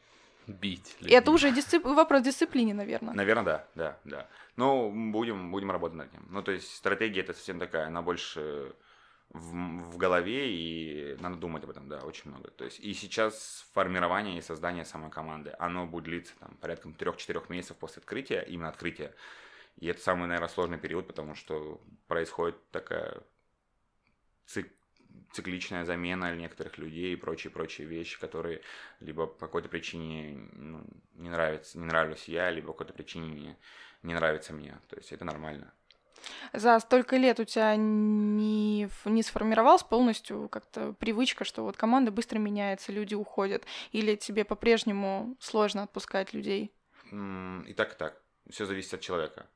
Бить. 0.46 0.96
Людей. 1.00 1.16
Это 1.16 1.30
уже 1.30 1.50
дисцип... 1.50 1.84
вопрос 1.84 2.22
дисциплины, 2.22 2.72
наверное. 2.72 3.14
Наверное, 3.14 3.44
да, 3.44 3.66
да, 3.74 3.98
да. 4.04 4.28
Ну, 4.56 4.90
будем, 5.10 5.50
будем 5.50 5.70
работать 5.70 5.96
над 5.96 6.12
ним. 6.12 6.26
Ну, 6.30 6.42
то 6.42 6.52
есть 6.52 6.74
стратегия 6.74 7.20
это 7.20 7.32
совсем 7.32 7.58
такая, 7.58 7.86
она 7.86 8.02
больше 8.02 8.74
в, 9.30 9.52
в 9.90 9.96
голове, 9.96 10.52
и 10.52 11.16
надо 11.20 11.36
думать 11.36 11.64
об 11.64 11.70
этом, 11.70 11.88
да, 11.88 11.98
очень 12.00 12.30
много. 12.30 12.50
То 12.50 12.64
есть 12.64 12.78
и 12.80 12.94
сейчас 12.94 13.66
формирование 13.72 14.38
и 14.38 14.42
создание 14.42 14.84
самой 14.84 15.10
команды, 15.10 15.54
оно 15.58 15.86
будет 15.86 16.04
длиться 16.04 16.34
там 16.38 16.56
порядком 16.60 16.92
3-4 16.92 17.44
месяцев 17.48 17.76
после 17.76 18.00
открытия, 18.00 18.42
именно 18.42 18.68
открытия. 18.68 19.14
И 19.78 19.88
это 19.88 20.00
самый, 20.00 20.28
наверное, 20.28 20.48
сложный 20.48 20.78
период, 20.78 21.08
потому 21.08 21.34
что 21.34 21.80
происходит 22.06 22.56
такая 22.70 23.22
цик 24.46 24.70
цикличная 25.34 25.84
замена 25.84 26.34
некоторых 26.34 26.78
людей 26.78 27.12
и 27.12 27.16
прочие-прочие 27.16 27.86
вещи, 27.86 28.18
которые 28.20 28.60
либо 29.00 29.26
по 29.26 29.46
какой-то 29.46 29.68
причине 29.68 30.48
ну, 30.52 30.84
не 31.14 31.28
нравятся, 31.28 31.78
не 31.78 31.84
нравлюсь 31.84 32.28
я, 32.28 32.50
либо 32.50 32.68
по 32.68 32.72
какой-то 32.74 32.94
причине 32.94 33.28
не, 33.28 33.56
не 34.02 34.14
нравится 34.14 34.52
мне. 34.52 34.78
То 34.88 34.96
есть 34.96 35.12
это 35.12 35.24
нормально. 35.24 35.72
За 36.52 36.78
столько 36.78 37.16
лет 37.16 37.40
у 37.40 37.44
тебя 37.44 37.74
не, 37.76 38.88
не 39.04 39.22
сформировалась 39.22 39.82
полностью 39.82 40.48
как-то 40.48 40.92
привычка, 40.94 41.44
что 41.44 41.64
вот 41.64 41.76
команда 41.76 42.12
быстро 42.12 42.38
меняется, 42.38 42.92
люди 42.92 43.14
уходят, 43.14 43.64
или 43.90 44.14
тебе 44.14 44.44
по-прежнему 44.44 45.36
сложно 45.40 45.82
отпускать 45.82 46.32
людей? 46.32 46.72
И 47.10 47.74
так, 47.76 47.94
и 47.94 47.96
так. 47.96 48.22
Все 48.48 48.66
зависит 48.66 48.94
от 48.94 49.00
человека. 49.00 49.48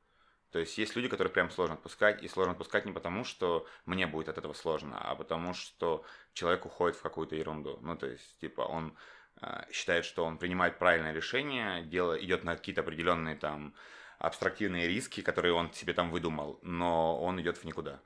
То 0.51 0.59
есть 0.59 0.77
есть 0.77 0.95
люди, 0.95 1.07
которые 1.07 1.31
прям 1.31 1.51
сложно 1.51 1.75
отпускать, 1.75 2.23
и 2.23 2.27
сложно 2.27 2.53
отпускать 2.53 2.85
не 2.85 2.91
потому, 2.91 3.23
что 3.23 3.67
мне 3.85 4.07
будет 4.07 4.29
от 4.29 4.37
этого 4.37 4.53
сложно, 4.53 4.97
а 4.99 5.15
потому 5.15 5.53
что 5.53 6.03
человек 6.33 6.65
уходит 6.65 6.97
в 6.97 7.01
какую-то 7.01 7.35
ерунду. 7.35 7.77
Ну, 7.81 7.95
то 7.95 8.07
есть, 8.07 8.39
типа, 8.39 8.61
он 8.61 8.97
э, 9.41 9.71
считает, 9.71 10.05
что 10.05 10.25
он 10.25 10.37
принимает 10.37 10.79
правильное 10.79 11.13
решение, 11.13 11.83
дело 11.83 12.19
идет 12.19 12.43
на 12.43 12.55
какие-то 12.55 12.81
определенные 12.81 13.35
там 13.35 13.75
абстрактивные 14.17 14.87
риски, 14.87 15.21
которые 15.21 15.53
он 15.53 15.71
себе 15.71 15.93
там 15.93 16.09
выдумал, 16.09 16.59
но 16.63 17.21
он 17.21 17.39
идет 17.39 17.57
в 17.57 17.63
никуда. 17.63 18.01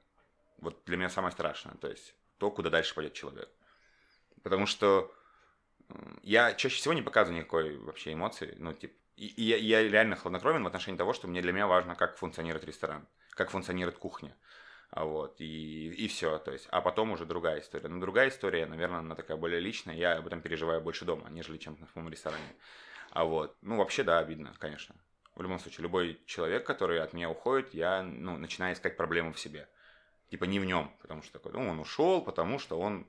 Вот 0.57 0.83
для 0.85 0.97
меня 0.97 1.09
самое 1.09 1.31
страшное, 1.31 1.75
то 1.75 1.89
есть 1.89 2.13
то, 2.37 2.51
куда 2.51 2.69
дальше 2.69 2.93
пойдет 2.93 3.13
человек. 3.13 3.49
Потому 4.43 4.65
что 4.65 5.13
я 6.21 6.53
чаще 6.53 6.75
всего 6.75 6.93
не 6.93 7.01
показываю 7.01 7.39
никакой 7.39 7.77
вообще 7.77 8.13
эмоции, 8.13 8.55
ну, 8.59 8.73
типа, 8.73 8.93
и, 9.15 9.27
и 9.27 9.43
я, 9.43 9.57
я 9.57 9.83
реально 9.83 10.15
хладнокровен 10.15 10.63
в 10.63 10.67
отношении 10.67 10.97
того, 10.97 11.13
что 11.13 11.27
мне 11.27 11.41
для 11.41 11.53
меня 11.53 11.67
важно, 11.67 11.95
как 11.95 12.17
функционирует 12.17 12.65
ресторан, 12.65 13.07
как 13.31 13.51
функционирует 13.51 13.97
кухня. 13.97 14.35
А 14.89 15.05
вот, 15.05 15.41
и, 15.41 15.89
и 15.89 16.07
все, 16.07 16.37
то 16.37 16.51
есть, 16.51 16.67
а 16.69 16.79
потом 16.81 17.11
уже 17.11 17.25
другая 17.25 17.61
история. 17.61 17.87
Но 17.87 17.99
другая 17.99 18.29
история, 18.29 18.67
наверное, 18.67 18.99
она 18.99 19.15
такая 19.15 19.37
более 19.37 19.59
личная, 19.59 19.95
я 19.95 20.17
об 20.17 20.27
этом 20.27 20.41
переживаю 20.41 20.81
больше 20.81 21.03
дома, 21.03 21.29
нежели 21.31 21.57
чем 21.57 21.75
в 21.75 21.95
моем 21.95 22.09
ресторане. 22.09 22.55
А 23.09 23.25
вот, 23.25 23.55
ну, 23.61 23.77
вообще, 23.77 24.03
да, 24.03 24.19
обидно, 24.19 24.53
конечно. 24.59 24.95
В 25.35 25.41
любом 25.41 25.57
случае, 25.59 25.83
любой 25.83 26.21
человек, 26.27 26.65
который 26.65 27.01
от 27.01 27.13
меня 27.13 27.29
уходит, 27.29 27.73
я, 27.73 28.03
ну, 28.03 28.37
начинаю 28.37 28.75
искать 28.75 28.95
проблему 28.95 29.33
в 29.33 29.39
себе. 29.39 29.67
Типа 30.29 30.43
не 30.45 30.59
в 30.59 30.65
нем, 30.65 30.95
потому 31.01 31.23
что 31.23 31.33
такой, 31.33 31.53
ну, 31.53 31.67
он 31.67 31.79
ушел, 31.79 32.21
потому 32.21 32.59
что 32.59 32.79
он 32.79 33.07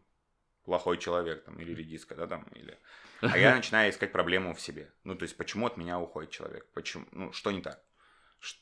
плохой 0.64 0.96
человек, 0.96 1.44
там, 1.44 1.58
или 1.58 1.74
редиска, 1.74 2.14
да, 2.14 2.26
там, 2.26 2.44
или 2.54 2.78
а 3.32 3.38
я 3.38 3.54
начинаю 3.54 3.90
искать 3.90 4.12
проблему 4.12 4.54
в 4.54 4.60
себе. 4.60 4.92
Ну, 5.04 5.14
то 5.14 5.24
есть, 5.24 5.36
почему 5.36 5.66
от 5.66 5.76
меня 5.76 5.98
уходит 5.98 6.30
человек? 6.30 6.66
Почему? 6.72 7.06
Ну, 7.12 7.32
что 7.32 7.50
не 7.50 7.60
так? 7.60 7.82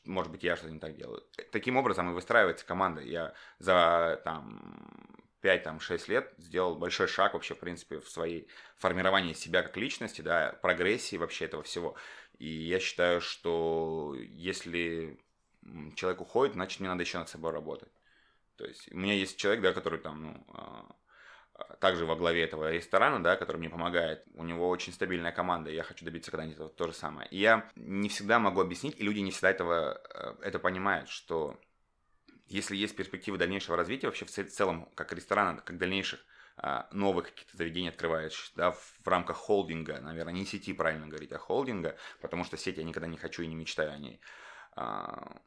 Может 0.05 0.31
быть, 0.31 0.43
я 0.43 0.55
что-то 0.55 0.71
не 0.71 0.79
так 0.79 0.95
делаю. 0.95 1.23
Таким 1.51 1.75
образом 1.77 2.09
и 2.09 2.13
выстраивается 2.13 2.65
команда. 2.65 3.01
Я 3.01 3.33
за 3.59 4.21
там 4.23 5.13
5-6 5.41 6.09
лет 6.09 6.33
сделал 6.37 6.75
большой 6.75 7.07
шаг 7.07 7.33
вообще, 7.33 7.53
в 7.53 7.59
принципе, 7.59 7.99
в 7.99 8.09
своей 8.09 8.47
формировании 8.77 9.33
себя 9.33 9.61
как 9.61 9.75
личности, 9.75 10.21
да, 10.21 10.57
прогрессии 10.61 11.17
вообще 11.17 11.45
этого 11.45 11.63
всего. 11.63 11.95
И 12.39 12.47
я 12.47 12.79
считаю, 12.79 13.19
что 13.19 14.15
если 14.17 15.19
человек 15.95 16.21
уходит, 16.21 16.53
значит, 16.53 16.79
мне 16.79 16.89
надо 16.89 17.03
еще 17.03 17.17
над 17.19 17.29
собой 17.29 17.51
работать. 17.51 17.91
То 18.55 18.65
есть 18.65 18.91
у 18.91 18.97
меня 18.97 19.13
есть 19.13 19.37
человек, 19.37 19.61
да, 19.61 19.73
который 19.73 19.99
там, 19.99 20.21
ну, 20.23 20.45
а, 20.53 20.95
также 21.79 22.05
во 22.05 22.15
главе 22.15 22.43
этого 22.43 22.71
ресторана, 22.71 23.21
да, 23.21 23.35
который 23.35 23.57
мне 23.57 23.69
помогает. 23.69 24.23
У 24.33 24.43
него 24.43 24.69
очень 24.69 24.93
стабильная 24.93 25.31
команда, 25.31 25.69
и 25.69 25.75
я 25.75 25.83
хочу 25.83 26.05
добиться 26.05 26.31
когда-нибудь 26.31 26.55
этого 26.55 26.69
то 26.69 26.87
же 26.87 26.93
самое. 26.93 27.27
И 27.29 27.37
я 27.37 27.69
не 27.75 28.09
всегда 28.09 28.39
могу 28.39 28.61
объяснить, 28.61 28.99
и 28.99 29.03
люди 29.03 29.19
не 29.19 29.31
всегда 29.31 29.51
этого, 29.51 30.01
э, 30.13 30.35
это 30.41 30.59
понимают, 30.59 31.09
что 31.09 31.59
если 32.47 32.75
есть 32.75 32.95
перспективы 32.95 33.37
дальнейшего 33.37 33.77
развития, 33.77 34.07
вообще 34.07 34.25
в 34.25 34.31
целом, 34.31 34.89
как 34.95 35.13
ресторана, 35.13 35.61
как 35.61 35.77
дальнейших 35.77 36.19
а, 36.55 36.87
новых 36.91 37.31
каких-то 37.31 37.57
заведений 37.57 37.89
открываешь, 37.89 38.51
да, 38.55 38.71
в 38.71 39.07
рамках 39.07 39.37
холдинга, 39.37 39.99
наверное, 40.01 40.33
не 40.33 40.45
сети 40.45 40.73
правильно 40.73 41.07
говорить, 41.07 41.31
а 41.31 41.39
холдинга, 41.39 41.97
потому 42.21 42.43
что 42.43 42.57
сеть 42.57 42.77
я 42.77 42.83
никогда 42.83 43.07
не 43.07 43.17
хочу 43.17 43.41
и 43.41 43.47
не 43.47 43.55
мечтаю 43.55 43.91
о 43.91 43.97
ней. 43.97 44.21
А, 44.75 45.41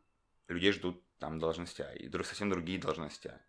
людей 0.48 0.72
ждут 0.72 1.02
там 1.18 1.38
должностя, 1.38 1.92
и 1.92 2.10
совсем 2.24 2.50
другие 2.50 2.80
должностя. 2.80 3.40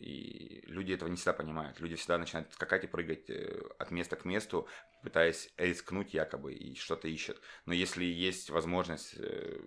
И 0.00 0.62
люди 0.66 0.92
этого 0.94 1.08
не 1.10 1.16
всегда 1.16 1.34
понимают. 1.34 1.78
Люди 1.78 1.94
всегда 1.94 2.16
начинают 2.16 2.52
скакать 2.54 2.84
и 2.84 2.86
прыгать 2.86 3.28
э, 3.28 3.60
от 3.78 3.90
места 3.90 4.16
к 4.16 4.24
месту, 4.24 4.66
пытаясь 5.02 5.52
рискнуть 5.58 6.14
якобы 6.14 6.54
и 6.54 6.74
что-то 6.74 7.06
ищут. 7.06 7.40
Но 7.66 7.74
если 7.74 8.04
есть 8.04 8.48
возможность 8.48 9.14
э, 9.18 9.60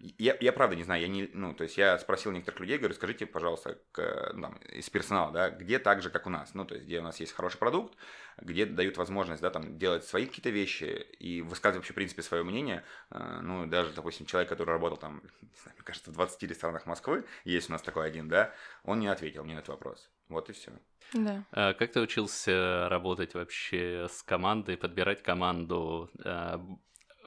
я, 0.00 0.36
я 0.40 0.52
правда 0.52 0.76
не 0.76 0.84
знаю, 0.84 1.02
я 1.02 1.08
не, 1.08 1.28
ну, 1.32 1.54
то 1.54 1.64
есть 1.64 1.76
я 1.76 1.98
спросил 1.98 2.30
некоторых 2.30 2.60
людей, 2.60 2.78
говорю, 2.78 2.94
скажите, 2.94 3.26
пожалуйста, 3.26 3.78
к, 3.90 4.30
ну, 4.32 4.42
там, 4.42 4.54
из 4.72 4.88
персонала, 4.88 5.32
да, 5.32 5.50
где 5.50 5.80
так 5.80 6.02
же, 6.02 6.10
как 6.10 6.26
у 6.26 6.30
нас, 6.30 6.54
ну, 6.54 6.64
то 6.64 6.74
есть 6.74 6.86
где 6.86 7.00
у 7.00 7.02
нас 7.02 7.18
есть 7.18 7.32
хороший 7.32 7.58
продукт, 7.58 7.96
где 8.40 8.64
дают 8.64 8.96
возможность, 8.96 9.42
да, 9.42 9.50
там, 9.50 9.76
делать 9.76 10.04
свои 10.04 10.26
какие-то 10.26 10.50
вещи 10.50 10.84
и 11.18 11.42
высказывать 11.42 11.78
вообще, 11.78 11.92
в 11.92 11.96
принципе, 11.96 12.22
свое 12.22 12.44
мнение, 12.44 12.84
э, 13.10 13.40
ну, 13.42 13.66
даже, 13.66 13.92
допустим, 13.92 14.26
человек, 14.26 14.48
который 14.48 14.70
работал 14.70 14.98
там, 14.98 15.22
не 15.42 15.58
знаю, 15.62 15.74
мне 15.76 15.84
кажется, 15.84 16.10
в 16.10 16.14
20 16.14 16.42
ресторанах 16.44 16.86
Москвы, 16.86 17.24
есть 17.44 17.68
у 17.68 17.72
нас 17.72 17.82
такой 17.82 18.06
один, 18.06 18.28
да, 18.28 18.54
он 18.84 19.00
не 19.00 19.08
ответил 19.08 19.42
мне 19.42 19.54
на 19.54 19.58
этот 19.58 19.70
вопрос, 19.70 20.08
вот 20.28 20.48
и 20.48 20.52
все. 20.52 20.70
Да. 21.12 21.44
А 21.52 21.72
как 21.72 21.90
ты 21.90 22.00
учился 22.00 22.88
работать 22.88 23.34
вообще 23.34 24.06
с 24.10 24.22
командой, 24.22 24.76
подбирать 24.76 25.22
команду? 25.22 26.10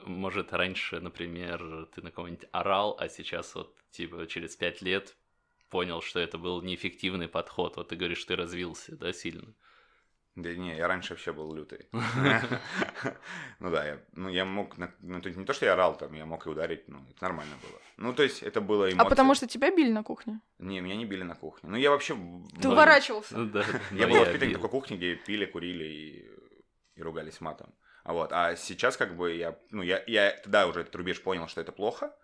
Может, 0.06 0.52
раньше, 0.52 1.00
например, 1.00 1.88
ты 1.94 2.02
на 2.02 2.10
кого-нибудь 2.10 2.48
орал, 2.52 2.96
а 2.98 3.08
сейчас 3.08 3.54
вот, 3.54 3.76
типа, 3.90 4.26
через 4.26 4.56
пять 4.56 4.82
лет 4.82 5.16
понял, 5.70 6.02
что 6.02 6.20
это 6.20 6.38
был 6.38 6.62
неэффективный 6.62 7.28
подход. 7.28 7.76
Вот 7.76 7.88
ты 7.88 7.96
говоришь, 7.96 8.24
ты 8.24 8.36
развился, 8.36 8.96
да, 8.96 9.12
сильно? 9.12 9.54
Да 10.34 10.54
не, 10.54 10.76
я 10.76 10.88
раньше 10.88 11.12
вообще 11.12 11.32
был 11.32 11.54
лютый. 11.54 11.86
Ну 13.58 13.70
да, 13.70 13.86
я, 13.86 14.00
ну 14.12 14.28
я 14.28 14.44
мог, 14.44 14.76
ну 14.76 15.20
то 15.20 15.30
не 15.30 15.44
то, 15.44 15.52
что 15.52 15.66
я 15.66 15.74
орал 15.74 15.96
там, 15.96 16.12
я 16.14 16.26
мог 16.26 16.46
и 16.46 16.50
ударить, 16.50 16.88
ну 16.88 16.98
это 17.10 17.22
нормально 17.22 17.54
было. 17.62 17.78
Ну 17.96 18.12
то 18.12 18.22
есть 18.22 18.42
это 18.42 18.60
было 18.60 18.86
эмоции. 18.86 19.06
А 19.06 19.08
потому 19.08 19.34
что 19.34 19.46
тебя 19.46 19.70
били 19.70 19.90
на 19.90 20.02
кухне? 20.02 20.40
Не, 20.58 20.80
меня 20.80 20.96
не 20.96 21.04
били 21.04 21.22
на 21.22 21.34
кухне. 21.34 21.68
Ну 21.70 21.76
я 21.76 21.90
вообще... 21.90 22.16
Ты 22.60 22.68
уворачивался? 22.68 23.36
Ну 23.38 23.46
да. 23.46 23.64
Я 23.92 24.08
был 24.08 24.18
воспитан 24.18 24.48
в 24.48 24.52
такой 24.52 24.70
кухне, 24.70 24.96
где 24.96 25.14
пили, 25.14 25.44
курили 25.44 25.84
и 26.96 27.02
ругались 27.02 27.40
матом. 27.40 27.72
Вот. 28.04 28.32
А 28.32 28.56
сейчас 28.56 28.96
как 28.96 29.16
бы 29.16 29.34
я, 29.34 29.58
ну, 29.70 29.82
я, 29.82 30.02
я 30.06 30.32
тогда 30.42 30.66
уже 30.66 30.80
этот 30.80 30.94
рубеж 30.96 31.22
понял, 31.22 31.48
что 31.48 31.60
это 31.60 31.72
плохо, 31.72 32.14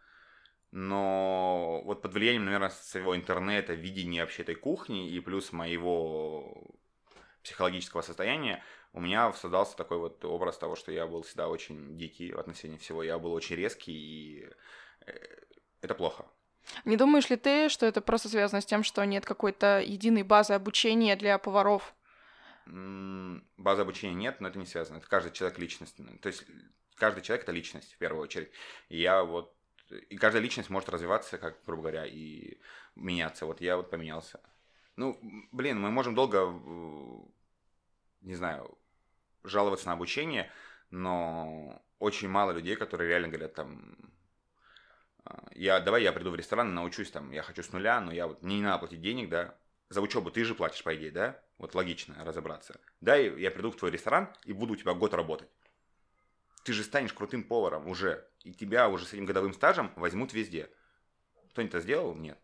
но 0.71 1.83
вот 1.85 2.03
под 2.03 2.13
влиянием, 2.13 2.45
наверное, 2.45 2.71
своего 2.71 3.17
интернета, 3.17 3.75
видения 3.75 4.23
вообще 4.23 4.43
этой 4.43 4.55
кухни 4.55 5.09
и 5.09 5.21
плюс 5.21 5.53
моего 5.53 6.75
психологического 7.43 8.03
состояния, 8.03 8.63
у 8.93 9.01
меня 9.01 9.33
создался 9.33 9.77
такой 9.77 9.99
вот 9.99 10.25
образ 10.25 10.59
того, 10.59 10.77
что 10.77 10.93
я 10.93 11.07
был 11.07 11.23
всегда 11.23 11.49
очень 11.49 11.97
дикий 11.97 12.33
в 12.33 12.39
отношении 12.39 12.77
всего, 12.77 13.03
я 13.03 13.19
был 13.19 13.33
очень 13.33 13.57
резкий, 13.57 13.93
и 13.93 14.49
э, 15.07 15.13
это 15.81 15.95
плохо. 15.95 16.27
Не 16.85 16.97
думаешь 16.97 17.31
ли 17.31 17.37
ты, 17.37 17.69
что 17.69 17.87
это 17.87 18.01
просто 18.01 18.29
связано 18.29 18.61
с 18.61 18.67
тем, 18.67 18.83
что 18.83 19.05
нет 19.05 19.25
какой-то 19.25 19.81
единой 19.81 20.23
базы 20.23 20.53
обучения 20.53 21.17
для 21.17 21.39
поваров? 21.39 21.95
Базы 23.57 23.83
обучения 23.83 24.15
нет, 24.15 24.41
но 24.41 24.49
это 24.49 24.59
не 24.59 24.67
связано. 24.67 24.99
Это 24.99 25.09
каждый 25.09 25.33
человек 25.33 25.59
личность. 25.59 25.97
То 26.21 26.29
есть 26.29 26.45
каждый 26.97 27.23
человек 27.23 27.45
это 27.45 27.53
личность 27.53 27.95
в 27.95 27.99
первую 27.99 28.23
очередь. 28.23 28.51
И 28.89 29.01
я 29.01 29.25
вот 29.25 29.55
и 30.09 30.17
каждая 30.17 30.43
личность 30.43 30.71
может 30.71 30.89
развиваться, 30.91 31.39
как, 31.39 31.65
грубо 31.65 31.83
говоря, 31.83 32.05
и 32.05 32.59
меняться. 32.95 33.47
Вот 33.47 33.61
я 33.61 33.77
вот 33.77 33.91
поменялся. 33.91 34.41
Ну, 34.97 35.19
блин, 35.53 35.81
мы 35.81 35.91
можем 35.91 36.15
долго, 36.15 36.53
не 38.21 38.35
знаю, 38.35 38.77
жаловаться 39.45 39.87
на 39.87 39.93
обучение, 39.95 40.51
но 40.91 41.83
очень 41.99 42.29
мало 42.29 42.51
людей, 42.51 42.77
которые 42.77 43.09
реально 43.09 43.29
говорят 43.29 43.55
там, 43.55 43.97
А, 45.29 45.47
я, 45.55 45.81
давай 45.81 46.03
я 46.03 46.13
приду 46.13 46.31
в 46.31 46.37
ресторан, 46.37 46.75
научусь 46.75 47.11
там, 47.11 47.31
я 47.33 47.43
хочу 47.43 47.63
с 47.63 47.73
нуля, 47.73 48.01
но 48.01 48.13
я 48.13 48.27
вот, 48.27 48.43
не 48.43 48.63
надо 48.63 48.79
платить 48.79 49.03
денег, 49.03 49.29
да, 49.29 49.59
за 49.89 50.01
учебу 50.01 50.31
ты 50.31 50.45
же 50.45 50.55
платишь, 50.55 50.83
по 50.83 50.95
идее, 50.97 51.11
да? 51.11 51.43
Вот 51.59 51.75
логично 51.75 52.17
разобраться. 52.25 52.81
Да, 53.01 53.17
я 53.17 53.51
приду 53.51 53.71
в 53.71 53.77
твой 53.77 53.91
ресторан 53.91 54.33
и 54.45 54.53
буду 54.53 54.75
у 54.75 54.77
тебя 54.77 54.95
год 54.95 55.13
работать. 55.13 55.49
Ты 56.63 56.73
же 56.73 56.85
станешь 56.85 57.13
крутым 57.13 57.43
поваром 57.43 57.89
уже, 57.89 58.27
и 58.45 58.53
тебя 58.53 58.89
уже 58.89 59.07
с 59.07 59.13
этим 59.13 59.27
годовым 59.27 59.53
стажем 59.53 59.93
возьмут 59.97 60.33
везде. 60.33 60.71
Кто-нибудь 61.51 61.75
это 61.75 61.83
сделал? 61.83 62.15
Нет. 62.15 62.39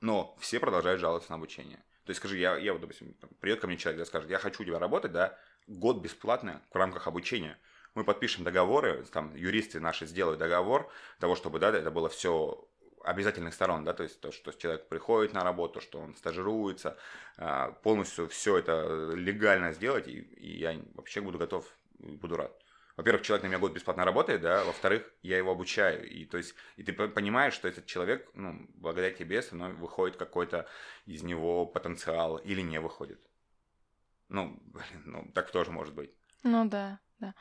Но 0.00 0.36
все 0.38 0.60
продолжают 0.60 1.00
жаловаться 1.00 1.30
на 1.30 1.36
обучение. 1.36 1.78
То 2.04 2.10
есть 2.10 2.18
скажи, 2.18 2.36
я, 2.38 2.56
я 2.56 2.72
вот, 2.72 2.82
допустим, 2.82 3.14
придет 3.40 3.60
ко 3.60 3.66
мне 3.66 3.76
человек, 3.76 4.00
да, 4.00 4.04
скажет, 4.04 4.30
я 4.30 4.38
хочу 4.38 4.62
у 4.62 4.66
тебя 4.66 4.78
работать, 4.78 5.12
да, 5.12 5.38
год 5.66 6.00
бесплатно 6.00 6.62
в 6.70 6.76
рамках 6.76 7.06
обучения. 7.06 7.58
Мы 7.94 8.04
подпишем 8.04 8.42
договоры, 8.42 9.04
там 9.12 9.34
юристы 9.34 9.78
наши 9.78 10.06
сделают 10.06 10.38
договор 10.38 10.90
того, 11.18 11.36
чтобы, 11.36 11.58
да, 11.58 11.70
это 11.70 11.90
было 11.90 12.08
все 12.08 12.68
обязательных 13.04 13.54
сторон, 13.54 13.84
да, 13.84 13.92
то 13.92 14.02
есть 14.02 14.20
то, 14.20 14.32
что 14.32 14.52
человек 14.52 14.88
приходит 14.88 15.32
на 15.32 15.44
работу, 15.44 15.80
что 15.80 16.00
он 16.00 16.14
стажируется, 16.16 16.96
а, 17.36 17.72
полностью 17.72 18.28
все 18.28 18.58
это 18.58 19.12
легально 19.14 19.72
сделать, 19.72 20.08
и, 20.08 20.20
и 20.20 20.58
я 20.58 20.80
вообще 20.94 21.20
буду 21.20 21.38
готов, 21.38 21.66
буду 21.98 22.36
рад. 22.36 22.52
Во-первых, 22.96 23.22
человек 23.22 23.44
на 23.44 23.48
меня 23.48 23.58
год 23.58 23.72
бесплатно 23.72 24.04
работает, 24.04 24.42
да, 24.42 24.64
во-вторых, 24.64 25.10
я 25.22 25.38
его 25.38 25.52
обучаю, 25.52 26.08
и 26.08 26.24
то 26.24 26.36
есть, 26.36 26.54
и 26.76 26.82
ты 26.82 26.92
понимаешь, 26.92 27.54
что 27.54 27.68
этот 27.68 27.86
человек, 27.86 28.28
ну, 28.34 28.66
благодаря 28.74 29.10
тебе, 29.10 29.42
мной 29.52 29.72
выходит 29.72 30.16
какой-то 30.16 30.68
из 31.06 31.22
него 31.22 31.66
потенциал 31.66 32.36
или 32.36 32.60
не 32.60 32.80
выходит. 32.80 33.20
Ну, 34.28 34.58
блин, 34.66 35.02
ну, 35.04 35.30
так 35.34 35.50
тоже 35.50 35.70
может 35.70 35.94
быть. 35.94 36.10
Ну 36.42 36.68
да 36.68 36.98
да. 37.22 37.34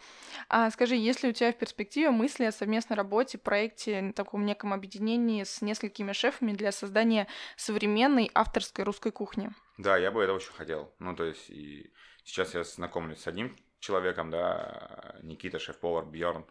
А 0.47 0.69
скажи, 0.69 0.95
есть 0.95 1.23
ли 1.23 1.29
у 1.29 1.33
тебя 1.33 1.51
в 1.51 1.57
перспективе 1.57 2.11
мысли 2.11 2.45
о 2.45 2.51
совместной 2.51 2.95
работе, 2.95 3.37
проекте, 3.37 4.13
таком 4.15 4.45
неком 4.45 4.73
объединении 4.73 5.43
с 5.43 5.61
несколькими 5.61 6.11
шефами 6.11 6.53
для 6.53 6.71
создания 6.71 7.27
современной 7.57 8.29
авторской 8.33 8.85
русской 8.85 9.11
кухни? 9.11 9.49
Да, 9.77 9.97
я 9.97 10.11
бы 10.11 10.23
это 10.23 10.33
очень 10.33 10.53
хотел. 10.53 10.93
Ну, 10.99 11.15
то 11.15 11.23
есть, 11.23 11.49
и 11.49 11.91
сейчас 12.23 12.53
я 12.53 12.63
знакомлюсь 12.63 13.21
с 13.21 13.27
одним 13.27 13.57
человеком, 13.79 14.29
да, 14.29 15.15
Никита, 15.23 15.57
шеф-повар, 15.57 16.05
Бьорн. 16.05 16.45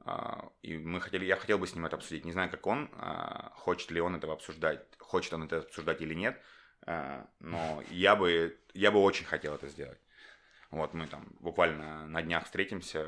А, 0.00 0.50
и 0.62 0.76
мы 0.76 1.00
хотели, 1.00 1.24
я 1.24 1.36
хотел 1.36 1.58
бы 1.58 1.68
с 1.68 1.74
ним 1.74 1.86
это 1.86 1.96
обсудить. 1.96 2.24
Не 2.24 2.32
знаю, 2.32 2.50
как 2.50 2.66
он, 2.66 2.90
а, 2.94 3.52
хочет 3.54 3.90
ли 3.92 4.00
он 4.00 4.16
этого 4.16 4.32
обсуждать, 4.32 4.84
хочет 4.98 5.32
он 5.32 5.44
это 5.44 5.58
обсуждать 5.58 6.02
или 6.02 6.14
нет. 6.14 6.40
А, 6.86 7.28
но 7.38 7.82
я 7.90 8.16
бы, 8.16 8.58
я 8.74 8.90
бы 8.90 8.98
очень 8.98 9.24
хотел 9.24 9.54
это 9.54 9.68
сделать. 9.68 9.98
Вот 10.70 10.94
мы 10.94 11.06
там 11.06 11.26
буквально 11.40 12.06
на 12.06 12.22
днях 12.22 12.44
встретимся 12.44 13.06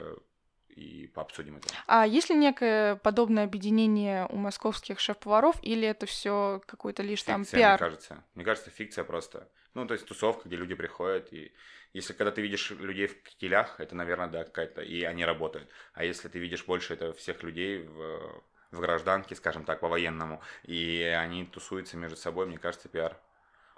и 0.69 1.07
пообсудим 1.09 1.57
это. 1.57 1.69
А 1.87 2.07
есть 2.07 2.29
ли 2.29 2.37
некое 2.37 2.97
подобное 2.97 3.45
объединение 3.45 4.27
у 4.27 4.37
московских 4.37 5.01
шеф-поваров, 5.01 5.57
или 5.63 5.89
это 5.89 6.07
все 6.07 6.63
какой-то 6.67 7.03
лишь 7.03 7.21
фикция, 7.21 7.35
там 7.35 7.45
пиар? 7.45 7.81
Мне 7.81 7.89
кажется. 7.89 8.25
Мне 8.35 8.45
кажется, 8.45 8.71
фикция 8.71 9.05
просто. 9.05 9.49
Ну, 9.75 9.87
то 9.87 9.95
есть 9.95 10.07
тусовка, 10.07 10.49
где 10.49 10.57
люди 10.57 10.75
приходят, 10.75 11.33
и 11.33 11.53
если 11.93 12.13
когда 12.13 12.31
ты 12.31 12.43
видишь 12.43 12.71
людей 12.71 13.07
в 13.07 13.23
кителях, 13.23 13.81
это, 13.81 13.97
наверное, 13.97 14.29
да, 14.29 14.45
какая-то, 14.45 14.83
и 14.83 15.03
они 15.03 15.25
работают. 15.25 15.69
А 15.95 16.05
если 16.05 16.29
ты 16.29 16.39
видишь 16.39 16.65
больше 16.67 16.93
это 16.93 17.13
всех 17.15 17.43
людей 17.43 17.83
в, 17.83 18.43
в 18.71 18.81
гражданке, 18.81 19.35
скажем 19.35 19.65
так, 19.65 19.81
по-военному, 19.81 20.43
и 20.63 21.03
они 21.03 21.47
тусуются 21.47 21.97
между 21.97 22.17
собой, 22.17 22.47
мне 22.47 22.59
кажется, 22.59 22.89
пиар. 22.89 23.19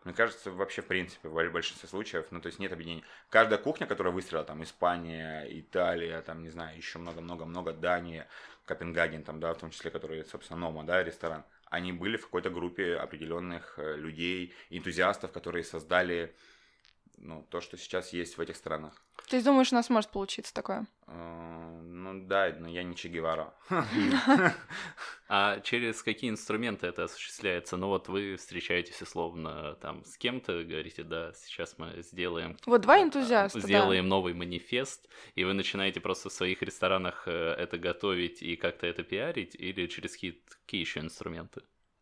Мне 0.05 0.15
кажется, 0.15 0.51
вообще, 0.51 0.81
в 0.81 0.87
принципе, 0.87 1.29
в 1.29 1.51
большинстве 1.51 1.89
случаев, 1.89 2.27
ну, 2.31 2.41
то 2.41 2.47
есть 2.47 2.59
нет 2.59 2.73
объединения. 2.73 3.05
Каждая 3.31 3.59
кухня, 3.59 3.87
которая 3.87 4.13
выстрелила, 4.13 4.45
там, 4.45 4.63
Испания, 4.63 5.47
Италия, 5.51 6.23
там, 6.23 6.43
не 6.43 6.51
знаю, 6.51 6.77
еще 6.77 6.99
много-много-много, 6.99 7.73
Дания, 7.73 8.29
Копенгаген, 8.65 9.25
там, 9.25 9.41
да, 9.41 9.53
в 9.53 9.59
том 9.59 9.71
числе, 9.71 9.91
который, 9.91 10.25
собственно, 10.25 10.61
Нома, 10.61 10.85
да, 10.85 11.03
ресторан, 11.03 11.45
они 11.67 11.93
были 11.93 12.17
в 12.17 12.23
какой-то 12.23 12.51
группе 12.51 12.97
определенных 12.97 13.75
э, 13.79 13.97
людей, 13.97 14.55
энтузиастов, 14.71 15.33
которые 15.33 15.65
создали, 15.65 16.35
ну, 17.21 17.47
то, 17.51 17.61
что 17.61 17.77
сейчас 17.77 18.13
есть 18.13 18.39
в 18.39 18.41
этих 18.41 18.57
странах. 18.57 19.03
Ты 19.29 19.43
думаешь, 19.43 19.73
у 19.73 19.75
нас 19.75 19.91
может 19.91 20.11
получиться 20.11 20.55
такое? 20.55 20.87
Э, 21.07 21.81
ну 21.83 22.27
да, 22.27 22.55
но 22.59 22.69
я 22.69 22.83
не 22.83 22.95
Че 22.95 23.09
Гевара. 23.09 23.55
А 25.31 25.61
через 25.61 26.03
какие 26.03 26.31
инструменты 26.31 26.87
это 26.87 27.05
осуществляется? 27.05 27.77
Ну 27.77 27.89
вот 27.89 28.09
вы 28.09 28.37
встречаетесь 28.37 29.03
условно 29.03 29.75
там 29.75 30.03
с 30.07 30.17
кем-то, 30.17 30.65
говорите, 30.65 31.03
да, 31.03 31.35
сейчас 31.35 31.77
мы 31.77 32.03
сделаем... 32.03 32.57
Вот 32.65 32.81
два 32.81 33.03
энтузиаста, 33.03 33.61
Сделаем 33.61 34.09
новый 34.09 34.33
манифест, 34.33 35.07
и 35.35 35.45
вы 35.45 35.53
начинаете 35.53 36.01
просто 36.01 36.31
в 36.31 36.33
своих 36.33 36.63
ресторанах 36.63 37.25
э, 37.27 37.31
это 37.31 37.77
готовить 37.77 38.41
и 38.41 38.57
как-то 38.57 38.87
это 38.87 39.03
пиарить, 39.03 39.55
или 39.55 39.87
через 39.87 40.13
какие 40.13 40.81
еще 40.81 41.01
инструменты? 41.01 41.61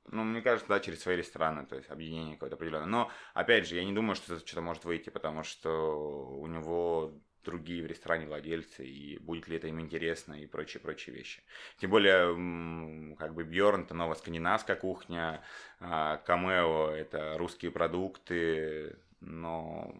Ну, 0.08 0.24
мне 0.24 0.40
кажется, 0.42 0.68
да, 0.68 0.80
через 0.80 1.00
свои 1.00 1.16
рестораны, 1.16 1.66
то 1.66 1.76
есть 1.76 1.90
объединение 1.90 2.34
какое-то 2.34 2.56
определенное. 2.56 2.86
Но, 2.86 3.10
опять 3.34 3.66
же, 3.66 3.76
я 3.76 3.84
не 3.84 3.92
думаю, 3.92 4.14
что 4.14 4.34
это 4.34 4.46
что-то 4.46 4.62
может 4.62 4.84
выйти, 4.84 5.10
потому 5.10 5.42
что 5.42 6.38
у 6.38 6.46
него 6.46 7.12
другие 7.44 7.82
в 7.82 7.86
ресторане 7.86 8.26
владельцы, 8.26 8.84
и 8.84 9.18
будет 9.18 9.48
ли 9.48 9.56
это 9.56 9.68
им 9.68 9.80
интересно, 9.80 10.34
и 10.34 10.46
прочие-прочие 10.46 11.14
вещи. 11.14 11.42
Тем 11.78 11.90
более, 11.90 13.16
как 13.16 13.34
бы 13.34 13.44
Бьорн 13.44 13.82
это 13.82 13.94
новая 13.94 14.16
скандинавская 14.16 14.76
кухня, 14.76 15.42
а 15.80 16.18
Камео 16.18 16.90
это 16.90 17.38
русские 17.38 17.70
продукты, 17.70 18.98
но 19.20 19.94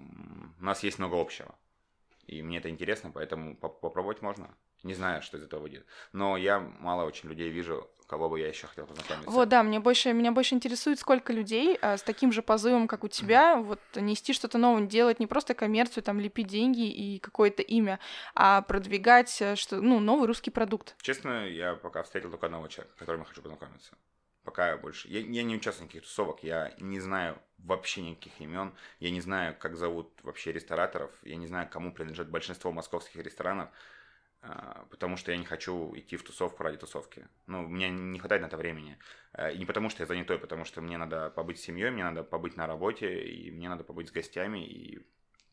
у 0.58 0.64
нас 0.64 0.82
есть 0.82 0.98
много 0.98 1.20
общего. 1.20 1.54
И 2.26 2.42
мне 2.42 2.58
это 2.58 2.68
интересно, 2.68 3.12
поэтому 3.12 3.56
попробовать 3.56 4.22
можно. 4.22 4.54
Не 4.82 4.94
знаю, 4.94 5.22
что 5.22 5.36
из 5.38 5.44
этого 5.44 5.60
выйдет. 5.60 5.86
Но 6.12 6.36
я 6.36 6.60
мало 6.60 7.04
очень 7.04 7.28
людей 7.28 7.50
вижу, 7.50 7.88
кого 8.06 8.28
бы 8.28 8.40
я 8.40 8.48
еще 8.48 8.66
хотел 8.66 8.86
познакомиться. 8.86 9.30
Вот, 9.30 9.48
да, 9.48 9.62
мне 9.62 9.80
больше, 9.80 10.12
меня 10.12 10.32
больше 10.32 10.54
интересует, 10.54 10.98
сколько 10.98 11.32
людей 11.32 11.76
а, 11.82 11.96
с 11.96 12.02
таким 12.02 12.32
же 12.32 12.42
позывом, 12.42 12.86
как 12.86 13.04
у 13.04 13.08
тебя, 13.08 13.54
mm-hmm. 13.54 13.62
вот 13.62 13.80
нести 13.96 14.32
что-то 14.32 14.58
новое, 14.58 14.86
делать 14.86 15.20
не 15.20 15.26
просто 15.26 15.54
коммерцию, 15.54 16.04
там, 16.04 16.20
лепить 16.20 16.46
деньги 16.46 16.88
и 16.88 17.18
какое-то 17.18 17.62
имя, 17.62 17.98
а 18.34 18.62
продвигать, 18.62 19.40
э, 19.40 19.56
что, 19.56 19.80
ну, 19.80 19.98
новый 19.98 20.26
русский 20.26 20.50
продукт. 20.50 20.94
Честно, 21.02 21.48
я 21.48 21.74
пока 21.74 22.02
встретил 22.02 22.30
только 22.30 22.46
одного 22.46 22.68
человека, 22.68 22.94
с 22.96 22.98
которым 22.98 23.22
я 23.22 23.26
хочу 23.26 23.42
познакомиться. 23.42 23.96
Пока 24.44 24.70
я 24.70 24.76
больше. 24.76 25.08
Я, 25.08 25.20
я 25.20 25.42
не 25.42 25.56
участвую 25.56 25.88
в 25.88 25.88
никаких 25.88 26.08
тусовок, 26.08 26.44
я 26.44 26.72
не 26.78 27.00
знаю 27.00 27.36
вообще 27.58 28.02
никаких 28.02 28.40
имен, 28.40 28.74
я 29.00 29.10
не 29.10 29.20
знаю, 29.20 29.56
как 29.58 29.76
зовут 29.76 30.12
вообще 30.22 30.52
рестораторов, 30.52 31.10
я 31.22 31.34
не 31.36 31.48
знаю, 31.48 31.68
кому 31.68 31.92
принадлежит 31.92 32.30
большинство 32.30 32.70
московских 32.70 33.16
ресторанов. 33.16 33.70
А, 34.42 34.86
потому 34.90 35.16
что 35.16 35.32
я 35.32 35.38
не 35.38 35.44
хочу 35.44 35.92
идти 35.96 36.16
в 36.16 36.22
тусовку 36.22 36.62
ради 36.62 36.78
тусовки. 36.78 37.26
Ну, 37.46 37.64
у 37.64 37.68
меня 37.68 37.88
не 37.88 38.18
хватает 38.18 38.42
на 38.42 38.46
это 38.46 38.56
времени. 38.56 38.98
А, 39.32 39.50
и 39.50 39.58
не 39.58 39.66
потому, 39.66 39.90
что 39.90 40.02
я 40.02 40.06
занятой, 40.06 40.38
потому 40.38 40.64
что 40.64 40.80
мне 40.80 40.98
надо 40.98 41.30
побыть 41.30 41.58
с 41.58 41.62
семьей, 41.62 41.90
мне 41.90 42.04
надо 42.04 42.22
побыть 42.22 42.56
на 42.56 42.66
работе, 42.66 43.24
и 43.24 43.50
мне 43.50 43.68
надо 43.68 43.84
побыть 43.84 44.08
с 44.08 44.12
гостями 44.12 44.64
и 44.64 45.06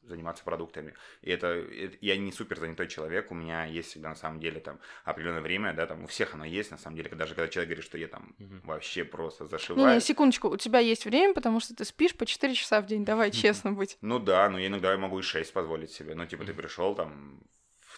заниматься 0.05 0.43
продуктами. 0.43 0.93
И 1.21 1.31
это, 1.31 1.47
это 1.47 1.97
я 2.01 2.17
не 2.17 2.31
супер 2.31 2.59
занятой 2.59 2.87
человек, 2.87 3.31
у 3.31 3.35
меня 3.35 3.65
есть 3.65 3.89
всегда 3.89 4.09
на 4.09 4.15
самом 4.15 4.39
деле 4.39 4.59
там 4.59 4.79
определенное 5.05 5.41
время, 5.41 5.73
да, 5.73 5.85
там 5.85 6.03
у 6.03 6.07
всех 6.07 6.33
оно 6.33 6.45
есть, 6.45 6.71
на 6.71 6.77
самом 6.77 6.97
деле, 6.97 7.09
даже 7.11 7.35
когда 7.35 7.47
человек 7.47 7.69
говорит, 7.69 7.85
что 7.85 7.97
я 7.97 8.07
там 8.07 8.35
угу. 8.39 8.55
вообще 8.63 9.03
просто 9.03 9.47
зашиваю. 9.47 9.87
Не, 9.87 9.95
не, 9.95 10.01
секундочку, 10.01 10.49
у 10.49 10.57
тебя 10.57 10.79
есть 10.79 11.05
время, 11.05 11.33
потому 11.33 11.59
что 11.59 11.75
ты 11.75 11.85
спишь 11.85 12.15
по 12.15 12.25
4 12.25 12.53
часа 12.53 12.81
в 12.81 12.85
день, 12.85 13.05
давай 13.05 13.31
честно 13.41 13.71
быть. 13.71 13.97
Ну 14.01 14.19
да, 14.19 14.49
но 14.49 14.59
я 14.59 14.67
иногда 14.67 14.91
я 14.91 14.97
могу 14.97 15.19
и 15.19 15.23
6 15.23 15.53
позволить 15.53 15.91
себе. 15.91 16.15
Ну, 16.15 16.25
типа, 16.25 16.45
ты 16.45 16.53
пришел 16.53 16.95
там 16.95 17.41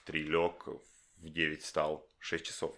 три 0.06 0.24
лег, 0.24 0.68
в 1.18 1.30
9 1.30 1.62
встал, 1.62 2.08
6 2.20 2.46
часов. 2.46 2.76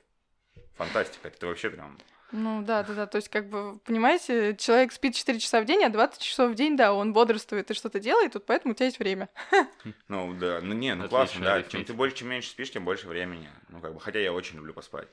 Фантастика, 0.76 1.28
это 1.28 1.48
вообще 1.48 1.70
прям... 1.70 1.98
Ну 2.34 2.62
да, 2.62 2.84
да, 2.84 2.94
да, 2.94 3.08
то 3.08 3.16
есть 3.16 3.30
как 3.30 3.50
бы, 3.50 3.80
понимаете, 3.86 4.56
человек 4.58 4.92
спит 4.92 5.16
4 5.16 5.40
часа 5.40 5.62
в 5.62 5.66
день, 5.66 5.84
а 5.86 5.90
20 5.90 6.22
часов 6.22 6.52
в 6.52 6.56
день, 6.56 6.76
да, 6.76 6.94
он 6.94 7.14
бодрствует 7.14 7.72
и 7.72 7.74
что-то 7.74 8.02
делает, 8.02 8.34
тут 8.34 8.46
поэтому 8.46 8.74
у 8.74 8.76
тебя 8.76 8.88
есть 8.88 9.00
время. 9.00 9.30
Ну 10.10 10.34
да, 10.34 10.60
ну 10.62 10.74
не, 10.74 10.94
ну 10.94 11.08
классно, 11.08 11.42
да, 11.42 11.64
чем 11.64 11.86
ты 11.86 11.94
больше, 11.94 12.18
чем 12.18 12.30
меньше 12.30 12.50
спишь, 12.50 12.72
тем 12.72 12.84
больше 12.84 13.08
времени. 13.08 13.50
Ну 13.70 13.80
как 13.80 13.94
бы, 13.94 14.00
хотя 14.00 14.20
я 14.20 14.34
очень 14.34 14.58
люблю 14.58 14.74
поспать. 14.74 15.08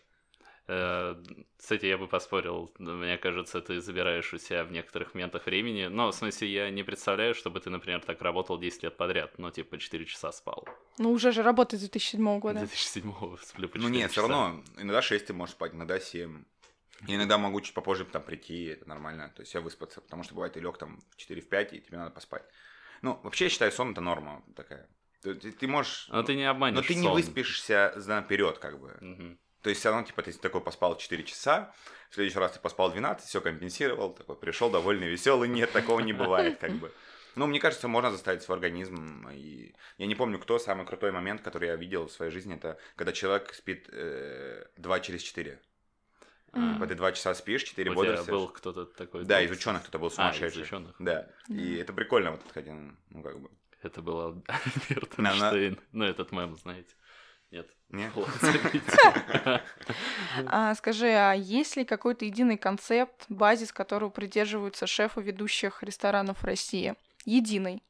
Э, 0.66 1.16
кстати, 1.56 1.86
я 1.86 1.98
бы 1.98 2.06
поспорил, 2.06 2.72
мне 2.78 3.18
кажется, 3.18 3.60
ты 3.60 3.80
забираешь 3.80 4.32
у 4.32 4.38
себя 4.38 4.64
в 4.64 4.72
некоторых 4.72 5.14
моментах 5.14 5.46
времени. 5.46 5.86
Но, 5.86 6.10
в 6.10 6.14
смысле, 6.14 6.48
я 6.48 6.70
не 6.70 6.82
представляю, 6.82 7.34
чтобы 7.34 7.60
ты, 7.60 7.70
например, 7.70 8.00
так 8.00 8.22
работал 8.22 8.58
10 8.58 8.82
лет 8.82 8.96
подряд, 8.96 9.38
ну, 9.38 9.50
типа, 9.50 9.78
4 9.78 10.04
часа 10.06 10.32
спал. 10.32 10.66
Ну, 10.98 11.10
уже 11.12 11.32
же 11.32 11.42
работает 11.42 11.80
с 11.82 11.84
2007 11.88 12.38
года. 12.38 12.60
2007 12.60 13.02
сплю 13.42 13.68
по 13.68 13.78
4 13.78 13.82
Ну, 13.82 13.88
нет, 13.88 14.10
все 14.10 14.22
равно, 14.22 14.62
иногда 14.78 15.02
6 15.02 15.26
ты 15.26 15.32
можешь 15.34 15.54
спать, 15.54 15.74
иногда 15.74 16.00
7. 16.00 16.44
Я 17.06 17.16
иногда 17.16 17.36
могу 17.36 17.60
чуть 17.60 17.74
попозже 17.74 18.06
там 18.06 18.22
прийти, 18.22 18.64
это 18.64 18.88
нормально, 18.88 19.30
то 19.36 19.42
есть 19.42 19.52
я 19.52 19.60
выспаться, 19.60 20.00
потому 20.00 20.22
что 20.22 20.34
бывает 20.34 20.54
ты 20.54 20.60
лег 20.60 20.78
там 20.78 21.00
в 21.10 21.16
4-5, 21.18 21.76
и 21.76 21.80
тебе 21.80 21.98
надо 21.98 22.10
поспать. 22.10 22.44
Ну, 23.02 23.20
вообще, 23.22 23.44
я 23.46 23.50
считаю, 23.50 23.70
сон 23.72 23.92
это 23.92 24.00
норма 24.00 24.42
такая. 24.56 24.88
Ты, 25.20 25.34
ты 25.34 25.66
можешь... 25.66 26.08
Но 26.08 26.22
ты 26.22 26.34
не 26.34 26.44
обманешь 26.44 26.76
Но 26.76 26.82
ты 26.82 26.94
сон. 26.94 27.02
не 27.02 27.08
выспишься 27.08 27.92
наперед, 28.06 28.58
как 28.58 28.78
бы. 28.78 28.96
Угу. 29.00 29.38
То 29.64 29.70
есть 29.70 29.80
все 29.80 29.88
равно, 29.88 30.06
типа, 30.06 30.20
ты 30.20 30.30
такой 30.34 30.60
поспал 30.60 30.94
4 30.94 31.24
часа, 31.24 31.72
в 32.10 32.14
следующий 32.14 32.38
раз 32.38 32.52
ты 32.52 32.60
поспал 32.60 32.92
12, 32.92 33.26
все 33.26 33.40
компенсировал, 33.40 34.12
такой 34.12 34.36
пришел 34.36 34.70
довольный, 34.70 35.08
веселый. 35.08 35.48
Нет, 35.48 35.72
такого 35.72 36.00
не 36.00 36.12
бывает, 36.12 36.58
как 36.58 36.72
бы. 36.72 36.92
Ну, 37.34 37.46
мне 37.46 37.58
кажется, 37.58 37.88
можно 37.88 38.10
заставить 38.10 38.42
свой 38.42 38.58
организм. 38.58 39.26
И 39.32 39.74
я 39.96 40.06
не 40.06 40.14
помню, 40.14 40.38
кто 40.38 40.58
самый 40.58 40.84
крутой 40.84 41.12
момент, 41.12 41.40
который 41.40 41.68
я 41.68 41.76
видел 41.76 42.08
в 42.08 42.12
своей 42.12 42.30
жизни, 42.30 42.56
это 42.56 42.78
когда 42.94 43.14
человек 43.14 43.54
спит 43.54 43.88
э, 43.90 44.66
2 44.76 45.00
через 45.00 45.22
4. 45.22 45.58
Mm. 46.52 46.74
Типа 46.74 46.86
ты 46.86 46.94
два 46.94 47.12
часа 47.12 47.34
спишь, 47.34 47.64
четыре 47.64 47.90
бодрствуешь. 47.90 48.28
был 48.28 48.48
кто-то 48.48 48.84
такой? 48.84 49.24
Да, 49.24 49.40
из 49.40 49.50
ученых 49.50 49.82
кто-то 49.82 49.98
был 49.98 50.10
сумасшедший. 50.10 50.60
А, 50.60 50.64
из 50.64 50.68
ученых. 50.68 50.94
Да. 50.98 51.26
Mm. 51.48 51.56
И 51.56 51.76
это 51.76 51.92
прикольно 51.94 52.32
вот 52.32 52.42
один, 52.54 52.98
ну 53.08 53.22
как 53.22 53.40
бы. 53.40 53.50
Это 53.82 54.02
был 54.02 54.44
Альберт 54.46 55.18
Эйнштейн. 55.18 55.80
Ну, 55.92 56.04
этот 56.04 56.32
мем, 56.32 56.54
знаете. 56.56 56.94
Нет. 57.54 57.70
Нет. 57.90 58.12
а, 60.46 60.74
скажи, 60.74 61.06
а 61.06 61.34
есть 61.34 61.76
ли 61.76 61.84
какой-то 61.84 62.24
единый 62.24 62.56
концепт, 62.56 63.26
базис, 63.28 63.72
которого 63.72 64.10
придерживаются 64.10 64.88
шефы 64.88 65.22
ведущих 65.22 65.84
ресторанов 65.84 66.42
России? 66.42 66.96
Единый. 67.24 67.84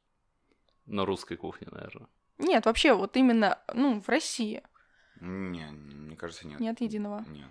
На 0.84 1.06
русской 1.06 1.38
кухне, 1.38 1.68
наверное. 1.70 2.08
Нет, 2.36 2.66
вообще, 2.66 2.92
вот 2.92 3.16
именно, 3.16 3.58
ну, 3.72 4.02
в 4.02 4.08
России. 4.10 4.62
Не, 5.20 5.70
мне 5.70 6.16
кажется, 6.16 6.46
нет. 6.46 6.60
Нет 6.60 6.82
единого? 6.82 7.24
Нет. 7.28 7.48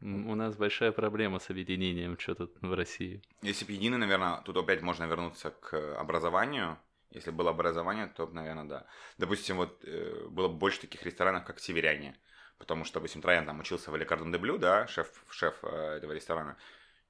У 0.00 0.34
нас 0.34 0.56
большая 0.56 0.90
проблема 0.90 1.38
с 1.38 1.48
объединением 1.48 2.18
что-то 2.18 2.48
в 2.60 2.74
России. 2.74 3.22
Если 3.42 3.64
бы 3.64 3.72
единый, 3.72 3.98
наверное, 3.98 4.42
тут 4.42 4.56
опять 4.56 4.82
можно 4.82 5.04
вернуться 5.04 5.50
к 5.52 5.96
образованию. 5.96 6.78
Если 7.16 7.30
было 7.30 7.50
образование, 7.50 8.08
то, 8.08 8.26
наверное, 8.26 8.64
да. 8.64 8.86
Допустим, 9.16 9.56
вот 9.56 9.82
э, 9.84 10.26
было 10.28 10.48
бы 10.48 10.54
больше 10.54 10.82
таких 10.82 11.02
ресторанов, 11.02 11.44
как 11.46 11.58
«Северяне». 11.58 12.14
Потому 12.58 12.84
что, 12.84 12.94
допустим, 13.00 13.22
Троян 13.22 13.46
там 13.46 13.60
учился 13.60 13.90
в 13.90 13.94
Эле 13.94 14.06
де 14.06 14.38
Блю, 14.38 14.58
да, 14.58 14.86
шеф, 14.86 15.24
шеф 15.30 15.58
э, 15.62 15.96
этого 15.96 16.12
ресторана. 16.12 16.58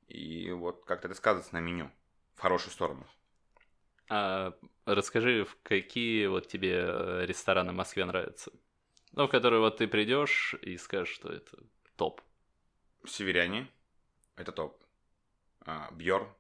И 0.07 0.53
вот 0.53 0.85
как-то 0.85 1.09
это 1.09 1.17
сказывается 1.17 1.55
на 1.55 1.61
меню 1.61 1.91
в 2.37 2.41
хорошую 2.41 2.73
сторону. 2.73 3.05
А 4.09 4.53
расскажи, 4.85 5.45
в 5.45 5.59
какие 5.65 6.27
вот 6.27 6.47
тебе 6.47 6.85
э, 6.87 7.27
рестораны 7.27 7.73
в 7.73 7.77
Москве 7.77 8.05
нравятся? 8.05 8.53
Ну, 9.13 9.27
в 9.27 9.31
которые 9.31 9.59
вот 9.61 9.79
ты 9.79 9.89
придешь 9.89 10.55
и 10.63 10.77
скажешь, 10.77 11.15
что 11.15 11.33
это 11.33 11.59
топ. 11.97 12.21
Северяне. 13.05 13.69
Это 14.37 14.53
топ. 14.53 14.81
А, 15.63 15.91
Бьор. 15.91 16.33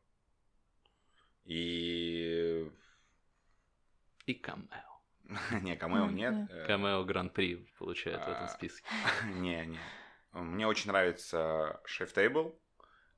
И... 1.46 2.45
И 4.26 4.34
Камео. 4.34 5.00
не, 5.62 5.76
Камео 5.76 6.06
нет. 6.10 6.34
Э, 6.50 6.66
Камео 6.66 7.04
Гран-при 7.04 7.66
получает 7.78 8.20
в 8.20 8.28
этом 8.28 8.44
а, 8.44 8.48
списке. 8.48 8.84
не, 9.24 9.64
не. 9.66 9.80
Мне 10.32 10.66
очень 10.66 10.90
нравится 10.90 11.80
Шеф 11.84 12.12
Тейбл, 12.12 12.58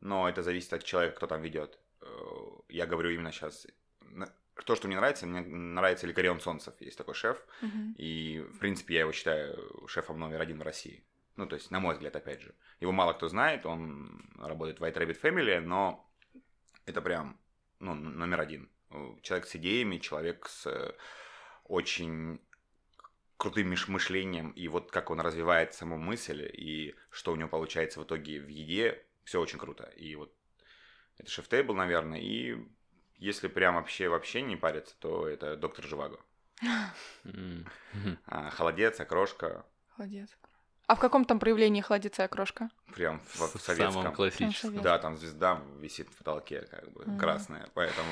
но 0.00 0.28
это 0.28 0.42
зависит 0.42 0.72
от 0.72 0.84
человека, 0.84 1.16
кто 1.16 1.26
там 1.26 1.42
ведет. 1.42 1.78
Э, 2.00 2.06
я 2.68 2.86
говорю 2.86 3.10
именно 3.10 3.32
сейчас 3.32 3.66
то, 4.64 4.74
что 4.74 4.86
мне 4.88 4.96
нравится, 4.96 5.26
мне 5.26 5.40
нравится 5.40 6.06
Ликарион 6.06 6.40
Солнцев, 6.40 6.74
есть 6.80 6.98
такой 6.98 7.14
шеф, 7.14 7.42
uh-huh. 7.62 7.94
и, 7.96 8.40
в 8.40 8.58
принципе, 8.58 8.94
я 8.94 9.00
его 9.00 9.12
считаю 9.12 9.86
шефом 9.86 10.18
номер 10.18 10.40
один 10.40 10.58
в 10.58 10.62
России. 10.62 11.04
Ну, 11.36 11.46
то 11.46 11.54
есть, 11.54 11.70
на 11.70 11.78
мой 11.78 11.94
взгляд, 11.94 12.16
опять 12.16 12.42
же. 12.42 12.54
Его 12.80 12.90
мало 12.90 13.12
кто 13.12 13.28
знает, 13.28 13.64
он 13.64 14.28
работает 14.36 14.80
в 14.80 14.82
White 14.82 14.96
Rabbit 14.96 15.20
Family, 15.20 15.60
но 15.60 16.10
это 16.86 17.00
прям, 17.00 17.38
ну, 17.78 17.94
номер 17.94 18.40
один. 18.40 18.68
Человек 19.22 19.46
с 19.46 19.56
идеями, 19.56 19.98
человек 19.98 20.48
с 20.48 20.66
э, 20.66 20.94
очень 21.64 22.40
крутым 23.36 23.74
мышлением, 23.88 24.50
и 24.50 24.66
вот 24.68 24.90
как 24.90 25.10
он 25.10 25.20
развивает 25.20 25.74
саму 25.74 25.96
мысль, 25.96 26.42
и 26.52 26.94
что 27.10 27.32
у 27.32 27.36
него 27.36 27.48
получается 27.48 28.00
в 28.00 28.04
итоге 28.04 28.40
в 28.40 28.48
еде, 28.48 29.04
все 29.24 29.40
очень 29.40 29.58
круто. 29.58 29.84
И 29.96 30.16
вот 30.16 30.34
это 31.18 31.30
шеф-тейбл, 31.30 31.74
наверное, 31.74 32.18
и 32.18 32.56
если 33.16 33.48
прям 33.48 33.76
вообще 33.76 34.08
вообще 34.08 34.42
не 34.42 34.56
париться, 34.56 34.96
то 34.98 35.28
это 35.28 35.56
доктор 35.56 35.84
Живаго. 35.84 36.18
А, 38.26 38.50
холодец, 38.50 38.98
окрошка. 38.98 39.64
Холодец, 39.90 40.36
а 40.88 40.94
в 40.94 41.00
каком 41.00 41.26
там 41.26 41.38
проявлении 41.38 41.82
холодец 41.82 42.18
и 42.18 42.22
окрошка? 42.22 42.70
Прям 42.94 43.20
в, 43.20 43.40
в 43.40 43.60
советском. 43.60 43.92
Самом 43.92 44.14
классическом. 44.14 44.80
Да, 44.80 44.98
там 44.98 45.18
звезда 45.18 45.62
висит 45.78 46.08
в 46.08 46.16
потолке, 46.16 46.62
как 46.62 46.90
бы, 46.92 47.04
красная, 47.18 47.68
поэтому 47.74 48.08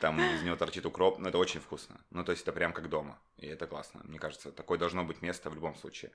там 0.00 0.20
из 0.20 0.42
него 0.42 0.56
торчит 0.56 0.86
укроп, 0.86 1.18
но 1.18 1.28
это 1.28 1.38
очень 1.38 1.60
вкусно. 1.60 2.00
Ну, 2.10 2.24
то 2.24 2.32
есть 2.32 2.42
это 2.42 2.52
прям 2.52 2.72
как 2.72 2.88
дома, 2.88 3.18
и 3.36 3.46
это 3.46 3.66
классно. 3.66 4.00
Мне 4.04 4.18
кажется, 4.18 4.52
такое 4.52 4.78
должно 4.78 5.04
быть 5.04 5.22
место 5.22 5.50
в 5.50 5.54
любом 5.54 5.74
случае. 5.76 6.10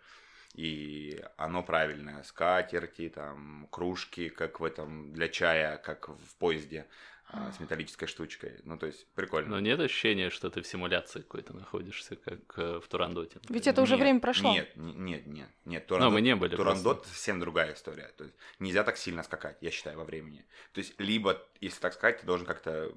И 0.53 1.23
оно 1.38 1.63
правильное. 1.63 2.23
Скатерти, 2.23 3.09
там, 3.09 3.67
кружки, 3.71 4.29
как 4.29 4.59
в 4.59 4.63
этом, 4.63 5.13
для 5.13 5.27
чая, 5.27 5.77
как 5.77 6.09
в 6.09 6.35
поезде. 6.39 6.88
А, 7.30 7.51
с 7.51 7.59
металлической 7.59 8.05
штучкой. 8.05 8.61
Ну, 8.63 8.78
то 8.78 8.86
есть, 8.86 9.05
прикольно. 9.07 9.49
Но 9.49 9.59
нет 9.59 9.80
ощущения, 9.80 10.30
что 10.30 10.49
ты 10.49 10.61
в 10.61 10.67
симуляции 10.67 11.19
какой-то 11.21 11.53
находишься, 11.53 12.15
как 12.15 12.39
э, 12.57 12.80
в 12.80 12.88
Турандоте. 12.88 13.36
Например. 13.36 13.53
Ведь 13.53 13.67
это 13.67 13.82
уже 13.82 13.95
нет, 13.95 14.01
время 14.01 14.19
прошло. 14.21 14.53
Нет, 14.53 14.71
нет, 14.75 15.28
нет, 15.28 15.49
нет. 15.65 15.86
Турандот, 15.88 16.09
Но 16.09 16.13
мы 16.13 16.21
не 16.21 16.36
были 16.36 16.55
Турандот 16.55 16.97
просто. 16.99 17.13
совсем 17.13 17.41
другая 17.41 17.73
история. 17.73 18.13
То 18.17 18.23
есть, 18.23 18.36
нельзя 18.59 18.84
так 18.86 18.95
сильно 18.95 19.23
скакать, 19.23 19.57
я 19.59 19.71
считаю, 19.71 19.97
во 19.97 20.05
времени. 20.05 20.45
То 20.71 20.80
есть, 20.80 20.97
либо, 20.99 21.45
если 21.59 21.82
так 21.82 21.93
сказать, 21.93 22.21
ты 22.21 22.25
должен 22.25 22.47
как-то 22.47 22.93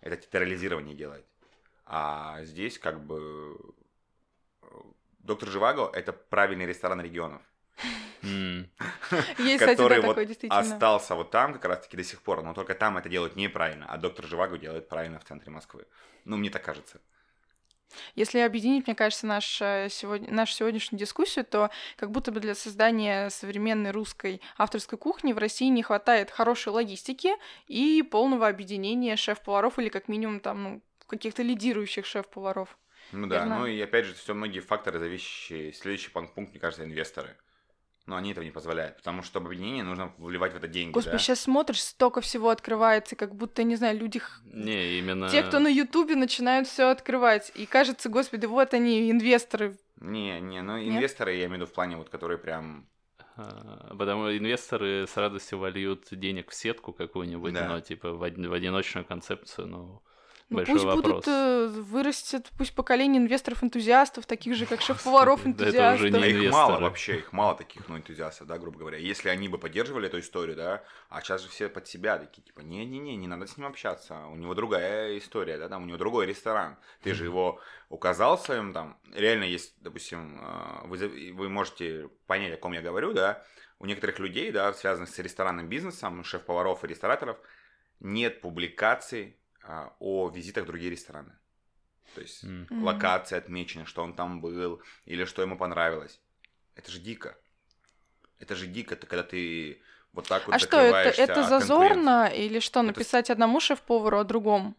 это 0.00 0.16
театрализирование 0.16 0.94
делать. 0.94 1.24
А 1.86 2.44
здесь 2.44 2.78
как 2.78 3.04
бы 3.04 3.56
э, 4.62 4.66
Доктор 5.18 5.48
Живаго– 5.48 5.90
это 5.92 6.12
правильный 6.12 6.66
ресторан 6.66 7.00
регионов. 7.00 7.42
Есть, 8.22 9.64
который 9.64 10.00
вот 10.00 10.18
остался 10.48 11.14
вот 11.14 11.30
там 11.30 11.54
как 11.54 11.64
раз-таки 11.64 11.96
до 11.96 12.04
сих 12.04 12.22
пор, 12.22 12.42
но 12.42 12.54
только 12.54 12.74
там 12.74 12.98
это 12.98 13.08
делают 13.08 13.36
неправильно, 13.36 13.86
а 13.88 13.96
доктор 13.96 14.26
Живаго 14.26 14.58
делает 14.58 14.88
правильно 14.88 15.18
в 15.18 15.24
центре 15.24 15.50
Москвы. 15.50 15.86
Ну, 16.24 16.36
мне 16.36 16.50
так 16.50 16.62
кажется. 16.62 17.00
Если 18.14 18.38
объединить, 18.38 18.86
мне 18.86 18.94
кажется, 18.94 19.26
наш, 19.26 19.60
э, 19.60 19.88
сегодня, 19.90 20.32
нашу 20.32 20.54
сегодняшнюю 20.54 21.00
дискуссию, 21.00 21.44
то 21.44 21.70
как 21.96 22.12
будто 22.12 22.30
бы 22.30 22.38
для 22.38 22.54
создания 22.54 23.30
современной 23.30 23.90
русской 23.90 24.40
авторской 24.56 24.96
кухни 24.96 25.32
в 25.32 25.38
России 25.38 25.68
не 25.68 25.82
хватает 25.82 26.30
хорошей 26.30 26.68
логистики 26.68 27.30
и 27.66 28.02
полного 28.02 28.46
объединения 28.46 29.16
шеф-поваров 29.16 29.78
или 29.80 29.88
как 29.88 30.06
минимум 30.06 30.38
там 30.40 30.62
ну, 30.62 30.82
каких-то 31.08 31.42
лидирующих 31.42 32.06
шеф-поваров. 32.06 32.78
Ну 33.12 33.26
да, 33.26 33.44
ну 33.44 33.66
и 33.66 33.80
опять 33.80 34.04
же, 34.04 34.14
все 34.14 34.34
многие 34.34 34.60
факторы, 34.60 35.00
зависящие. 35.00 35.72
Следующий 35.72 36.10
пункт, 36.10 36.36
мне 36.36 36.60
кажется, 36.60 36.84
инвесторы 36.84 37.36
но 38.10 38.16
они 38.16 38.32
этого 38.32 38.44
не 38.44 38.50
позволяют, 38.50 38.96
потому 38.96 39.22
что 39.22 39.38
объединение 39.38 39.84
нужно 39.84 40.12
вливать 40.18 40.52
в 40.52 40.56
это 40.56 40.66
деньги. 40.66 40.92
Господи, 40.92 41.12
да? 41.12 41.18
сейчас 41.18 41.40
смотришь, 41.40 41.80
столько 41.80 42.20
всего 42.20 42.50
открывается, 42.50 43.14
как 43.14 43.34
будто, 43.36 43.62
не 43.62 43.76
знаю, 43.76 43.98
люди... 43.98 44.20
Не, 44.44 44.98
именно... 44.98 45.28
Те, 45.28 45.44
кто 45.44 45.60
на 45.60 45.68
Ютубе 45.68 46.16
начинают 46.16 46.66
все 46.66 46.90
открывать, 46.90 47.52
и 47.54 47.66
кажется, 47.66 48.08
господи, 48.08 48.46
вот 48.46 48.74
они, 48.74 49.10
инвесторы. 49.10 49.78
Не, 50.00 50.40
не, 50.40 50.60
ну 50.60 50.76
инвесторы, 50.78 51.32
Нет? 51.32 51.40
я 51.40 51.46
имею 51.46 51.58
в 51.58 51.62
виду 51.62 51.66
в 51.70 51.72
плане, 51.72 51.96
вот, 51.96 52.08
которые 52.10 52.38
прям... 52.38 52.88
А, 53.36 53.94
потому 53.96 54.24
что 54.24 54.36
инвесторы 54.36 55.06
с 55.06 55.16
радостью 55.16 55.60
вольют 55.60 56.08
денег 56.10 56.50
в 56.50 56.54
сетку 56.54 56.92
какую-нибудь, 56.92 57.54
да. 57.54 57.68
но 57.68 57.80
типа 57.80 58.10
в, 58.10 58.22
од- 58.22 58.36
в 58.36 58.52
одиночную 58.52 59.06
концепцию, 59.06 59.68
ну... 59.68 60.02
Ну, 60.50 60.56
Большой 60.56 60.74
пусть 60.74 60.84
вопрос. 60.84 61.04
будут, 61.04 61.28
э, 61.28 61.68
вырастет, 61.68 62.50
пусть 62.58 62.74
поколение 62.74 63.22
инвесторов-энтузиастов, 63.22 64.26
таких 64.26 64.56
же, 64.56 64.66
как 64.66 64.80
шеф-поваров-энтузиастов. 64.80 65.80
Это 65.80 65.94
уже 65.94 66.10
не 66.10 66.46
их 66.46 66.52
мало 66.52 66.80
вообще, 66.80 67.18
их 67.18 67.32
мало 67.32 67.54
таких, 67.54 67.88
ну, 67.88 67.96
энтузиастов, 67.96 68.48
да, 68.48 68.58
грубо 68.58 68.80
говоря. 68.80 68.98
Если 68.98 69.28
они 69.28 69.46
бы 69.46 69.58
поддерживали 69.58 70.08
эту 70.08 70.18
историю, 70.18 70.56
да, 70.56 70.82
а 71.08 71.20
сейчас 71.20 71.42
же 71.42 71.48
все 71.48 71.68
под 71.68 71.86
себя 71.86 72.18
такие, 72.18 72.42
типа, 72.42 72.62
не-не-не, 72.62 73.14
не 73.14 73.28
надо 73.28 73.46
с 73.46 73.56
ним 73.56 73.68
общаться, 73.68 74.26
у 74.26 74.34
него 74.34 74.54
другая 74.54 75.16
история, 75.18 75.56
да, 75.56 75.68
там, 75.68 75.84
у 75.84 75.86
него 75.86 75.98
другой 75.98 76.26
ресторан. 76.26 76.76
Ты 77.00 77.14
же 77.14 77.26
его 77.26 77.60
указал 77.88 78.36
своим, 78.36 78.72
там, 78.72 78.98
реально 79.14 79.44
есть, 79.44 79.74
допустим, 79.80 80.40
э, 80.42 80.86
вы, 80.88 81.32
вы 81.32 81.48
можете 81.48 82.10
понять, 82.26 82.54
о 82.54 82.56
ком 82.56 82.72
я 82.72 82.82
говорю, 82.82 83.12
да, 83.12 83.44
у 83.78 83.86
некоторых 83.86 84.18
людей, 84.18 84.50
да, 84.50 84.72
связанных 84.72 85.10
с 85.10 85.18
ресторанным 85.20 85.68
бизнесом, 85.68 86.24
шеф-поваров 86.24 86.82
и 86.82 86.88
рестораторов, 86.88 87.38
нет 88.00 88.40
публикаций 88.40 89.36
а, 89.70 89.94
о 90.00 90.28
визитах 90.30 90.64
в 90.64 90.66
другие 90.66 90.90
рестораны. 90.90 91.32
То 92.14 92.20
есть 92.20 92.42
mm-hmm. 92.42 92.82
локации 92.82 93.36
отмечены, 93.36 93.86
что 93.86 94.02
он 94.02 94.14
там 94.14 94.40
был, 94.40 94.82
или 95.04 95.24
что 95.24 95.42
ему 95.42 95.56
понравилось. 95.56 96.20
Это 96.74 96.90
же 96.90 96.98
дико. 96.98 97.38
Это 98.40 98.56
же 98.56 98.66
дико, 98.66 98.94
это 98.94 99.06
когда 99.06 99.22
ты 99.22 99.80
вот 100.12 100.26
так 100.26 100.46
вот 100.46 100.56
А 100.56 100.58
что, 100.58 100.78
это, 100.78 101.22
это 101.22 101.44
зазорно 101.44 102.26
или 102.26 102.58
что, 102.58 102.82
написать 102.82 103.26
это... 103.26 103.34
одному 103.34 103.60
шеф-повару, 103.60 104.18
а 104.18 104.24
другому? 104.24 104.74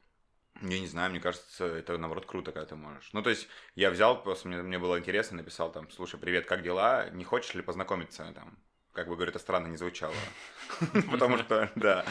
Я 0.61 0.79
не 0.79 0.87
знаю, 0.87 1.09
мне 1.09 1.21
кажется, 1.21 1.65
это 1.65 1.97
наоборот 1.97 2.25
круто, 2.25 2.51
когда 2.51 2.65
ты 2.67 2.75
можешь. 2.75 3.13
Ну, 3.13 3.23
то 3.23 3.29
есть, 3.29 3.47
я 3.75 3.91
взял, 3.91 4.21
просто 4.21 4.49
мне, 4.49 4.61
мне 4.61 4.77
было 4.77 4.99
интересно, 4.99 5.37
написал 5.37 5.71
там, 5.71 5.89
слушай, 5.89 6.19
привет, 6.19 6.45
как 6.45 6.63
дела? 6.63 7.09
Не 7.11 7.23
хочешь 7.23 7.55
ли 7.55 7.61
познакомиться 7.61 8.29
там? 8.35 8.59
Как 8.93 9.07
бы, 9.07 9.15
говорю, 9.15 9.31
это 9.31 9.39
странно 9.39 9.67
не 9.67 9.77
звучало. 9.77 10.13
Потому 11.11 11.37
что, 11.37 11.71
да. 11.75 12.05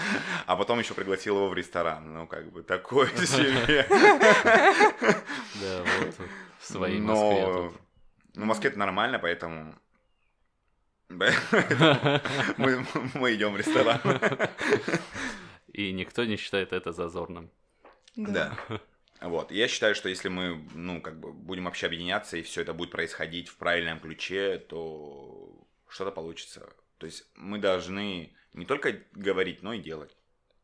А 0.47 0.57
потом 0.57 0.78
еще 0.78 0.95
пригласил 0.95 1.37
его 1.37 1.49
в 1.49 1.55
ресторан. 1.55 2.12
Ну, 2.12 2.26
как 2.26 2.51
бы, 2.51 2.62
такое 2.62 3.09
себе. 3.16 3.87
Да, 5.61 5.85
вот 5.99 6.16
в 6.59 6.66
своей 6.66 7.01
Москве. 7.01 7.72
Ну, 8.35 8.43
в 8.43 8.47
Москве 8.47 8.70
это 8.70 8.78
нормально, 8.78 9.18
поэтому... 9.18 9.74
Мы, 11.11 12.87
мы 13.14 13.35
идем 13.35 13.55
в 13.55 13.57
ресторан. 13.57 14.01
И 15.72 15.91
никто 15.91 16.24
не 16.24 16.37
считает 16.37 16.72
это 16.72 16.93
зазорным. 16.93 17.51
Да. 18.14 18.57
Вот. 19.20 19.51
Я 19.51 19.66
считаю, 19.66 19.97
что 19.97 20.09
если 20.09 20.28
мы, 20.28 20.64
ну, 20.74 21.01
как 21.01 21.18
бы 21.18 21.33
будем 21.33 21.64
вообще 21.64 21.87
объединяться, 21.87 22.37
и 22.37 22.43
все 22.43 22.62
это 22.62 22.74
будет 22.74 22.93
происходить 22.93 23.49
в 23.49 23.57
правильном 23.57 23.99
ключе, 23.99 24.59
то 24.59 25.59
что-то 25.91 26.11
получится. 26.12 26.68
То 26.99 27.07
есть 27.07 27.26
мы 27.34 27.59
должны 27.59 28.34
не 28.53 28.66
только 28.66 29.01
говорить, 29.12 29.62
но 29.62 29.74
и 29.74 29.80
делать. 29.80 30.16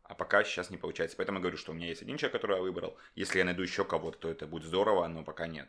А 0.03 0.15
пока 0.15 0.45
сейчас 0.45 0.71
не 0.71 0.77
получается. 0.77 1.17
Поэтому 1.17 1.39
я 1.39 1.43
говорю, 1.43 1.57
что 1.57 1.73
у 1.73 1.75
меня 1.75 1.89
есть 1.89 2.03
один 2.03 2.17
человек, 2.17 2.33
который 2.33 2.57
я 2.57 2.63
выбрал. 2.63 2.97
Если 3.17 3.39
я 3.39 3.45
найду 3.45 3.63
еще 3.63 3.85
кого-то, 3.85 4.19
то 4.19 4.29
это 4.29 4.47
будет 4.47 4.65
здорово, 4.65 5.07
но 5.09 5.25
пока 5.25 5.47
нет. 5.47 5.69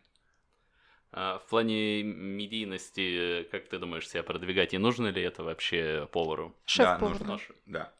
А 1.11 1.39
в 1.39 1.47
плане 1.47 2.03
медийности, 2.03 3.43
как 3.49 3.67
ты 3.67 3.79
думаешь, 3.79 4.07
себя 4.07 4.23
продвигать? 4.23 4.73
И 4.73 4.77
нужно 4.77 5.07
ли 5.07 5.21
это 5.21 5.41
вообще 5.41 6.07
повару? 6.11 6.55
Шеф-повар. 6.65 7.17
Да, 7.17 7.25
нужно. 7.25 7.55
Да. 7.65 7.93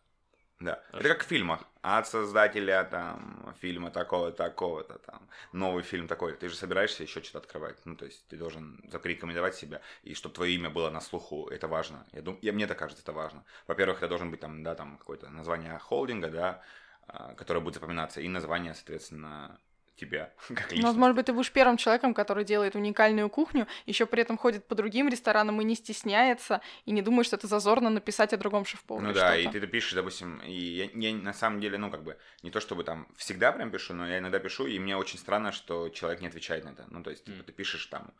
Да. 0.59 0.81
А 0.91 0.99
это 0.99 1.09
как 1.09 1.23
в 1.23 1.27
фильмах. 1.27 1.63
От 1.81 2.07
создателя 2.07 2.83
там 2.83 3.55
фильма 3.61 3.91
такого 3.91 4.31
такого-то 4.31 4.97
там 4.99 5.29
новый 5.51 5.83
фильм 5.83 6.07
такой. 6.07 6.33
Ты 6.33 6.49
же 6.49 6.55
собираешься 6.55 7.03
еще 7.03 7.21
что-то 7.21 7.39
открывать. 7.39 7.77
Ну, 7.85 7.95
то 7.95 8.05
есть 8.05 8.27
ты 8.27 8.37
должен 8.37 8.83
зарекомендовать 8.91 9.55
себя, 9.55 9.81
и 10.03 10.15
чтобы 10.15 10.35
твое 10.35 10.55
имя 10.55 10.69
было 10.69 10.89
на 10.89 10.99
слуху. 10.99 11.47
Это 11.47 11.67
важно. 11.67 12.05
Я 12.11 12.21
думаю, 12.21 12.39
я, 12.41 12.53
мне 12.53 12.65
так 12.65 12.79
кажется, 12.79 13.03
это 13.03 13.13
важно. 13.13 13.43
Во-первых, 13.67 13.99
это 13.99 14.09
должен 14.09 14.31
быть 14.31 14.39
там, 14.39 14.63
да, 14.63 14.73
там 14.73 14.97
какое-то 14.97 15.29
название 15.29 15.77
холдинга, 15.77 16.29
да, 16.29 16.63
а, 17.07 17.35
которое 17.35 17.59
будет 17.59 17.75
запоминаться, 17.75 18.19
и 18.19 18.27
название, 18.27 18.73
соответственно, 18.73 19.59
тебя 19.97 20.31
как. 20.47 20.71
Ну, 20.71 20.93
может 20.93 21.15
быть, 21.15 21.25
ты 21.25 21.33
будешь 21.33 21.51
первым 21.51 21.77
человеком, 21.77 22.13
который 22.13 22.45
делает 22.45 22.75
уникальную 22.75 23.29
кухню, 23.29 23.67
еще 23.85 24.05
при 24.05 24.21
этом 24.21 24.37
ходит 24.37 24.65
по 24.65 24.75
другим 24.75 25.09
ресторанам 25.09 25.59
и 25.61 25.63
не 25.65 25.75
стесняется, 25.75 26.61
и 26.85 26.91
не 26.91 27.01
думает, 27.01 27.27
что 27.27 27.35
это 27.35 27.47
зазорно 27.47 27.89
написать 27.89 28.33
о 28.33 28.37
другом 28.37 28.65
шеф-поваре. 28.65 29.07
Ну 29.07 29.13
да, 29.13 29.35
и 29.35 29.47
ты 29.47 29.57
это 29.57 29.67
пишешь, 29.67 29.93
допустим, 29.93 30.39
и 30.39 30.53
я, 30.53 30.89
я 30.93 31.15
на 31.15 31.33
самом 31.33 31.59
деле, 31.59 31.77
ну, 31.77 31.91
как 31.91 32.03
бы, 32.03 32.17
не 32.43 32.51
то 32.51 32.59
чтобы 32.59 32.83
там 32.83 33.07
всегда 33.17 33.51
прям 33.51 33.71
пишу, 33.71 33.93
но 33.93 34.07
я 34.07 34.19
иногда 34.19 34.39
пишу, 34.39 34.67
и 34.67 34.79
мне 34.79 34.95
очень 34.95 35.19
странно, 35.19 35.51
что 35.51 35.89
человек 35.89 36.21
не 36.21 36.27
отвечает 36.27 36.63
на 36.63 36.69
это. 36.69 36.85
Ну, 36.89 37.03
то 37.03 37.09
есть, 37.09 37.25
типа, 37.25 37.41
mm. 37.41 37.43
ты 37.43 37.51
пишешь 37.51 37.85
там, 37.87 38.13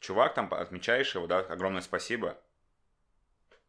чувак, 0.00 0.34
там, 0.34 0.52
отмечаешь 0.52 1.14
его, 1.14 1.26
да, 1.26 1.38
огромное 1.38 1.82
спасибо, 1.82 2.38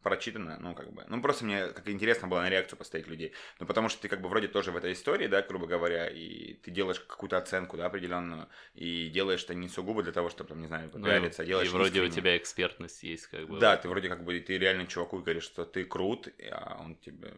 прочитано, 0.05 0.59
ну, 0.59 0.75
как 0.75 0.93
бы, 0.93 1.03
ну, 1.07 1.19
просто 1.19 1.45
мне 1.45 1.69
как 1.69 1.89
интересно 1.89 2.27
было 2.27 2.41
на 2.41 2.49
реакцию 2.49 2.77
поставить 2.77 3.07
людей. 3.07 3.33
Ну, 3.59 3.65
потому 3.65 3.89
что 3.89 4.03
ты, 4.03 4.07
как 4.07 4.21
бы, 4.21 4.29
вроде 4.29 4.47
тоже 4.47 4.71
в 4.71 4.77
этой 4.77 4.93
истории, 4.93 5.25
да, 5.25 5.41
грубо 5.41 5.65
говоря, 5.65 6.07
и 6.07 6.53
ты 6.53 6.69
делаешь 6.69 6.99
какую-то 6.99 7.39
оценку, 7.39 7.75
да, 7.75 7.87
определенную, 7.87 8.47
и 8.75 9.09
делаешь 9.09 9.43
это 9.43 9.55
не 9.55 9.67
сугубо 9.67 10.03
для 10.03 10.11
того, 10.11 10.29
чтобы, 10.29 10.49
там, 10.49 10.61
не 10.61 10.67
знаю, 10.67 10.91
попиариться, 10.91 11.41
ну, 11.41 11.45
а 11.45 11.47
делаешь 11.47 11.69
И 11.69 11.71
вроде 11.71 11.89
искренне. 11.89 12.07
у 12.07 12.11
тебя 12.11 12.37
экспертность 12.37 13.01
есть, 13.01 13.25
как 13.25 13.47
бы. 13.47 13.59
Да, 13.59 13.77
ты 13.77 13.89
вроде 13.89 14.07
как 14.07 14.23
бы, 14.23 14.39
ты 14.39 14.59
реально 14.59 14.85
чуваку 14.85 15.17
говоришь, 15.17 15.43
что 15.43 15.65
ты 15.65 15.83
крут, 15.85 16.29
а 16.51 16.77
он 16.79 16.97
тебе... 16.97 17.33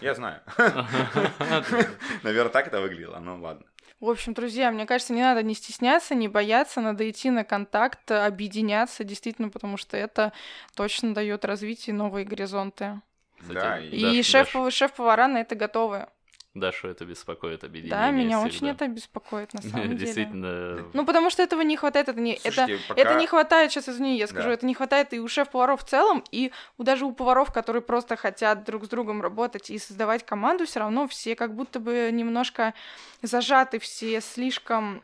Я 0.00 0.14
знаю. 0.14 0.40
Наверное, 2.22 2.52
так 2.52 2.68
это 2.68 2.80
выглядело, 2.80 3.18
ну 3.18 3.38
ладно. 3.38 3.66
В 4.00 4.08
общем, 4.08 4.32
друзья, 4.32 4.70
мне 4.70 4.86
кажется, 4.86 5.12
не 5.12 5.22
надо 5.22 5.42
не 5.42 5.54
стесняться, 5.54 6.14
не 6.14 6.28
бояться, 6.28 6.80
надо 6.80 7.08
идти 7.10 7.30
на 7.30 7.44
контакт, 7.44 8.10
объединяться, 8.10 9.02
действительно, 9.02 9.48
потому 9.48 9.76
что 9.76 9.96
это 9.96 10.32
точно 10.74 11.14
дает 11.14 11.44
развитие 11.44 11.94
новые 11.94 12.24
горизонты. 12.24 13.00
Да, 13.40 13.80
и, 13.80 14.18
и 14.18 14.22
шеф, 14.22 14.54
шеф-повара 14.70 15.26
на 15.26 15.38
это 15.38 15.56
готовы. 15.56 16.06
Дашу 16.60 16.88
это 16.88 17.04
беспокоит 17.04 17.64
объединение. 17.64 17.98
Да, 17.98 18.10
меня 18.10 18.38
всегда. 18.38 18.56
очень 18.56 18.68
это 18.68 18.88
беспокоит, 18.88 19.54
на 19.54 19.62
самом 19.62 19.82
деле. 19.88 19.98
Действительно. 19.98 20.84
Ну, 20.92 21.04
потому 21.04 21.30
что 21.30 21.42
этого 21.42 21.62
не 21.62 21.76
хватает. 21.76 22.08
Это 22.08 22.20
не, 22.20 22.38
Слушайте, 22.38 22.74
это, 22.74 22.82
пока... 22.88 23.00
это 23.00 23.14
не 23.14 23.26
хватает, 23.26 23.70
сейчас 23.70 23.88
извини, 23.88 24.18
я 24.18 24.26
скажу, 24.26 24.48
да. 24.48 24.54
это 24.54 24.66
не 24.66 24.74
хватает 24.74 25.12
и 25.12 25.20
у 25.20 25.28
шеф-поваров 25.28 25.82
в 25.82 25.88
целом, 25.88 26.24
и 26.30 26.52
у, 26.76 26.82
даже 26.82 27.04
у 27.04 27.12
поваров, 27.12 27.52
которые 27.52 27.82
просто 27.82 28.16
хотят 28.16 28.64
друг 28.64 28.84
с 28.84 28.88
другом 28.88 29.22
работать 29.22 29.70
и 29.70 29.78
создавать 29.78 30.24
команду, 30.24 30.66
все 30.66 30.80
равно 30.80 31.08
все 31.08 31.36
как 31.36 31.54
будто 31.54 31.80
бы 31.80 32.10
немножко 32.12 32.74
зажаты, 33.22 33.78
все 33.78 34.20
слишком 34.20 35.02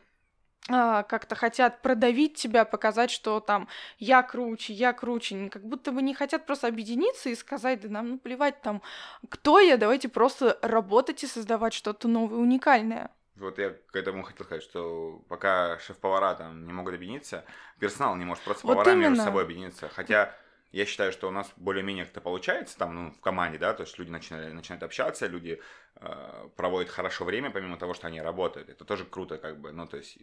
как-то 0.67 1.35
хотят 1.35 1.81
продавить 1.81 2.35
тебя, 2.35 2.65
показать, 2.65 3.11
что 3.11 3.39
там 3.39 3.67
я 3.99 4.23
круче, 4.23 4.73
я 4.73 4.93
круче, 4.93 5.49
как 5.49 5.63
будто 5.63 5.91
бы 5.91 6.01
не 6.01 6.15
хотят 6.15 6.45
просто 6.45 6.67
объединиться 6.67 7.29
и 7.29 7.35
сказать, 7.35 7.81
да 7.81 7.89
нам 7.89 8.09
ну 8.09 8.17
плевать 8.17 8.61
там, 8.61 8.81
кто 9.29 9.59
я, 9.59 9.77
давайте 9.77 10.09
просто 10.09 10.57
работать 10.61 11.23
и 11.23 11.27
создавать 11.27 11.73
что-то 11.73 12.07
новое, 12.07 12.39
уникальное. 12.39 13.11
Вот 13.35 13.59
я 13.59 13.71
к 13.91 13.95
этому 13.95 14.23
хотел 14.23 14.45
сказать, 14.45 14.63
что 14.63 15.21
пока 15.27 15.77
шеф-повара 15.79 16.35
там 16.35 16.65
не 16.65 16.73
могут 16.73 16.95
объединиться, 16.95 17.45
персонал 17.79 18.15
не 18.15 18.25
может 18.25 18.43
просто 18.43 18.65
вот 18.65 18.77
повара 18.77 18.95
между 18.95 19.21
собой 19.21 19.43
объединиться. 19.43 19.89
Хотя 19.89 20.33
я 20.75 20.85
считаю, 20.85 21.13
что 21.13 21.29
у 21.29 21.31
нас 21.31 21.49
более-менее 21.55 22.03
как-то 22.03 22.19
получается 22.19 22.77
там, 22.77 22.95
ну, 22.95 23.11
в 23.11 23.21
команде, 23.21 23.57
да, 23.57 23.73
то 23.73 23.83
есть 23.83 23.97
люди 23.97 24.09
начинают, 24.09 24.53
начинают 24.53 24.83
общаться, 24.83 25.25
люди 25.25 25.61
э, 25.95 26.49
проводят 26.57 26.89
хорошо 26.89 27.23
время, 27.23 27.49
помимо 27.49 27.77
того, 27.77 27.93
что 27.93 28.07
они 28.07 28.19
работают. 28.19 28.67
Это 28.67 28.83
тоже 28.83 29.05
круто, 29.05 29.37
как 29.37 29.61
бы, 29.61 29.71
ну, 29.71 29.87
то 29.87 29.95
есть 29.95 30.17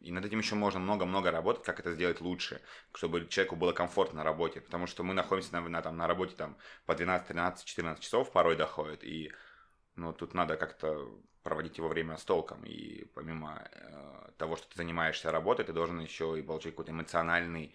и 0.00 0.10
над 0.10 0.24
этим 0.24 0.40
еще 0.40 0.56
можно 0.56 0.80
много-много 0.80 1.30
работать, 1.30 1.62
как 1.62 1.78
это 1.78 1.92
сделать 1.92 2.20
лучше, 2.20 2.60
чтобы 2.94 3.28
человеку 3.28 3.54
было 3.54 3.72
комфортно 3.72 4.18
на 4.18 4.24
работе. 4.24 4.60
Потому 4.60 4.88
что 4.88 5.04
мы 5.04 5.14
находимся 5.14 5.52
на, 5.52 5.60
на, 5.68 5.82
там, 5.82 5.96
на 5.96 6.08
работе 6.08 6.34
там, 6.34 6.56
по 6.86 6.96
12, 6.96 7.28
13, 7.28 7.64
14 7.64 8.02
часов 8.02 8.32
порой 8.32 8.56
доходит. 8.56 9.04
И 9.04 9.30
ну, 9.94 10.12
тут 10.12 10.34
надо 10.34 10.56
как-то 10.56 11.06
проводить 11.42 11.78
его 11.78 11.88
время 11.88 12.16
с 12.16 12.24
толком. 12.24 12.64
И 12.64 13.04
помимо 13.14 13.62
э, 13.70 14.30
того, 14.38 14.56
что 14.56 14.68
ты 14.68 14.78
занимаешься 14.78 15.30
работой, 15.30 15.64
ты 15.64 15.72
должен 15.72 16.00
еще 16.00 16.36
и 16.38 16.42
получить 16.42 16.72
какой-то 16.72 16.92
эмоциональный, 16.92 17.74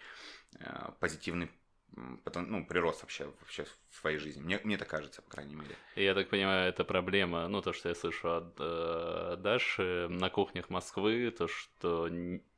э, 0.58 0.90
позитивный 0.98 1.48
ну, 1.94 2.66
прирост 2.66 3.02
вообще, 3.02 3.26
вообще 3.40 3.64
в 3.90 3.94
своей 3.96 4.18
жизни. 4.18 4.42
Мне, 4.42 4.60
мне 4.64 4.76
так 4.76 4.88
кажется, 4.88 5.22
по 5.22 5.30
крайней 5.30 5.54
мере. 5.54 5.74
Я 5.94 6.14
так 6.14 6.28
понимаю, 6.28 6.68
это 6.68 6.84
проблема, 6.84 7.48
ну, 7.48 7.62
то, 7.62 7.72
что 7.72 7.88
я 7.88 7.94
слышу 7.94 8.28
от 8.28 8.54
э, 8.58 9.36
Даши 9.38 10.08
на 10.10 10.28
кухнях 10.30 10.68
Москвы, 10.70 11.30
то, 11.30 11.48
что 11.48 12.08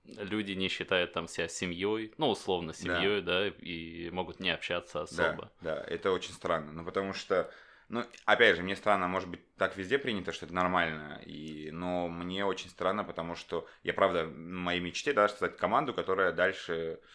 люди 0.04 0.52
не 0.52 0.68
считают 0.68 1.12
там 1.12 1.28
себя 1.28 1.48
семьей, 1.48 2.12
ну, 2.18 2.30
условно, 2.30 2.74
семьей, 2.74 3.20
да. 3.20 3.40
да, 3.40 3.48
и 3.48 4.10
могут 4.10 4.40
не 4.40 4.50
общаться 4.50 5.02
особо. 5.02 5.52
Да, 5.60 5.76
да, 5.76 5.84
это 5.86 6.10
очень 6.10 6.32
странно, 6.32 6.72
ну, 6.72 6.84
потому 6.84 7.12
что 7.12 7.50
ну, 7.88 8.04
опять 8.26 8.56
же, 8.56 8.62
мне 8.62 8.76
странно, 8.76 9.08
может 9.08 9.30
быть, 9.30 9.40
так 9.56 9.76
везде 9.78 9.98
принято, 9.98 10.32
что 10.32 10.44
это 10.44 10.54
нормально, 10.54 11.22
и, 11.24 11.70
но 11.72 12.08
мне 12.08 12.44
очень 12.44 12.68
странно, 12.68 13.02
потому 13.02 13.34
что 13.34 13.66
я, 13.82 13.94
правда, 13.94 14.26
в 14.26 14.36
моей 14.36 14.80
мечте, 14.80 15.14
да, 15.14 15.26
создать 15.28 15.56
команду, 15.56 15.94
которая 15.94 16.32
дальше 16.32 17.00
а, 17.00 17.06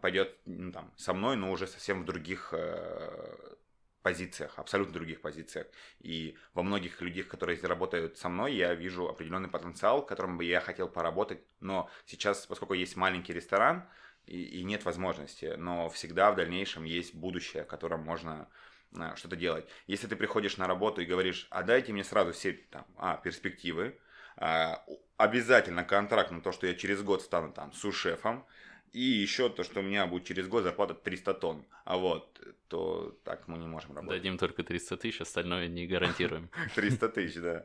пойдет 0.00 0.36
ну, 0.44 0.72
там, 0.72 0.92
со 0.96 1.12
мной, 1.12 1.36
но 1.36 1.50
уже 1.50 1.66
совсем 1.66 2.02
в 2.02 2.04
других 2.04 2.50
э, 2.52 3.54
позициях, 4.06 4.52
абсолютно 4.56 4.94
других 4.94 5.20
позициях. 5.20 5.66
И 5.98 6.36
во 6.54 6.62
многих 6.62 7.00
людях, 7.00 7.26
которые 7.26 7.60
работают 7.60 8.16
со 8.16 8.28
мной, 8.28 8.54
я 8.54 8.72
вижу 8.72 9.08
определенный 9.08 9.48
потенциал, 9.48 10.06
которым 10.06 10.38
бы 10.38 10.44
я 10.44 10.60
хотел 10.60 10.88
поработать. 10.88 11.40
Но 11.58 11.90
сейчас, 12.04 12.46
поскольку 12.46 12.74
есть 12.74 12.94
маленький 12.94 13.32
ресторан 13.32 13.88
и, 14.24 14.60
и 14.60 14.62
нет 14.62 14.84
возможности, 14.84 15.56
но 15.58 15.88
всегда 15.88 16.30
в 16.30 16.36
дальнейшем 16.36 16.84
есть 16.84 17.16
будущее, 17.16 17.64
в 17.64 17.66
котором 17.66 18.02
можно 18.02 18.48
а, 18.96 19.16
что-то 19.16 19.34
делать. 19.34 19.66
Если 19.88 20.06
ты 20.06 20.14
приходишь 20.14 20.56
на 20.56 20.68
работу 20.68 21.00
и 21.00 21.04
говоришь, 21.04 21.48
а 21.50 21.64
дайте 21.64 21.92
мне 21.92 22.04
сразу 22.04 22.32
все 22.32 22.52
там, 22.52 22.86
а, 22.98 23.16
перспективы, 23.16 23.98
а, 24.36 24.84
обязательно 25.16 25.82
контракт 25.82 26.30
на 26.30 26.40
то, 26.40 26.52
что 26.52 26.68
я 26.68 26.74
через 26.74 27.02
год 27.02 27.22
стану 27.22 27.52
там 27.52 27.72
сушефом, 27.72 28.46
и 28.96 29.02
еще 29.02 29.50
то, 29.50 29.62
что 29.62 29.80
у 29.80 29.82
меня 29.82 30.06
будет 30.06 30.24
через 30.24 30.48
год 30.48 30.62
зарплата 30.62 30.94
300 30.94 31.34
тонн. 31.34 31.66
А 31.84 31.98
вот, 31.98 32.40
то 32.68 33.14
так 33.24 33.46
мы 33.46 33.58
не 33.58 33.66
можем 33.66 33.94
работать. 33.94 34.22
Дадим 34.22 34.38
только 34.38 34.62
300 34.62 34.96
тысяч, 34.96 35.20
остальное 35.20 35.68
не 35.68 35.86
гарантируем. 35.86 36.48
300 36.74 37.10
тысяч, 37.10 37.34
да. 37.34 37.64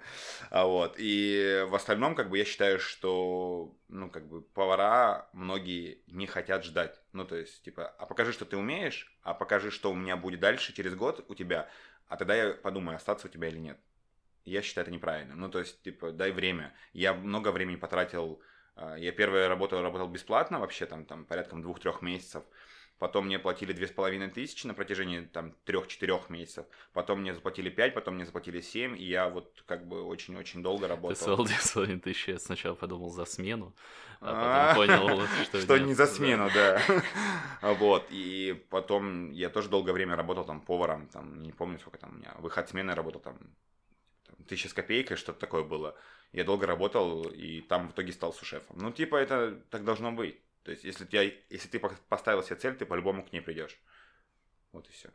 А 0.49 0.65
вот, 0.65 0.95
и 0.97 1.65
в 1.69 1.75
остальном, 1.75 2.15
как 2.15 2.29
бы, 2.29 2.37
я 2.37 2.43
считаю, 2.43 2.79
что, 2.79 3.73
ну, 3.87 4.09
как 4.09 4.27
бы, 4.27 4.41
повара 4.41 5.29
многие 5.31 6.01
не 6.07 6.27
хотят 6.27 6.65
ждать. 6.65 6.99
Ну, 7.13 7.23
то 7.23 7.37
есть, 7.37 7.63
типа, 7.63 7.87
а 7.87 8.05
покажи, 8.05 8.33
что 8.33 8.43
ты 8.43 8.57
умеешь, 8.57 9.17
а 9.23 9.33
покажи, 9.33 9.71
что 9.71 9.89
у 9.89 9.95
меня 9.95 10.17
будет 10.17 10.41
дальше 10.41 10.73
через 10.73 10.95
год 10.95 11.23
у 11.29 11.33
тебя, 11.33 11.69
а 12.09 12.17
тогда 12.17 12.35
я 12.35 12.53
подумаю, 12.55 12.97
остаться 12.97 13.27
у 13.27 13.29
тебя 13.29 13.47
или 13.47 13.57
нет. 13.57 13.79
Я 14.43 14.61
считаю 14.61 14.83
это 14.83 14.93
неправильно. 14.93 15.35
Ну, 15.35 15.49
то 15.49 15.59
есть, 15.59 15.81
типа, 15.81 16.11
дай 16.11 16.33
время. 16.33 16.73
Я 16.91 17.13
много 17.13 17.53
времени 17.53 17.77
потратил 17.77 18.41
я 18.97 19.11
первая 19.11 19.47
работа 19.47 19.81
работал 19.81 20.07
бесплатно 20.07 20.59
вообще, 20.59 20.85
там, 20.85 21.05
там 21.05 21.25
порядком 21.25 21.61
двух-трех 21.61 22.01
месяцев. 22.01 22.43
Потом 23.01 23.25
мне 23.25 23.39
платили 23.39 23.73
две 23.73 23.87
с 23.87 23.91
половиной 23.91 24.29
тысячи 24.29 24.67
на 24.67 24.75
протяжении 24.75 25.21
там 25.21 25.53
трех-четырех 25.65 26.29
месяцев. 26.29 26.67
Потом 26.93 27.21
мне 27.21 27.33
заплатили 27.33 27.71
пять, 27.71 27.95
потом 27.95 28.13
мне 28.13 28.25
заплатили 28.27 28.61
семь, 28.61 28.95
и 28.95 29.03
я 29.03 29.27
вот 29.27 29.63
как 29.65 29.87
бы 29.87 30.03
очень-очень 30.03 30.61
долго 30.61 30.87
работал. 30.87 31.15
Ты 31.15 31.21
сказал 31.21 31.43
две 31.43 31.55
с 31.55 31.71
половиной 31.71 31.99
тысячи, 31.99 32.29
я 32.29 32.37
сначала 32.37 32.75
подумал 32.75 33.09
за 33.09 33.25
смену, 33.25 33.75
а 34.19 34.75
потом 34.75 34.87
понял, 34.87 35.27
что 35.45 35.61
Что 35.61 35.79
не 35.79 35.95
за 35.95 36.05
смену, 36.05 36.51
да. 36.53 36.79
Вот, 37.73 38.05
и 38.11 38.63
потом 38.69 39.31
я 39.31 39.49
тоже 39.49 39.69
долгое 39.69 39.93
время 39.93 40.15
работал 40.15 40.45
там 40.45 40.61
поваром, 40.61 41.07
там, 41.07 41.41
не 41.41 41.53
помню, 41.53 41.79
сколько 41.79 41.97
там 41.97 42.11
у 42.11 42.17
меня, 42.19 42.35
выход 42.37 42.69
смены 42.69 42.93
работал 42.93 43.19
там, 43.19 43.39
тысяча 44.47 44.69
с 44.69 44.73
копейкой, 44.73 45.17
что-то 45.17 45.39
такое 45.39 45.63
было. 45.63 45.97
Я 46.33 46.43
долго 46.43 46.65
работал, 46.65 47.23
и 47.23 47.61
там 47.61 47.89
в 47.89 47.91
итоге 47.91 48.13
стал 48.13 48.33
сушефом. 48.33 48.77
Ну, 48.79 48.91
типа, 48.91 49.17
это 49.17 49.61
так 49.69 49.83
должно 49.83 50.11
быть. 50.11 50.37
То 50.63 50.71
есть, 50.71 50.83
если, 50.83 51.05
тебя, 51.05 51.23
если 51.49 51.67
ты 51.67 51.79
поставил 52.07 52.43
себе 52.43 52.55
цель, 52.55 52.75
ты 52.75 52.85
по-любому 52.85 53.25
к 53.25 53.33
ней 53.33 53.41
придешь. 53.41 53.77
Вот 54.71 54.87
и 54.87 54.91
все. 54.91 55.09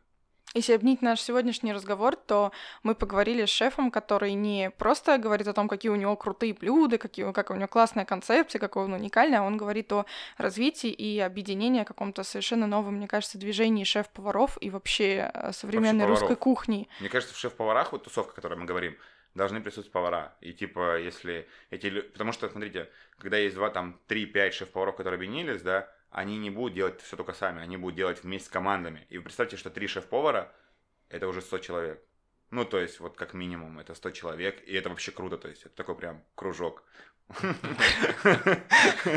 Если 0.53 0.73
обнить 0.73 1.01
наш 1.01 1.21
сегодняшний 1.21 1.73
разговор, 1.73 2.15
то 2.15 2.51
мы 2.81 2.95
поговорили 2.95 3.45
с 3.45 3.49
шефом, 3.49 3.91
который 3.91 4.33
не 4.33 4.71
просто 4.71 5.17
говорит 5.17 5.47
о 5.47 5.53
том, 5.53 5.67
какие 5.67 5.91
у 5.91 5.95
него 5.95 6.15
крутые 6.15 6.53
блюда, 6.53 6.97
какие, 6.97 7.31
как 7.33 7.51
у 7.51 7.55
него 7.55 7.67
классная 7.67 8.05
концепция, 8.05 8.59
какой 8.59 8.85
он 8.85 8.93
уникальный, 8.93 9.37
а 9.37 9.43
он 9.43 9.57
говорит 9.57 9.91
о 9.91 10.05
развитии 10.37 10.89
и 10.89 11.19
объединении 11.19 11.83
каком-то 11.83 12.23
совершенно 12.23 12.65
новом, 12.65 12.95
мне 12.95 13.07
кажется, 13.07 13.37
движении 13.37 13.83
шеф-поваров 13.83 14.57
и 14.61 14.69
вообще 14.69 15.29
э, 15.33 15.51
современной 15.51 16.07
вообще 16.07 16.21
русской 16.21 16.35
кухни. 16.37 16.87
Мне 17.01 17.09
кажется, 17.09 17.35
в 17.35 17.37
шеф-поварах, 17.37 17.91
вот 17.91 18.05
тусовка, 18.05 18.31
о 18.31 18.35
которой 18.35 18.57
мы 18.57 18.65
говорим, 18.65 18.97
должны 19.37 19.61
присутствовать 19.61 19.91
повара. 19.91 20.35
И 20.41 20.53
типа, 20.53 20.99
если 20.99 21.47
эти 21.69 21.87
люди... 21.87 22.07
Потому 22.09 22.33
что, 22.33 22.49
смотрите, 22.49 22.89
когда 23.17 23.37
есть 23.37 23.55
два, 23.55 23.69
там, 23.69 23.99
три, 24.07 24.25
пять 24.25 24.53
шеф-поваров, 24.53 24.95
которые 24.95 25.17
объединились, 25.17 25.61
да, 25.61 25.89
они 26.09 26.37
не 26.37 26.49
будут 26.49 26.73
делать 26.73 27.01
все 27.01 27.15
только 27.15 27.33
сами, 27.33 27.61
они 27.61 27.77
будут 27.77 27.95
делать 27.95 28.23
вместе 28.23 28.47
с 28.47 28.51
командами. 28.51 29.05
И 29.09 29.19
представьте, 29.19 29.55
что 29.57 29.69
три 29.69 29.87
шеф-повара– 29.87 30.53
это 31.09 31.27
уже 31.27 31.41
100 31.41 31.59
человек. 31.59 32.03
Ну, 32.49 32.65
то 32.65 32.79
есть, 32.79 32.99
вот 32.99 33.17
как 33.17 33.33
минимум, 33.33 33.79
это 33.79 33.93
100 33.93 34.11
человек, 34.11 34.63
и 34.65 34.73
это 34.73 34.89
вообще 34.89 35.11
круто, 35.11 35.37
то 35.37 35.49
есть, 35.49 35.65
это 35.65 35.75
такой 35.75 35.95
прям 35.95 36.23
кружок. 36.35 36.83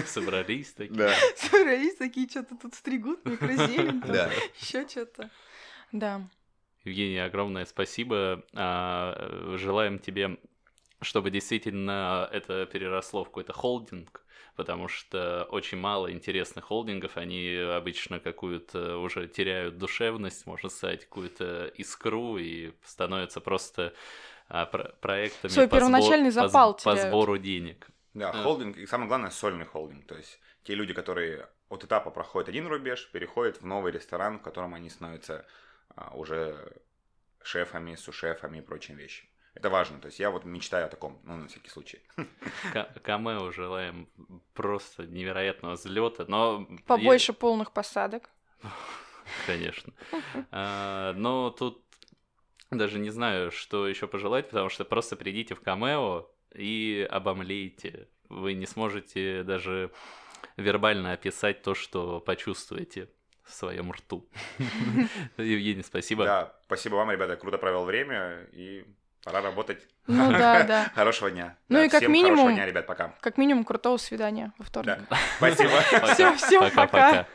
Собрались 0.06 0.72
такие. 0.72 0.98
Да. 0.98 1.14
Собрались 1.36 1.94
такие, 1.96 2.28
что-то 2.28 2.56
тут 2.56 2.74
стригут, 2.74 3.24
микрозелень, 3.24 4.02
еще 4.60 4.86
что-то. 4.88 5.30
Да. 5.92 6.28
Евгений, 6.84 7.18
огромное 7.18 7.66
спасибо. 7.66 8.42
А, 8.54 9.54
желаем 9.56 9.98
тебе, 9.98 10.38
чтобы 11.02 11.30
действительно 11.30 12.28
это 12.32 12.66
переросло 12.66 13.24
в 13.24 13.28
какой-то 13.28 13.52
холдинг, 13.52 14.24
потому 14.56 14.88
что 14.88 15.46
очень 15.50 15.78
мало 15.78 16.10
интересных 16.10 16.66
холдингов, 16.66 17.16
они 17.16 17.54
обычно 17.54 18.18
какую-то 18.18 18.98
уже 18.98 19.28
теряют 19.28 19.78
душевность, 19.78 20.46
можно 20.46 20.70
сказать, 20.70 21.04
какую-то 21.04 21.66
искру 21.66 22.38
и 22.38 22.72
становятся 22.84 23.40
просто 23.40 23.92
а, 24.48 24.64
про- 24.66 24.92
проектами 25.00 25.52
Свой 25.52 25.68
по, 25.68 25.76
первоначальный 25.76 26.30
сбор, 26.30 26.48
запал 26.48 26.74
по, 26.74 26.82
по 26.82 26.96
сбору 26.96 27.38
денег. 27.38 27.88
Да, 28.14 28.30
а. 28.30 28.42
холдинг, 28.42 28.76
и 28.78 28.86
самое 28.86 29.08
главное, 29.08 29.30
сольный 29.30 29.66
холдинг, 29.66 30.06
то 30.06 30.16
есть 30.16 30.40
те 30.64 30.74
люди, 30.74 30.92
которые 30.94 31.48
от 31.68 31.84
этапа 31.84 32.10
проходят 32.10 32.48
один 32.48 32.66
рубеж, 32.66 33.08
переходят 33.12 33.60
в 33.60 33.66
новый 33.66 33.92
ресторан, 33.92 34.38
в 34.38 34.42
котором 34.42 34.74
они 34.74 34.90
становятся 34.90 35.46
уже 36.14 36.80
шефами, 37.42 37.94
сушефами 37.94 38.58
и 38.58 38.62
прочими 38.62 39.02
вещами. 39.02 39.30
Это 39.54 39.68
важно. 39.68 40.00
То 40.00 40.06
есть 40.06 40.20
я 40.20 40.30
вот 40.30 40.44
мечтаю 40.44 40.86
о 40.86 40.88
таком, 40.88 41.20
ну, 41.24 41.36
на 41.36 41.48
всякий 41.48 41.70
случай. 41.70 42.00
Камео 43.02 43.50
желаем 43.50 44.08
просто 44.54 45.06
невероятного 45.06 45.74
взлета, 45.74 46.24
но... 46.28 46.66
Побольше 46.86 47.32
я... 47.32 47.38
полных 47.38 47.72
посадок. 47.72 48.30
Конечно. 49.46 49.92
А, 50.50 51.12
но 51.14 51.50
тут 51.50 51.84
даже 52.70 52.98
не 52.98 53.10
знаю, 53.10 53.50
что 53.50 53.88
еще 53.88 54.06
пожелать, 54.06 54.48
потому 54.48 54.68
что 54.68 54.84
просто 54.84 55.16
придите 55.16 55.54
в 55.54 55.60
камео 55.60 56.30
и 56.54 57.06
обомлейте. 57.10 58.08
Вы 58.28 58.54
не 58.54 58.66
сможете 58.66 59.42
даже 59.42 59.90
вербально 60.56 61.12
описать 61.12 61.62
то, 61.62 61.74
что 61.74 62.20
почувствуете 62.20 63.10
в 63.50 63.54
своем 63.54 63.92
рту. 63.92 64.26
Евгений, 65.36 65.82
спасибо. 65.82 66.24
Да, 66.24 66.52
спасибо 66.64 66.94
вам, 66.96 67.10
ребята, 67.10 67.36
круто 67.36 67.58
провел 67.58 67.84
время 67.84 68.46
и 68.52 68.84
Пора 69.24 69.42
работать. 69.42 69.86
Ну 70.06 70.32
да, 70.32 70.62
да. 70.64 70.90
Хорошего 70.94 71.30
дня. 71.30 71.56
Ну 71.68 71.78
да, 71.78 71.84
и 71.84 71.88
как 71.90 72.08
минимум... 72.08 72.36
Хорошего 72.36 72.52
дня, 72.54 72.66
ребят, 72.66 72.86
пока. 72.86 73.14
Как 73.20 73.36
минимум 73.36 73.64
крутого 73.64 73.98
свидания 73.98 74.52
во 74.56 74.64
вторник. 74.64 74.98
Да. 75.10 75.18
Спасибо. 75.36 75.70
Все, 76.14 76.34
всем 76.36 76.70
пока. 76.70 77.26